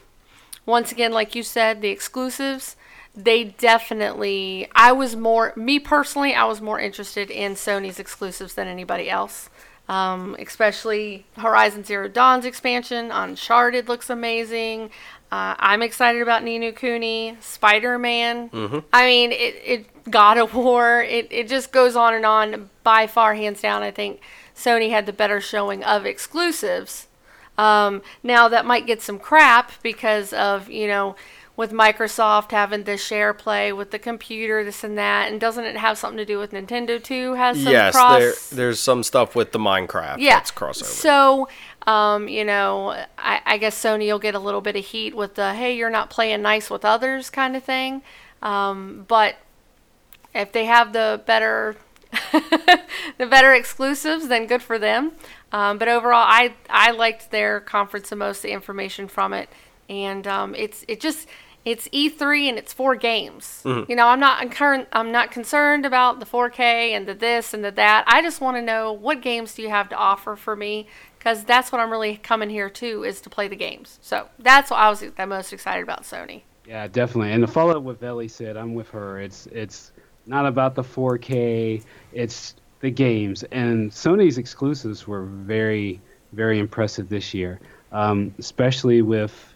[0.65, 2.77] once again, like you said, the exclusives,
[3.17, 8.69] they definitely, I was more, me personally, I was more interested in Sony's exclusives than
[8.69, 9.51] anybody else.
[9.89, 13.11] Um, especially Horizon Zero Dawn's expansion.
[13.11, 14.91] Uncharted looks amazing.
[15.33, 18.51] Uh, I'm excited about Ni no Kuni, Spider Man.
[18.93, 21.03] I mean, it, it God of War.
[21.03, 22.71] It, it just goes on and on.
[22.83, 24.21] By far, hands down, I think
[24.57, 27.07] Sony had the better showing of exclusives.
[27.57, 31.15] Um, now that might get some crap because of you know
[31.61, 35.77] with Microsoft having the share play with the computer, this and that, and doesn't it
[35.77, 37.35] have something to do with Nintendo too?
[37.35, 38.19] Has some yes, cross.
[38.19, 40.85] there there's some stuff with the Minecraft yeah, that's crossover.
[40.85, 41.49] So.
[41.87, 45.35] Um, you know, I, I guess Sony will get a little bit of heat with
[45.35, 48.03] the "Hey, you're not playing nice with others" kind of thing.
[48.43, 49.37] Um, but
[50.35, 51.77] if they have the better
[52.33, 55.13] the better exclusives, then good for them.
[55.53, 59.49] Um, but overall, I I liked their conference the most, the information from it,
[59.89, 61.27] and um, it's it just
[61.65, 63.63] it's E3 and it's four games.
[63.89, 66.61] You know, I'm not current, I'm not concerned about the 4K
[66.93, 68.05] and the this and the that.
[68.07, 70.87] I just want to know what games do you have to offer for me
[71.19, 73.99] because that's what I'm really coming here to is to play the games.
[74.01, 76.43] So that's what I was the most excited about Sony.
[76.67, 77.33] yeah, definitely.
[77.33, 79.21] And to follow up what Ellie said, I'm with her.
[79.21, 79.93] It's it's
[80.27, 81.83] not about the 4K.
[82.13, 83.43] It's the games.
[83.53, 86.01] And Sony's exclusives were very
[86.33, 87.61] very impressive this year,
[87.93, 89.50] um, especially with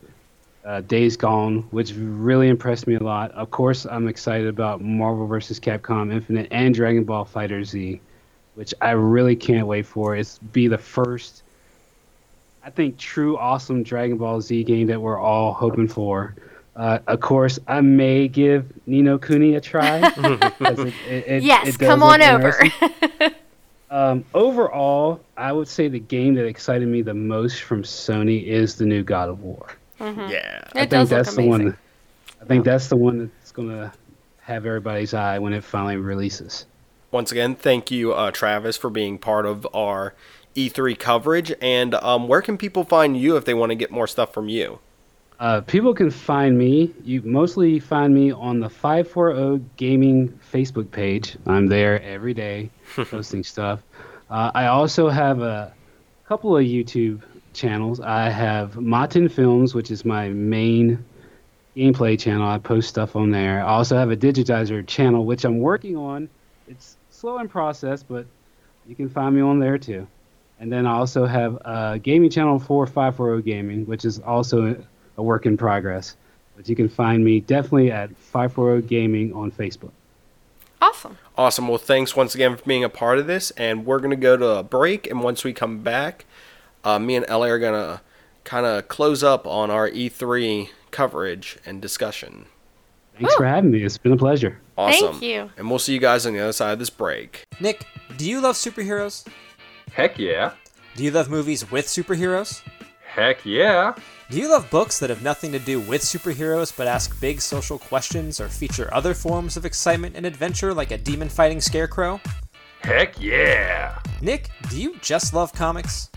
[0.65, 3.31] uh, Days Gone, which really impressed me a lot.
[3.33, 5.61] Of course, I'm excited about Marvel vs.
[5.61, 8.01] Capcom Infinite and Dragon Ball FighterZ,
[8.55, 10.17] which I really can't wait for.
[10.17, 11.43] It's be the first,
[12.65, 16.35] I think, true awesome Dragon Ball Z game that we're all hoping for.
[16.77, 19.99] Uh, of course, I may give Ni no Kuni a try.
[20.17, 20.79] it-
[21.09, 22.55] it- it- yes, come on over.
[23.91, 28.75] Um, overall, I would say the game that excited me the most from Sony is
[28.75, 29.69] the new God of War.
[30.01, 30.59] Yeah.
[30.59, 31.65] It I think does look that's the amazing.
[31.67, 31.79] one.
[32.41, 33.93] I think that's the one that's gonna
[34.43, 36.67] have everybody's eye when it finally releases.
[37.11, 40.15] Once again, thank you, uh, Travis, for being part of our
[40.57, 41.53] E3 coverage.
[41.61, 44.49] And um, where can people find you if they want to get more stuff from
[44.49, 44.81] you?
[45.39, 46.93] Uh, people can find me.
[47.05, 51.37] You mostly find me on the 540 Gaming Facebook page.
[51.47, 53.81] I'm there every day posting stuff.
[54.31, 55.73] Uh, I also have a
[56.27, 57.23] couple of YouTube
[57.55, 58.01] channels.
[58.01, 61.05] I have Matin Films, which is my main
[61.77, 62.47] gameplay channel.
[62.47, 63.65] I post stuff on there.
[63.65, 66.29] I also have a Digitizer channel, which I'm working on.
[66.69, 68.27] It's slow in process, but
[68.87, 70.07] you can find me on there too.
[70.61, 74.83] And then I also have a gaming channel for 540 Gaming, which is also
[75.17, 76.17] a work in progress.
[76.57, 79.91] But you can find me definitely at 540 Gaming on Facebook.
[80.81, 81.19] Awesome.
[81.37, 81.67] Awesome.
[81.67, 83.51] Well, thanks once again for being a part of this.
[83.53, 85.09] And we're going to go to a break.
[85.11, 86.25] And once we come back,
[86.85, 88.01] uh, me and Ellie are going to
[88.45, 92.47] kind of close up on our E3 coverage and discussion.
[93.19, 93.83] Thanks for having me.
[93.83, 94.61] It's been a pleasure.
[94.77, 95.13] Awesome.
[95.13, 95.51] Thank you.
[95.57, 97.45] And we'll see you guys on the other side of this break.
[97.61, 97.87] Nick,
[98.17, 99.27] do you love superheroes?
[99.93, 100.53] Heck yeah.
[100.97, 102.63] Do you love movies with superheroes?
[103.07, 103.95] Heck yeah.
[104.31, 107.79] Do you love books that have nothing to do with superheroes but ask big social
[107.79, 112.21] questions or feature other forms of excitement and adventure like a demon fighting scarecrow?
[112.81, 113.99] Heck yeah!
[114.21, 116.11] Nick, do you just love comics?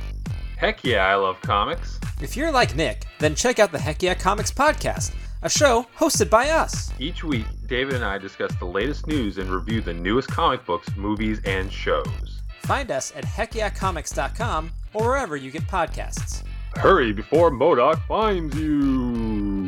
[0.57, 1.99] Heck yeah, I love comics.
[2.19, 5.13] If you're like Nick, then check out the Heck Yeah Comics podcast,
[5.43, 6.91] a show hosted by us.
[6.99, 10.89] Each week, David and I discuss the latest news and review the newest comic books,
[10.95, 12.41] movies, and shows.
[12.63, 16.43] Find us at heckyeahcomics.com or wherever you get podcasts.
[16.75, 19.66] Hurry before MODOK finds you!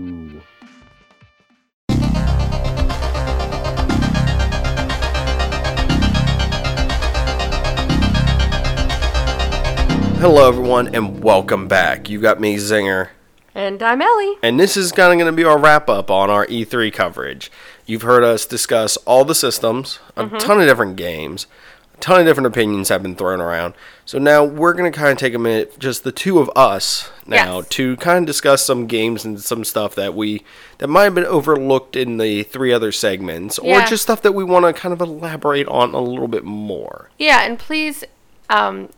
[10.20, 12.10] Hello, everyone, and welcome back.
[12.10, 13.10] You got me, Zinger.
[13.56, 14.36] And I'm Ellie.
[14.44, 17.50] And this is kind of going to be our wrap up on our E3 coverage.
[17.86, 20.38] You've heard us discuss all the systems, a Mm-hmm.
[20.38, 21.48] ton of different games,
[21.96, 23.74] a ton of different opinions have been thrown around.
[24.06, 27.10] So now we're going to kind of take a minute, just the two of us
[27.26, 27.70] now, Yes.
[27.70, 30.44] to kind of discuss some games and some stuff that we
[30.80, 34.44] that might have been overlooked in the three other segments, or just stuff that we
[34.44, 37.10] want to kind of elaborate on a little bit more.
[37.18, 38.04] Yeah, and please,
[38.50, 38.90] um,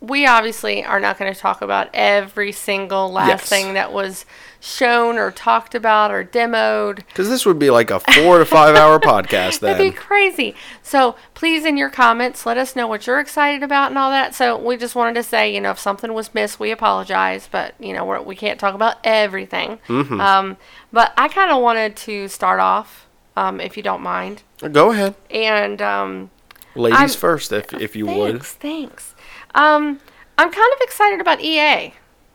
[0.00, 3.48] we obviously are not going to talk about every single last Yes.
[3.48, 4.24] thing that was
[4.58, 6.96] shown or talked about or demoed.
[7.08, 9.76] Because this would be like a four to five hour podcast then.
[9.76, 10.54] That'd be crazy.
[10.82, 14.34] So please, in your comments, let us know what you're excited about and all that.
[14.34, 17.74] So we just wanted to say, you know, if something was missed, we apologize, but
[17.78, 19.78] you know, we're, we can't talk about everything.
[19.88, 20.18] Mm-hmm.
[20.20, 20.56] Um,
[20.92, 23.06] but I kind of wanted to start off,
[23.36, 25.14] um, if you don't mind, Go ahead.
[25.30, 26.30] and um,
[26.74, 28.32] Ladies I'm- first, if, if you would.
[28.42, 29.09] thanks, thanks.
[29.54, 30.00] Um,
[30.38, 31.94] I'm kind of excited about EA.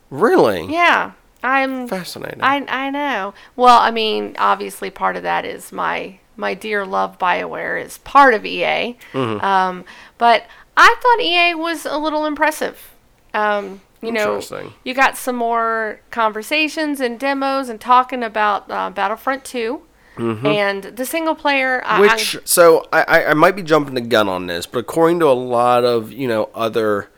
[0.10, 0.72] Really?
[0.72, 1.14] Yeah,
[1.44, 1.88] I'm.
[1.88, 2.42] Fascinating.
[2.42, 3.34] I I know.
[3.56, 8.34] Well, I mean, obviously, part of that is my my dear love Bioware is part
[8.34, 8.98] of EA.
[9.14, 9.44] Mm-hmm.
[9.44, 9.86] Um,
[10.18, 10.46] but
[10.78, 12.92] I thought EA was a little impressive.
[13.34, 14.42] Um, you know,
[14.84, 19.82] you got some more conversations and demos and talking about uh, Battlefront 2
[20.18, 21.82] and the single player.
[21.86, 22.02] I- I- Mm-hmm.
[22.16, 25.34] Which so I, I might be jumping the gun on this, but according to a
[25.34, 27.10] lot of you know other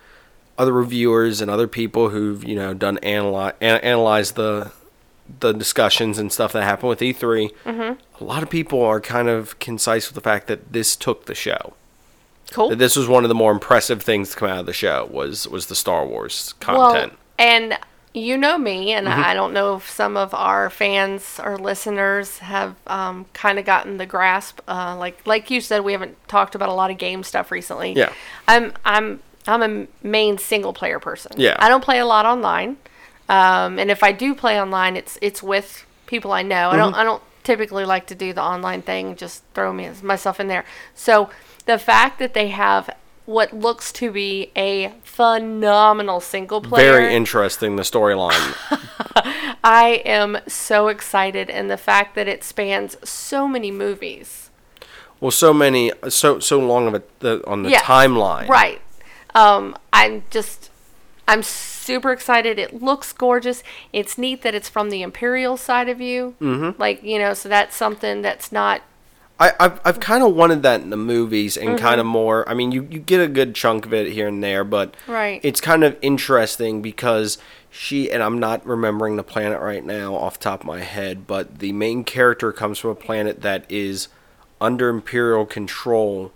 [0.57, 4.71] other reviewers and other people who've you know done analyze an, analyze the
[5.39, 8.23] the discussions and stuff that happened with E3, Mm-hmm.
[8.23, 11.35] a lot of people are kind of concise with the fact that this took the
[11.35, 11.73] show.
[12.51, 12.69] cool.
[12.69, 15.07] That this was one of the more impressive things to come out of the show
[15.11, 17.13] was was the Star Wars Well, content.
[17.37, 17.77] and
[18.17, 19.23] you know me, and Mm-hmm.
[19.23, 23.97] I don't know if some of our fans or listeners have um, kind of gotten
[23.97, 24.59] the grasp.
[24.67, 27.93] Uh, like like you said, we haven't talked about a lot of game stuff recently.
[27.93, 28.11] Yeah.
[28.47, 31.33] I'm I'm I'm a main single player person.
[31.37, 31.55] Yeah.
[31.59, 32.77] I don't play a lot online,
[33.29, 36.69] um, and if I do play online, it's it's with people I know.
[36.69, 37.01] I don't Mm-hmm.
[37.01, 39.15] I don't typically like to do the online thing.
[39.15, 40.65] Just throw me myself in there.
[40.95, 41.29] So
[41.65, 42.89] the fact that they have
[43.27, 48.55] what looks to be a phenomenal single player Very interesting the storyline.
[49.63, 54.49] I am so excited, and the fact that it spans so many movies.
[55.19, 58.47] well, so many so so long of it the, on the Yes, timeline.
[58.47, 58.81] Right.
[59.35, 60.71] Um, I'm just,
[61.27, 62.57] I'm super excited.
[62.57, 63.61] It looks gorgeous.
[63.91, 66.35] It's neat that it's from the Imperial side of you.
[66.41, 66.81] Mm-hmm.
[66.81, 68.81] Like, you know, so that's something that's not.
[69.39, 72.11] I, I've, I've kind of wanted that in the movies and kind of Mm-hmm.
[72.13, 72.49] more.
[72.49, 75.39] I mean, you, you get a good chunk of it here and there, but Right.
[75.43, 77.37] it's kind of interesting because
[77.69, 81.27] she, and I'm not remembering the planet right now off the top of my head,
[81.27, 84.07] but the main character comes from a planet that is
[84.59, 86.31] under Imperial control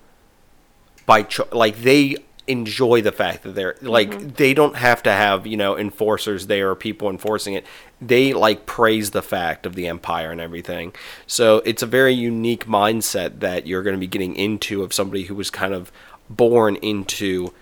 [1.08, 2.18] by, cho- like, they
[2.52, 4.30] enjoy the fact that they're, like, mm-hmm.
[4.30, 7.66] they don't have to have, you know, enforcers there or people enforcing it.
[8.02, 10.94] They, like, praise the fact of the Empire and everything.
[11.26, 15.24] So it's a very unique mindset that you're going to be getting into of somebody
[15.24, 15.92] who was kind of
[16.30, 17.54] born into.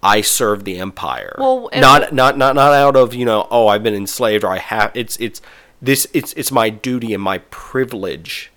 [0.00, 1.34] I serve the empire.
[1.38, 3.48] Well, not not not not out of you know.
[3.50, 4.92] Oh, I've been enslaved, or I have.
[4.94, 5.42] It's it's
[5.82, 6.06] this.
[6.12, 8.52] It's it's my duty and my privilege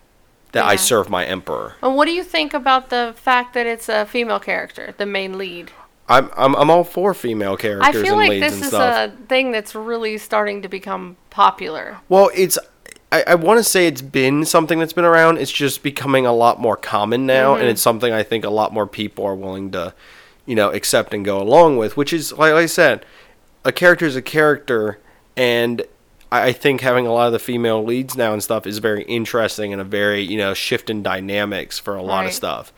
[0.52, 1.76] that I serve my emperor.
[1.82, 5.38] And what do you think about the fact that it's a female character, the main
[5.38, 5.72] lead?
[6.12, 9.12] I'm I'm, I'm all for female I characters feel and like leads this is stuff.
[9.14, 12.00] a thing that's really starting to become popular.
[12.10, 12.58] Well, it's.
[13.14, 15.38] I, I want to say it's been something that's been around.
[15.38, 17.62] It's just becoming a lot more common now, Mm-hmm.
[17.62, 19.94] and it's something I think a lot more people are willing to,
[20.46, 21.98] you know, accept and go along with.
[21.98, 23.06] Which is, like I said,
[23.66, 25.00] a character is a character,
[25.36, 25.82] and
[26.32, 29.04] I I think having a lot of the female leads now and stuff is very
[29.04, 32.72] interesting and a very you know shift in dynamics for a lot of stuff.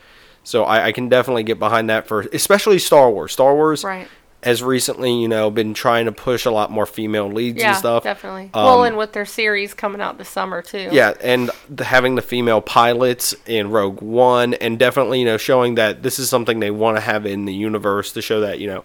[0.44, 3.32] So I, I can definitely get behind that for especially Star Wars.
[3.32, 4.08] Star Wars Right.
[4.44, 7.78] has recently you know been trying to push a lot more female leads Yeah, and
[7.78, 8.04] stuff.
[8.04, 8.50] definitely.
[8.54, 10.90] Um, well, and with their series coming out this summer too.
[10.92, 15.76] Yeah, and the, having the female pilots in Rogue One, and definitely you know showing
[15.76, 18.68] that this is something they want to have in the universe to show that you
[18.68, 18.84] know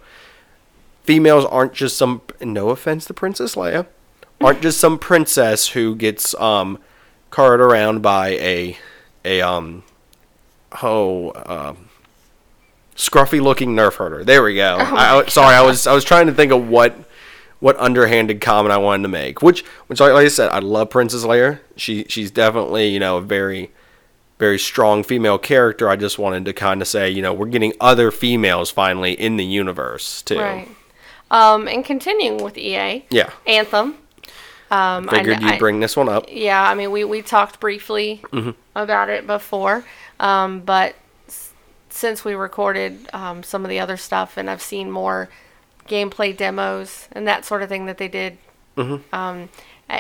[1.03, 2.23] females aren't just some.
[2.41, 3.87] No offense to Princess Leia,
[4.41, 6.79] aren't just some princess who gets um
[7.33, 8.79] carried around by a
[9.25, 9.83] a um
[10.83, 11.89] oh um
[12.97, 14.25] scruffy looking nerf herder.
[14.25, 14.77] There we go.
[14.79, 16.95] I, I- sorry, I was I was trying to think of what
[17.61, 19.43] what underhanded comment I wanted to make.
[19.43, 21.61] Which which like, I said, I love Princess Leia.
[21.77, 23.71] She she's definitely you know a very
[24.39, 25.89] very strong female character.
[25.89, 29.37] I just wanted to kind of say you know we're getting other females finally in
[29.37, 30.39] the universe too.
[30.39, 30.69] Right.
[31.31, 33.05] Um, and continuing with EA.
[33.11, 33.31] Yeah.
[33.47, 33.97] Anthem.
[34.71, 36.25] Um, I Figured kn- you'd I- bring this one up.
[36.29, 38.55] Yeah, I mean, we, we talked briefly Mhm.
[38.75, 39.85] about it before,
[40.21, 40.95] um, but
[41.29, 41.53] s-
[41.91, 45.29] since we recorded um, some of the other stuff and I've seen more
[45.89, 48.39] gameplay demos and that sort of thing that they did,
[48.77, 49.03] Mhm.
[49.13, 49.49] um,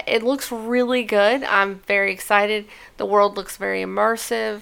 [0.06, 1.42] it looks really good.
[1.44, 2.66] I'm very excited.
[2.98, 4.60] The world looks very immersive.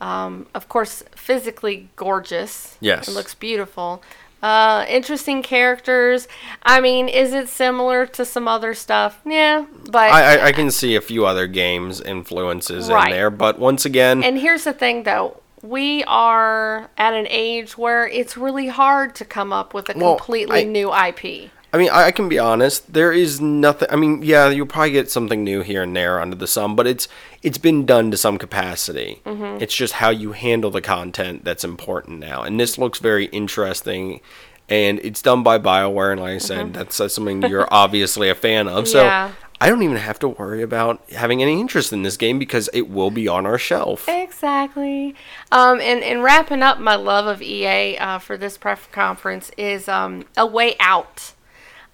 [0.00, 2.76] Um, of course, physically gorgeous.
[2.80, 3.08] Yes.
[3.08, 4.00] It looks beautiful.
[4.42, 6.28] Uh, interesting characters.
[6.62, 9.20] I mean, is it similar to some other stuff?
[9.26, 13.06] Yeah, but I, I, I can see a few other games influences Right.
[13.08, 15.40] in there, but once again, And here's the thing, though.
[15.60, 20.14] We are at an age where it's really hard to come up with a Well,
[20.16, 21.50] completely I- new IP.
[21.72, 22.92] I mean, I, I can be honest.
[22.92, 23.88] There is nothing.
[23.90, 26.86] I mean, yeah, you'll probably get something new here and there under the sun, but
[26.86, 27.08] it's
[27.42, 29.20] it's been done to some capacity.
[29.26, 29.60] Mhm.
[29.60, 32.42] It's just how you handle the content that's important now.
[32.42, 34.20] And this looks very interesting,
[34.68, 36.12] and it's done by Bioware.
[36.12, 36.72] And like I said, Mhm.
[36.72, 38.88] that's, that's something you're obviously a fan of.
[38.88, 39.32] So Yeah.
[39.60, 42.88] I don't even have to worry about having any interest in this game because it
[42.88, 44.08] will be on our shelf.
[44.08, 45.16] Exactly.
[45.50, 49.88] Um, and, and wrapping up my love of EA uh, for this press conference is
[49.88, 51.32] um, A Way Out.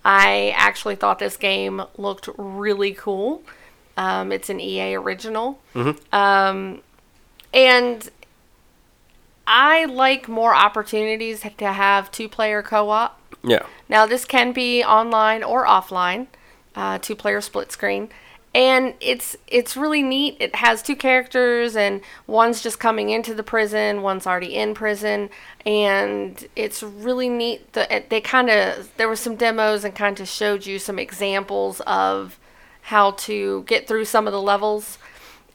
[0.04, 3.42] I actually thought this game looked really cool.
[3.96, 5.58] Um, it's an EA original.
[5.74, 5.98] Mhm.
[6.12, 6.82] Um,
[7.52, 8.10] and
[9.46, 13.20] I like more opportunities to have two player co op.
[13.42, 13.62] Yeah.
[13.88, 16.26] Now, this can be online or offline,
[16.74, 18.10] uh, two player split screen.
[18.54, 20.36] And it's it's really neat.
[20.38, 25.28] It has two characters, and one's just coming into the prison, one's already in prison,
[25.66, 27.72] and it's really neat.
[27.72, 31.80] That they kind of there were some demos and kind of showed you some examples
[31.80, 32.38] of
[32.82, 34.98] how to get through some of the levels,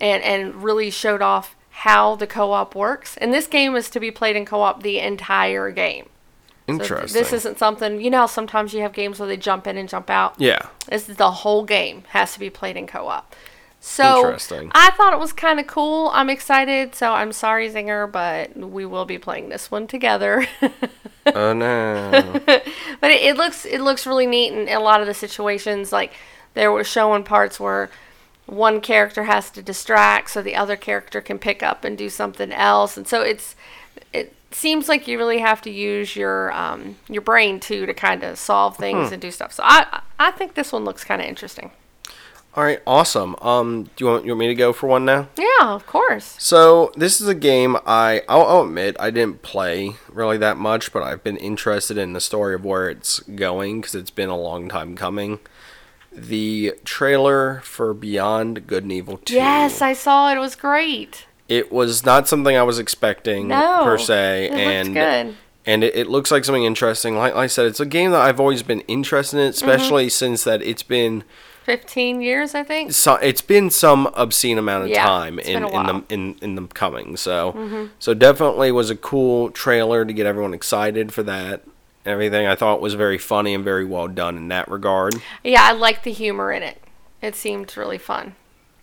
[0.02, 3.16] and and really showed off how the co-op works.
[3.16, 6.10] And this game is to be played in co-op the entire game.
[7.14, 8.28] So this isn't something you know.
[8.28, 10.36] Sometimes you have games where they jump in and jump out.
[10.38, 10.68] Yeah.
[10.88, 13.36] This is the whole game has to be played in co-op.
[13.82, 14.72] So Interesting.
[14.76, 16.10] I thought it was kind of cool.
[16.14, 16.96] I'm excited.
[16.96, 20.46] So I'm sorry, Zinger, but we will be playing this one together.
[21.28, 22.42] oh no.
[22.46, 25.94] but it, it looks it looks really neat in, in a lot of the situations.
[25.94, 26.14] Like
[26.56, 27.90] there were showing parts where
[28.46, 32.52] one character has to distract so the other character can pick up and do something
[32.52, 33.56] else, and so it's
[34.12, 38.24] it seems like you really have to use your um, your brain too to kind
[38.24, 39.14] of solve things Hmm.
[39.14, 39.54] and do stuff.
[39.54, 41.72] So I I think this one looks kind of interesting.
[42.56, 43.36] All right, awesome.
[43.44, 45.28] Um, do you want you want me to go for one now?
[45.38, 46.36] Yeah, of course.
[46.40, 50.92] So this is a game I I'll, I'll admit I didn't play really that much,
[50.92, 54.38] but I've been interested in the story of where it's going because it's been a
[54.38, 55.40] long time coming.
[56.12, 59.36] The trailer for Beyond Good and Evil Two.
[59.36, 60.38] Yes, I saw it.
[60.38, 61.28] It was great.
[61.50, 65.36] It was not something I was expecting No, per se, it and good.
[65.66, 67.18] and it, it looks like something interesting.
[67.18, 70.10] Like, like I said, it's a game that I've always been interested in, especially Mm-hmm.
[70.12, 71.24] since that it's been
[71.66, 72.94] Fifteen years, I think.
[72.94, 76.64] so it's been some obscene amount of Yeah, time in, in the in, in the
[76.68, 77.16] coming.
[77.18, 77.90] So Mhm.
[78.00, 81.62] so definitely was a cool trailer to get everyone excited for that.
[82.06, 85.16] Everything I thought was very funny and very well done in that regard.
[85.44, 86.82] Yeah, I liked the humor in it.
[87.22, 88.36] It seemed really fun.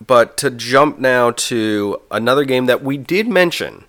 [0.05, 3.85] But to jump now to another game that we did mention,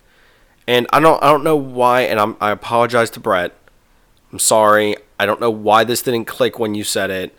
[0.65, 3.53] and I don't I don't know why, and I'm, I apologize to Brett.
[4.31, 4.95] I'm sorry.
[5.19, 7.37] I don't know why this didn't click when you said it,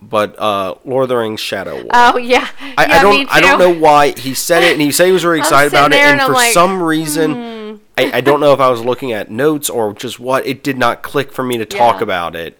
[0.00, 1.90] but uh, Lord of the Rings Shadow War.
[1.92, 4.90] Oh yeah, I, yeah, I don't I don't know why he said it and he
[4.90, 7.76] said he was very excited about it and, and for like, some reason hmm.
[7.98, 10.78] I, I don't know if I was looking at notes or just what it did
[10.78, 12.04] not click for me to talk Yeah.
[12.04, 12.56] about it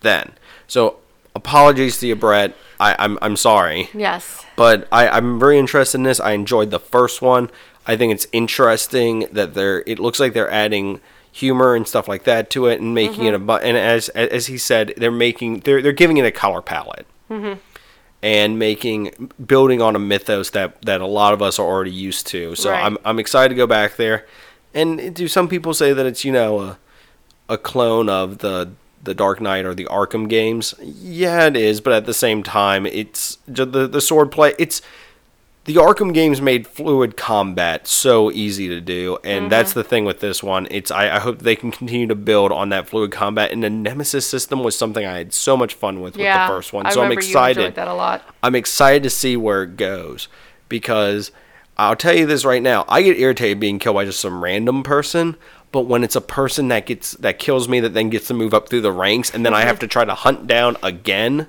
[0.00, 0.32] then.
[0.66, 0.98] So
[1.34, 2.54] apologies to you, Brett.
[2.78, 3.90] I, I'm I'm sorry.
[3.92, 4.44] Yes.
[4.58, 6.20] But I, I'm very interested in this.
[6.20, 7.50] I enjoyed the first one.
[7.86, 11.00] I think it's interesting that they're it looks like they're adding
[11.32, 14.46] humor and stuff like that to it and making it a bu- and as as
[14.46, 17.58] he said, they're making they're they're giving it a color palette Mhm.
[18.22, 22.26] and making building on a mythos that that a lot of us are already used
[22.28, 22.54] to.
[22.56, 22.84] So Right.
[22.84, 24.26] I'm I'm excited to go back there.
[24.74, 26.78] And do some people say that it's you know a
[27.48, 28.70] a clone of the
[29.02, 30.74] the Dark Knight or the Arkham games?
[30.80, 34.54] Yeah, it is, but at the same time, it's the the sword play.
[34.58, 34.82] It's
[35.68, 39.48] the Arkham games made fluid combat so easy to do, and mm-hmm.
[39.50, 40.66] that's the thing with this one.
[40.70, 43.52] It's I, I hope they can continue to build on that fluid combat.
[43.52, 46.44] And the Nemesis system was something I had so much fun with yeah.
[46.44, 47.74] with the first one, I so I'm remember excited.
[47.74, 48.22] That a lot.
[48.42, 50.28] I'm excited to see where it goes
[50.70, 51.32] because
[51.76, 52.86] I'll tell you this right now.
[52.88, 55.36] I get irritated being killed by just some random person,
[55.70, 58.54] But when it's a person that gets that kills me that then gets to move
[58.54, 61.48] up through the ranks and then I have to try to hunt down again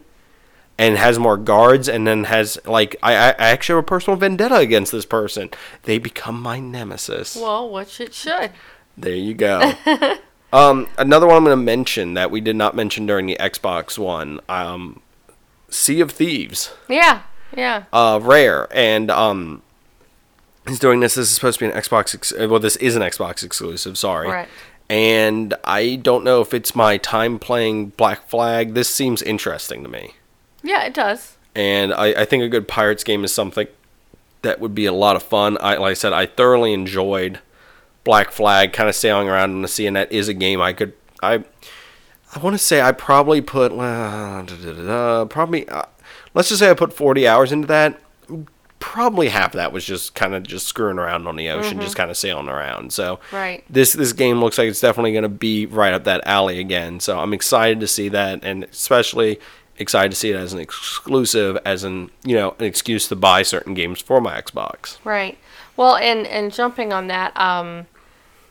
[0.77, 4.17] and has more guards and then has like I, I I actually have a personal
[4.17, 5.49] vendetta against this person.
[5.83, 7.35] They become my nemesis.
[7.35, 8.51] Well, which it should.
[8.97, 9.71] There you go.
[10.53, 13.97] um, another one I'm going to mention that we did not mention during the Xbox
[13.97, 15.01] one, um,
[15.69, 17.21] Sea of Thieves, Yeah,
[17.55, 17.83] yeah.
[17.93, 19.61] uh, Rare, and um,
[20.69, 21.15] he's doing this.
[21.15, 22.15] This is supposed to be an Xbox.
[22.15, 23.97] Ex- uh, well, this is an Xbox exclusive.
[23.97, 24.27] Sorry.
[24.29, 24.47] Right.
[24.89, 28.73] And I don't know if it's my time playing Black Flag.
[28.73, 30.15] This seems interesting to me,
[30.63, 31.37] Yeah, it does.
[31.53, 33.67] and I, I think a good Pirates game is something
[34.41, 35.57] that would be a lot of fun.
[35.61, 37.39] I like I said, I thoroughly enjoyed
[38.03, 40.73] Black Flag, kind of sailing around in the sea, and that is a game I
[40.73, 41.43] could I
[42.35, 45.83] I want to say I probably put da, da, da, probably uh,
[46.33, 47.99] let's just say I put 40 hours into that.
[48.79, 51.81] Probably half of that was just kind of just screwing around on the ocean, Mhm.
[51.81, 52.93] just kind of sailing around.
[52.93, 53.63] So Right.
[53.69, 56.99] this this game looks like it's definitely going to be right up that alley again.
[57.01, 59.39] So I'm excited to see that, and especially
[59.77, 63.41] excited to see it as an exclusive, as an you know an excuse to buy
[63.43, 64.97] certain games for my Xbox.
[65.03, 65.37] Right.
[65.75, 67.87] Well, and and jumping on that, um,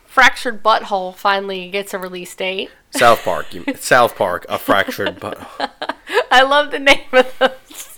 [0.06, 2.70] Fractured But Whole finally gets a release date.
[2.90, 5.38] South Park, you, South Park, a fractured but
[6.30, 7.97] I love the name of this.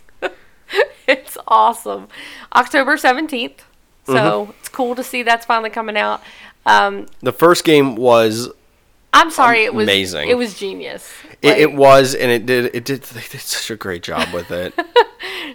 [1.09, 2.09] it's awesome.
[2.55, 3.59] October 17th.
[4.07, 4.51] So Mhm.
[4.61, 6.23] it's cool to see that's finally coming out.
[6.67, 8.51] Um, the first game was
[9.13, 10.29] I'm sorry, it was Amazing.
[10.29, 11.11] It was genius.
[11.43, 14.51] it, it was and it did it did they did such a great job with
[14.51, 14.75] it.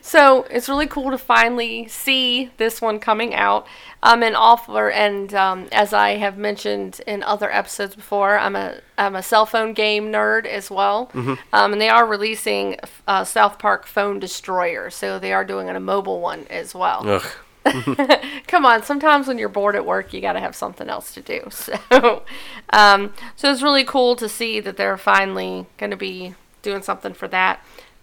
[0.01, 3.65] So it's really cool to finally see this one coming out.
[4.03, 8.81] Um, and offer, and um, as I have mentioned in other episodes before, I'm a
[8.99, 11.09] I'm a cell phone game nerd as well.
[11.13, 11.39] Mhm.
[11.51, 12.77] Um, and they are releasing
[13.07, 17.01] uh, South Park Phone Destroyer, so they are doing a mobile one as well.
[17.07, 17.25] Ugh.
[18.47, 21.21] Come on, sometimes when you're bored at work, you got to have something else to
[21.21, 21.41] do.
[21.51, 22.23] So,
[22.71, 27.13] um, so it's really cool to see that they're finally going to be doing something
[27.13, 27.59] for that.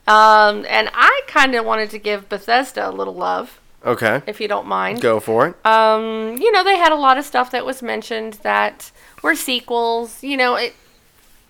[0.06, 4.22] Um, and I kind of wanted to give Bethesda a little love, Okay.
[4.26, 5.00] if you don't mind.
[5.00, 5.66] Go for it.
[5.66, 8.90] Um, you know, they had a lot of stuff that was mentioned that
[9.22, 10.22] were sequels.
[10.22, 10.74] You know, it.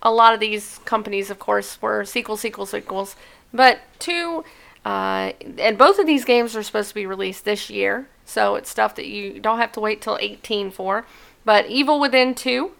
[0.05, 3.15] A lot of these companies, of course, were sequel, sequel, sequels.
[3.53, 4.43] But two,
[4.85, 8.69] uh, and both of these games are supposed to be released this year, so it's
[8.69, 11.05] stuff that you don't have to wait till 18 for.
[11.45, 12.71] But Evil Within 2,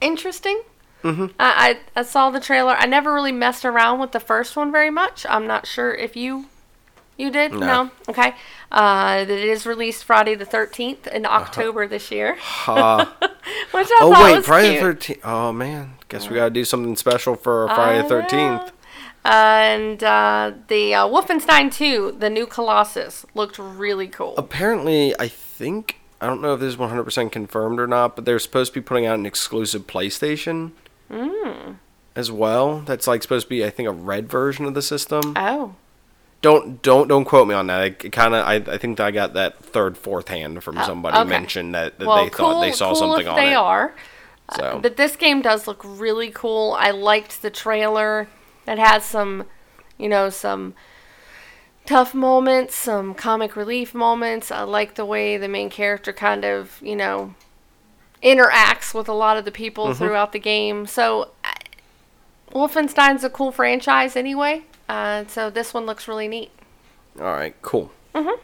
[0.00, 0.62] interesting.
[1.02, 1.26] Mm-hmm.
[1.38, 2.74] I, I I saw the trailer.
[2.74, 5.26] I never really messed around with the first one very much.
[5.28, 6.46] I'm not sure if you
[7.16, 7.52] you did.
[7.52, 7.90] No.
[8.08, 8.34] Okay.
[8.70, 12.34] Uh, it is released Friday the 13th in October this year.
[12.36, 14.80] Which I oh thought wait, was Friday cute.
[14.80, 15.20] the Thirteenth.
[15.24, 18.72] Oh man, guess we gotta do something special for Friday the I Thirteenth.
[19.24, 24.34] And uh, the uh, Wolfenstein 2, the new Colossus, looked really cool.
[24.36, 28.16] Apparently, I think I don't know if this is one hundred percent confirmed or not,
[28.16, 30.72] but they're supposed to be putting out an exclusive PlayStation
[31.10, 31.76] Mm.
[32.16, 32.80] as well.
[32.80, 35.34] That's like supposed to be, I think, a red version of the system.
[35.36, 35.74] Oh.
[36.40, 37.80] Don't don't don't quote me on that.
[37.80, 41.16] I kind of I, I think I got that third fourth hand from Oh, somebody
[41.18, 41.28] okay.
[41.28, 43.56] mentioned that, that well, they cool, thought they saw cool something on they it.
[43.56, 43.94] are.
[44.56, 44.62] So.
[44.64, 46.76] Uh, but this game does look really cool.
[46.78, 48.26] I liked the trailer.
[48.66, 49.44] It has some,
[49.98, 50.74] you know, some
[51.86, 54.50] tough moments, some comic relief moments.
[54.50, 57.34] I like the way the main character kind of, you know,
[58.22, 59.96] interacts with a lot of the people Mhm.
[59.96, 60.86] throughout the game.
[60.86, 61.54] So, I-
[62.52, 64.62] Wolfenstein's a cool franchise anyway.
[64.88, 66.50] Uh, so this one looks really neat.
[67.18, 67.90] All right, cool.
[68.14, 68.38] Mhm.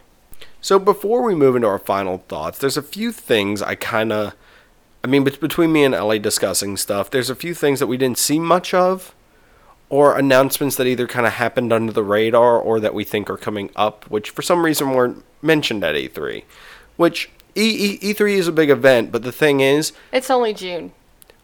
[0.61, 4.35] So before we move into our final thoughts, there's a few things I kind of,
[5.05, 8.19] I mean, between me and Ellie discussing stuff, there's a few things that we didn't
[8.19, 9.15] see much of,
[9.91, 13.37] or announcements that either kind of happened under the radar or that we think are
[13.39, 16.45] coming up, which for some reason weren't mentioned at E3.
[16.97, 20.93] Which E- E- E3 is a big event, but the thing is, It's only June.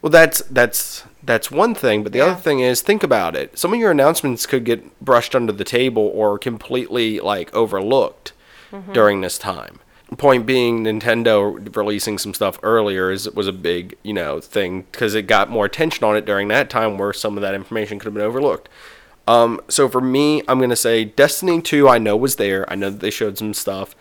[0.03, 3.59] well, that's that's that's one thing, but the other thing is, think about it.
[3.59, 8.33] Some of your announcements could get brushed under the table or completely like overlooked
[8.71, 8.93] Mhm.
[8.93, 9.81] during this time.
[10.19, 15.15] Point being, Nintendo releasing some stuff earlier is was a big you know thing because
[15.15, 18.07] it got more attention on it during that time, where some of that information could
[18.07, 18.69] have been overlooked.
[19.27, 21.89] Um, so for me, I'm gonna say Destiny 2.
[21.89, 22.71] I know was there.
[22.71, 23.97] I know that they showed some stuff,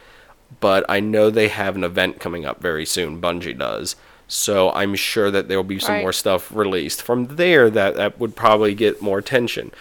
[0.60, 3.22] but I know they have an event coming up very soon.
[3.22, 3.96] Bungie does.
[4.28, 6.02] So I'm sure that there will be some Right.
[6.02, 9.72] more stuff released from there that, that would probably get more attention.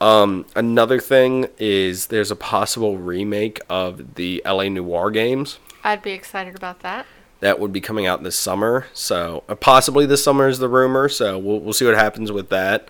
[0.00, 6.12] Um, another thing is there's a possible remake of the LA Noire games I'd be
[6.12, 7.06] excited about that.
[7.40, 8.86] that would be coming out this summer.
[8.92, 11.08] So uh, possibly this summer is the rumor.
[11.08, 12.88] So we'll we'll see what happens with that.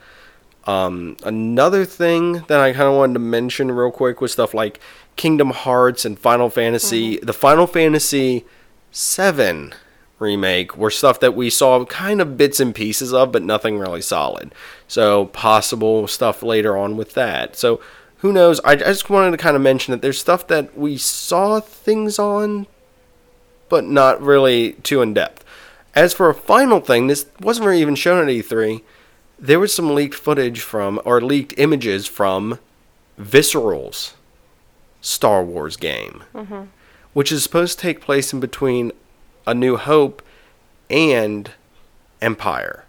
[0.66, 4.78] Um, another thing that I kind of wanted to mention real quick was stuff like
[5.16, 7.18] Kingdom Hearts and Final Fantasy.
[7.18, 8.44] The Final Fantasy
[8.90, 9.72] seven
[10.18, 14.02] remake were stuff that we saw kind of bits and pieces of, but nothing really
[14.02, 14.52] solid.
[14.86, 17.56] So possible stuff later on with that.
[17.56, 17.80] So
[18.18, 18.60] who knows?
[18.60, 22.18] I, I just wanted to kind of mention that there's stuff that we saw things
[22.18, 22.66] on,
[23.70, 25.42] but not really too in depth.
[25.94, 28.82] As for a final thing, this wasn't really even shown at E3.
[29.38, 32.59] There was some leaked footage from, or leaked images from,
[33.18, 34.14] Visceral's
[35.01, 36.68] Star Wars game, Mhm.
[37.14, 38.92] which is supposed to take place in between
[39.47, 40.22] A New Hope
[40.90, 41.51] and
[42.20, 42.84] Empire.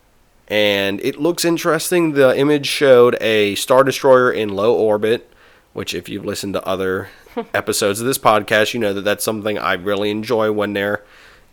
[0.48, 2.14] And it looks interesting.
[2.14, 5.32] The image showed a Star Destroyer in low orbit,
[5.74, 7.10] which, if you've listened to other
[7.54, 11.04] episodes of this podcast, you know that that's something I really enjoy when they're,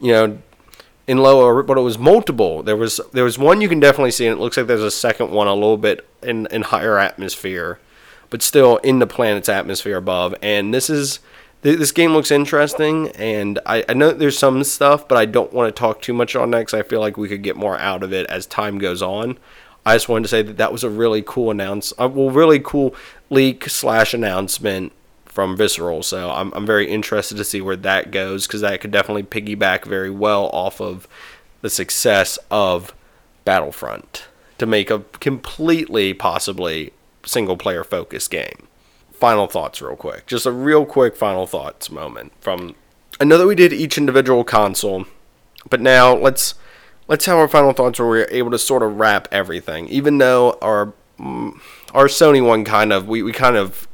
[0.01, 0.39] you know,
[1.07, 1.63] in low.
[1.63, 2.63] But it was multiple.
[2.63, 4.91] There was there was one you can definitely see, and it looks like there's a
[4.91, 7.79] second one a little bit in in higher atmosphere,
[8.31, 10.35] but still in the planet's atmosphere above.
[10.43, 11.21] And this is
[11.63, 15.53] th- this game looks interesting, and I, I know there's some stuff, but I don't
[15.53, 17.79] want to talk too much on that because I feel like we could get more
[17.79, 19.39] out of it as time goes on.
[19.87, 22.61] I just wanted to say that that was a really cool announce, uh, well, really
[22.61, 22.95] cool
[23.31, 24.93] leak slash announcement
[25.39, 26.03] from Visceral.
[26.03, 29.85] So I'm I'm very interested to see where that goes because that could definitely piggyback
[29.85, 31.07] very well off of
[31.61, 32.93] the success of
[33.45, 34.27] Battlefront
[34.59, 36.93] to make a completely possibly
[37.25, 38.67] single player focused game.
[39.13, 40.27] Final thoughts, real quick.
[40.27, 42.75] Just a real quick final thoughts moment from.
[43.21, 45.07] I know that we did each individual console,
[45.71, 46.55] but now let's
[47.07, 49.87] let's have our final thoughts where we're able to sort of wrap everything.
[49.87, 51.57] Even though our mm,
[51.95, 53.88] our Sony one kind of we, we kind of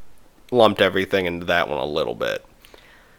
[0.55, 2.45] lumped everything into that one a little bit.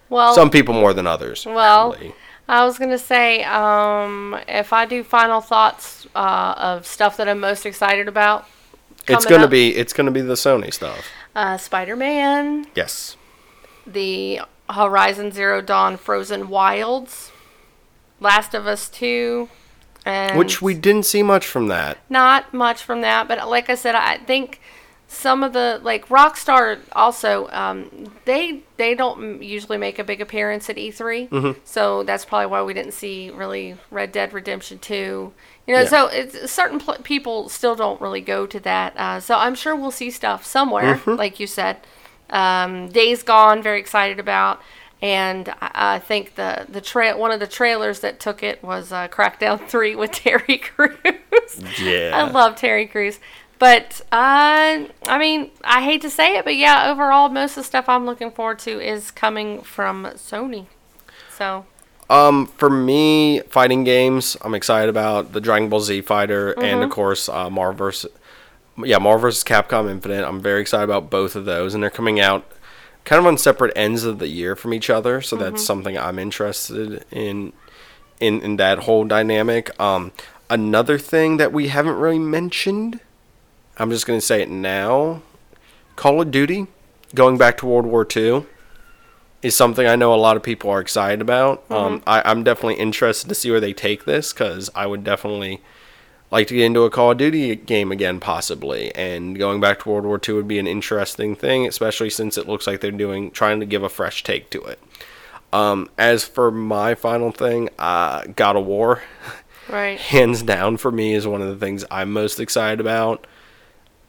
[0.09, 1.45] Well, Some people more than others.
[1.45, 2.13] Well, really.
[2.47, 7.39] I was gonna say, um, if I do final thoughts uh, of stuff that I'm
[7.39, 8.47] most excited about,
[9.07, 11.07] it's gonna up, be it's gonna be the Sony stuff.
[11.35, 13.17] uh, Spider-Man, Yes.
[13.87, 17.31] the Horizon Zero Dawn Frozen Wilds,
[18.19, 19.49] Last of Us Two,
[20.05, 21.97] and Which we didn't see much from that.
[22.09, 23.27] not much from that.
[23.27, 24.61] But like I said, I think
[25.15, 30.69] some of the like Rockstar also um, they they don't usually make a big appearance
[30.69, 31.55] at E3, Mhm.
[31.63, 35.33] so that's probably why we didn't see really Red Dead Redemption Two.
[35.67, 35.87] You know, Yeah.
[35.87, 38.93] so it's certain pl- people still don't really go to that.
[38.97, 41.17] Uh, so I'm sure we'll see stuff somewhere, Mhm.
[41.17, 41.77] like you said.
[42.29, 44.61] Um, Days Gone, very excited about.
[45.01, 48.91] And I I think the the tra- one of the trailers that took it was
[48.91, 50.99] uh, Crackdown Three with Terry Crews.
[51.81, 52.11] Yeah.
[52.13, 53.19] I love Terry Crews.
[53.57, 57.63] But uh, I mean, I hate to say it, but yeah, overall, most of the
[57.63, 60.65] stuff I'm looking forward to is coming from Sony.
[61.29, 61.65] So
[62.09, 66.89] Um, for me, fighting games, I'm excited about the Dragon Ball Z fighter and of
[66.89, 66.93] Mhm.
[66.93, 68.11] course uh, Marvel vs.
[68.77, 69.43] Yeah, Marvel vs.
[69.43, 70.25] Capcom Infinite.
[70.27, 72.43] I'm very excited about both of those, and they're coming out
[73.05, 75.21] kind of on separate ends of the year from each other.
[75.21, 75.65] So that's Mhm.
[75.65, 77.53] something I'm interested in,
[78.19, 79.71] in in that whole dynamic.
[79.79, 80.11] Um,
[80.49, 82.99] another thing that we haven't really mentioned,
[83.77, 85.21] I'm just gonna say it now.
[85.95, 86.67] Call of Duty,
[87.13, 88.45] going back to World War II
[89.45, 91.63] is something I know a lot of people are excited about.
[91.69, 95.61] Um, I, I'm definitely interested to see where they take this because I would definitely
[96.31, 98.93] like to get into a Call of Duty game again, possibly.
[98.95, 102.47] And going back to World War II would be an interesting thing, especially since it
[102.47, 104.79] looks like they're doing trying to give a fresh take to it.
[105.53, 109.03] Um, as for my final thing, uh, God of War,
[109.69, 109.99] right.
[109.99, 113.27] hands down for me is one of the things I'm most excited about.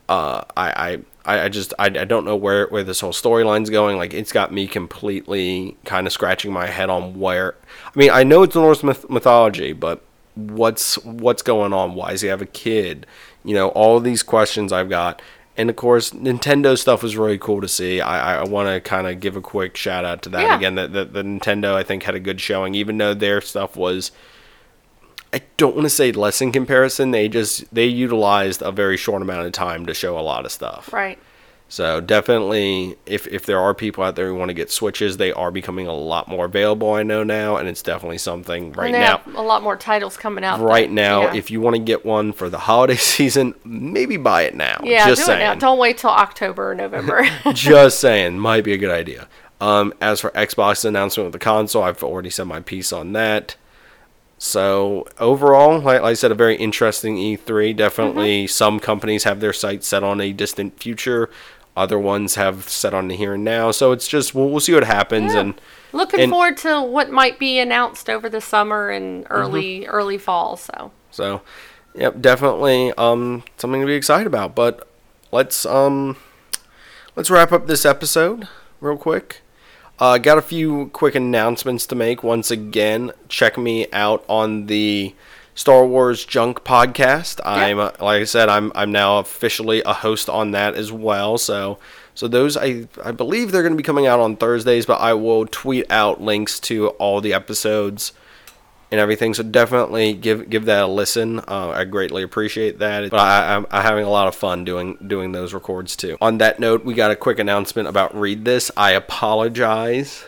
[0.08, 3.96] Uh, I, I, I just I, I don't know where, where this whole storyline's going.
[3.96, 7.54] Like it's got me completely kind of scratching my head on where.
[7.84, 10.02] I mean, I know it's Norse myth- mythology, but
[10.34, 11.94] what's what's going on?
[11.94, 13.06] Why does he have a kid?
[13.44, 15.20] You know, all these questions I've got.
[15.58, 18.00] And of course, Nintendo stuff was really cool to see.
[18.02, 20.56] I, I want to kind of give a quick shout out to that Yeah.
[20.56, 20.74] again.
[20.74, 24.12] That the, the Nintendo I think had a good showing, even though their stuff was
[25.36, 27.10] I don't want to say less in comparison.
[27.10, 30.50] They just they utilized a very short amount of time to show a lot of
[30.50, 30.90] stuff.
[30.94, 31.18] Right.
[31.68, 35.32] So definitely, if if there are people out there who want to get switches, they
[35.32, 36.94] are becoming a lot more available.
[36.94, 39.20] I know now, and it's definitely something right now.
[39.34, 40.58] a lot more titles coming out.
[40.60, 41.34] Right that- now, yeah.
[41.34, 44.80] if you want to get one for the holiday season, maybe buy it now.
[44.84, 45.40] yeah, just do saying.
[45.42, 45.54] it now.
[45.56, 47.28] Don't wait till October or November.
[47.52, 49.28] just saying, might be a good idea.
[49.60, 53.56] Um, as for Xbox announcement with the console, I've already said my piece on that.
[54.46, 57.76] So overall, like, I said, a very interesting E3.
[57.76, 58.48] Definitely, Mm-hmm.
[58.50, 61.28] some companies have their sights set on a distant future.
[61.76, 63.70] Other ones have set on the here and now.
[63.70, 65.34] So it's just we'll, we'll see what happens.
[65.34, 65.40] Yeah.
[65.40, 65.60] And
[65.92, 69.90] Looking and- forward to what might be announced over the summer and early Mm-hmm.
[69.90, 70.56] early fall.
[70.56, 71.42] So So,
[71.94, 74.54] yep, definitely um, something to be excited about.
[74.54, 74.88] But
[75.32, 76.16] let's um,
[77.14, 78.48] let's wrap up this episode
[78.80, 79.42] real quick.
[79.98, 82.22] Uh, got a few quick announcements to make.
[82.22, 85.14] Once again, check me out on the
[85.54, 87.40] Star Wars Junk podcast.
[87.46, 91.38] I'm uh, like I said, I'm I'm now officially a host on that as well.
[91.38, 91.78] So
[92.14, 95.14] so those I I believe they're going to be coming out on Thursdays, but I
[95.14, 98.12] will tweet out links to all the episodes
[98.90, 99.34] and everything.
[99.34, 101.40] So definitely give give that a listen.
[101.40, 103.10] Uh, I greatly appreciate that.
[103.10, 106.16] But I, I'm, I'm having a lot of fun doing doing those records too.
[106.20, 108.70] On that note, we got a quick announcement about Read This.
[108.76, 110.24] I apologize.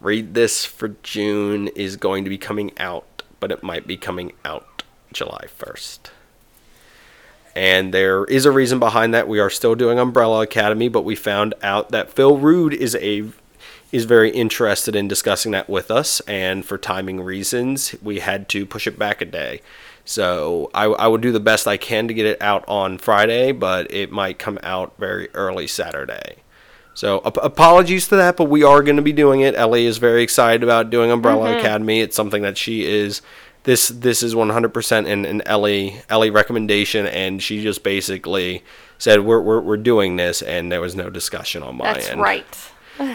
[0.00, 4.32] Read This for June is going to be coming out, but it might be coming
[4.44, 4.82] out
[5.12, 6.10] July 1st.
[7.54, 9.26] And there is a reason behind that.
[9.26, 13.30] We are still doing Umbrella Academy, but we found out that Phil Rude is a
[13.92, 18.66] is very interested in discussing that with us, and for timing reasons, we had to
[18.66, 19.60] push it back a day.
[20.04, 23.52] So I, I will do the best I can to get it out on Friday,
[23.52, 26.36] but it might come out very early Saturday.
[26.94, 29.54] So ap- apologies to that, but we are going to be doing it.
[29.56, 31.58] Ellie is very excited about doing Umbrella Mhm.
[31.58, 32.00] Academy.
[32.00, 33.20] It's something that she is.
[33.64, 38.62] This this is 100% an, an Ellie Ellie recommendation, and she just basically
[38.96, 42.20] said we're, we're we're doing this, and there was no discussion on my That's end
[42.20, 42.46] right.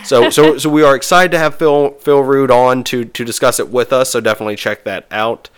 [0.04, 3.60] So so so we are excited to have Phil Phil Rude on to to discuss
[3.60, 4.10] it with us.
[4.12, 5.50] So definitely check that out.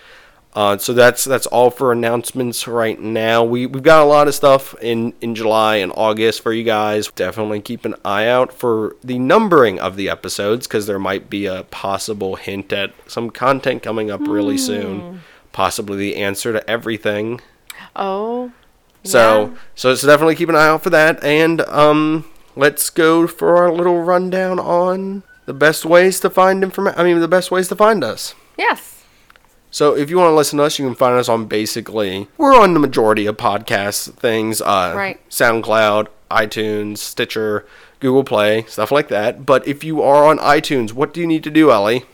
[0.56, 3.44] Uh, so that's that's all for announcements right now.
[3.44, 7.10] We we've got a lot of stuff in in July and August for you guys.
[7.16, 11.48] Definitely keep an eye out for the numbering of the episodes because there might be
[11.48, 14.62] a possible hint at some content coming up really Hmm.
[14.62, 15.22] soon.
[15.54, 17.42] Possibly the answer to everything.
[17.96, 18.52] Oh.
[19.04, 21.24] So so so definitely keep an eye out for that.
[21.24, 22.26] And um,
[22.56, 27.00] let's go for our little rundown on the best ways to find information.
[27.00, 28.34] I mean, the best ways to find us.
[28.58, 29.04] Yes.
[29.72, 32.56] So if you want to listen to us, you can find us on basically we're
[32.56, 34.62] on the majority of podcast things.
[34.62, 35.20] Uh, Right.
[35.30, 37.66] SoundCloud, iTunes, Stitcher,
[38.00, 39.46] Google Play, stuff like that.
[39.46, 42.06] But if you are on iTunes, what do you need to do, Ellie?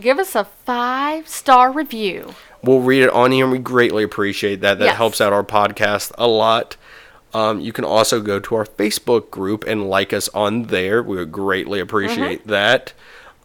[0.00, 2.34] Give us a five star review.
[2.62, 4.78] We'll read it on here, and we greatly appreciate that.
[4.78, 4.96] That Yes.
[4.96, 6.76] helps out our podcast a lot.
[7.34, 11.02] Um, you can also go to our Facebook group and like us on there.
[11.02, 12.92] We would greatly appreciate that.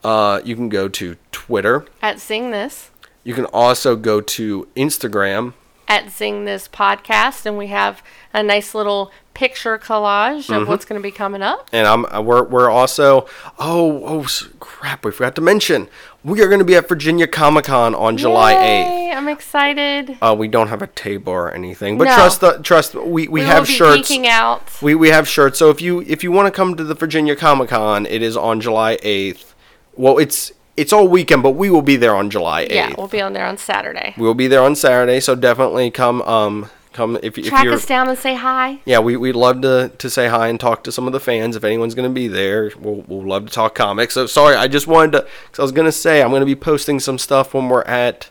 [0.03, 1.85] Uh, you can go to Twitter.
[2.01, 2.91] At Sing This.
[3.23, 5.53] You can also go to Instagram.
[5.87, 7.45] At Sing This Podcast.
[7.45, 8.01] And we have
[8.33, 10.67] a nice little picture collage of Mhm.
[10.67, 11.67] what's going to be coming up.
[11.73, 13.25] And I'm uh, we're we're also
[13.57, 14.25] oh oh
[14.59, 15.87] crap we forgot to mention
[16.23, 19.17] we are going to be at Virginia Comic Con on July eighth.
[19.17, 20.17] I'm excited.
[20.21, 22.15] Uh, we don't have a table or anything, but No.
[22.15, 24.11] trust the trust we, we, We have shirts.
[24.25, 24.81] out.
[24.81, 25.59] We we have shirts.
[25.59, 28.35] So if you if you want to come to the Virginia Comic Con, it is
[28.37, 29.53] on July eighth.
[29.95, 32.71] Well, it's it's all weekend, but we will be there on July eighth.
[32.73, 34.13] Yeah, we'll be on there on Saturday.
[34.17, 37.85] We will be there on Saturday, so definitely come um come if if Track us
[37.85, 38.79] down and say hi.
[38.85, 41.55] yeah, we, we'd love to, to say hi and talk to some of the fans.
[41.55, 44.13] If anyone's going to be there, we'll, we'll love to talk comics.
[44.13, 46.45] So, sorry, I just wanted to, because I was going to say, I'm going to
[46.45, 48.29] be posting some stuff when we're at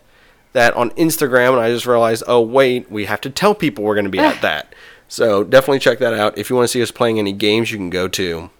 [0.52, 3.94] that on Instagram, and I just realized, oh, wait, we have to tell people we're
[3.94, 4.74] going to be at that.
[5.08, 6.38] So, definitely check that out.
[6.38, 8.50] If you want to see us playing any games, you can go to.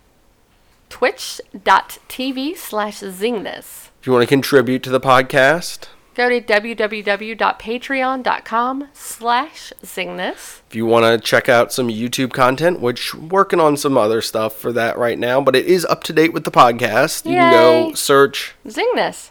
[0.89, 3.89] Twitch.tv slash Zingness.
[4.01, 10.61] If you want to contribute to the podcast, Go to www.patreon.com slash Zingness.
[10.69, 14.21] if you want to check out some YouTube content, which we're working on some other
[14.21, 17.25] stuff for that right now, but it is up to date with the podcast.
[17.25, 19.31] You can go search Zingness.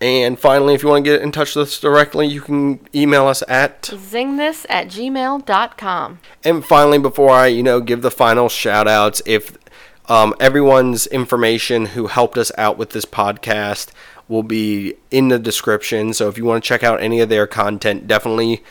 [0.00, 3.26] And finally, if you want to get in touch with us directly, you can email
[3.26, 3.82] us at.
[3.82, 6.20] Zingness at gmail.com.
[6.42, 9.58] And finally, before I, you know, give the final shout outs, if
[10.08, 13.90] um, everyone's information who helped us out with this podcast
[14.30, 16.14] will be in the description.
[16.14, 18.62] So if you want to check out any of their content, definitely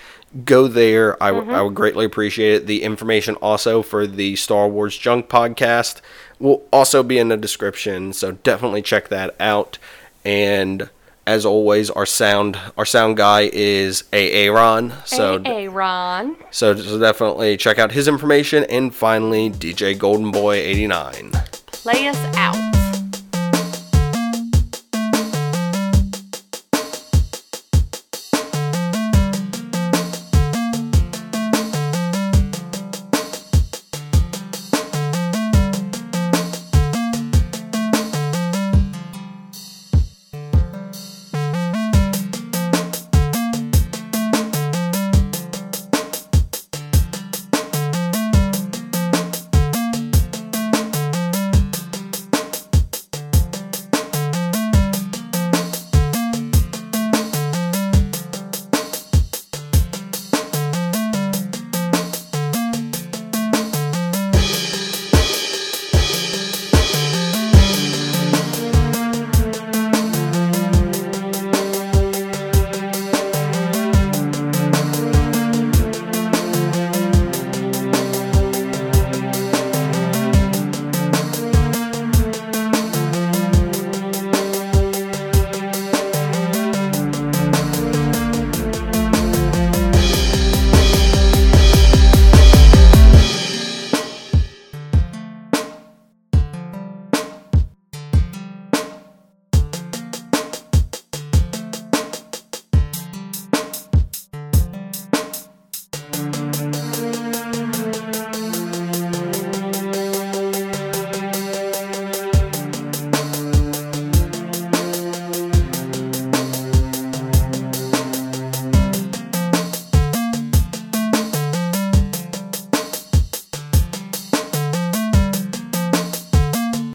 [0.46, 1.22] go there.
[1.22, 1.64] I mm-hmm.
[1.64, 2.68] would greatly appreciate it.
[2.68, 6.00] The information also for the Star Wars Junk podcast
[6.40, 8.14] will also be in the description.
[8.14, 9.78] So definitely check that out.
[10.24, 10.90] And
[11.28, 14.94] as always, our sound our sound guy is Aaron.
[15.06, 16.38] So Hey, Ron.
[16.52, 18.64] so, so definitely check out his information.
[18.70, 21.32] And finally, DJ Golden Boy 89.
[21.68, 22.79] Play us out.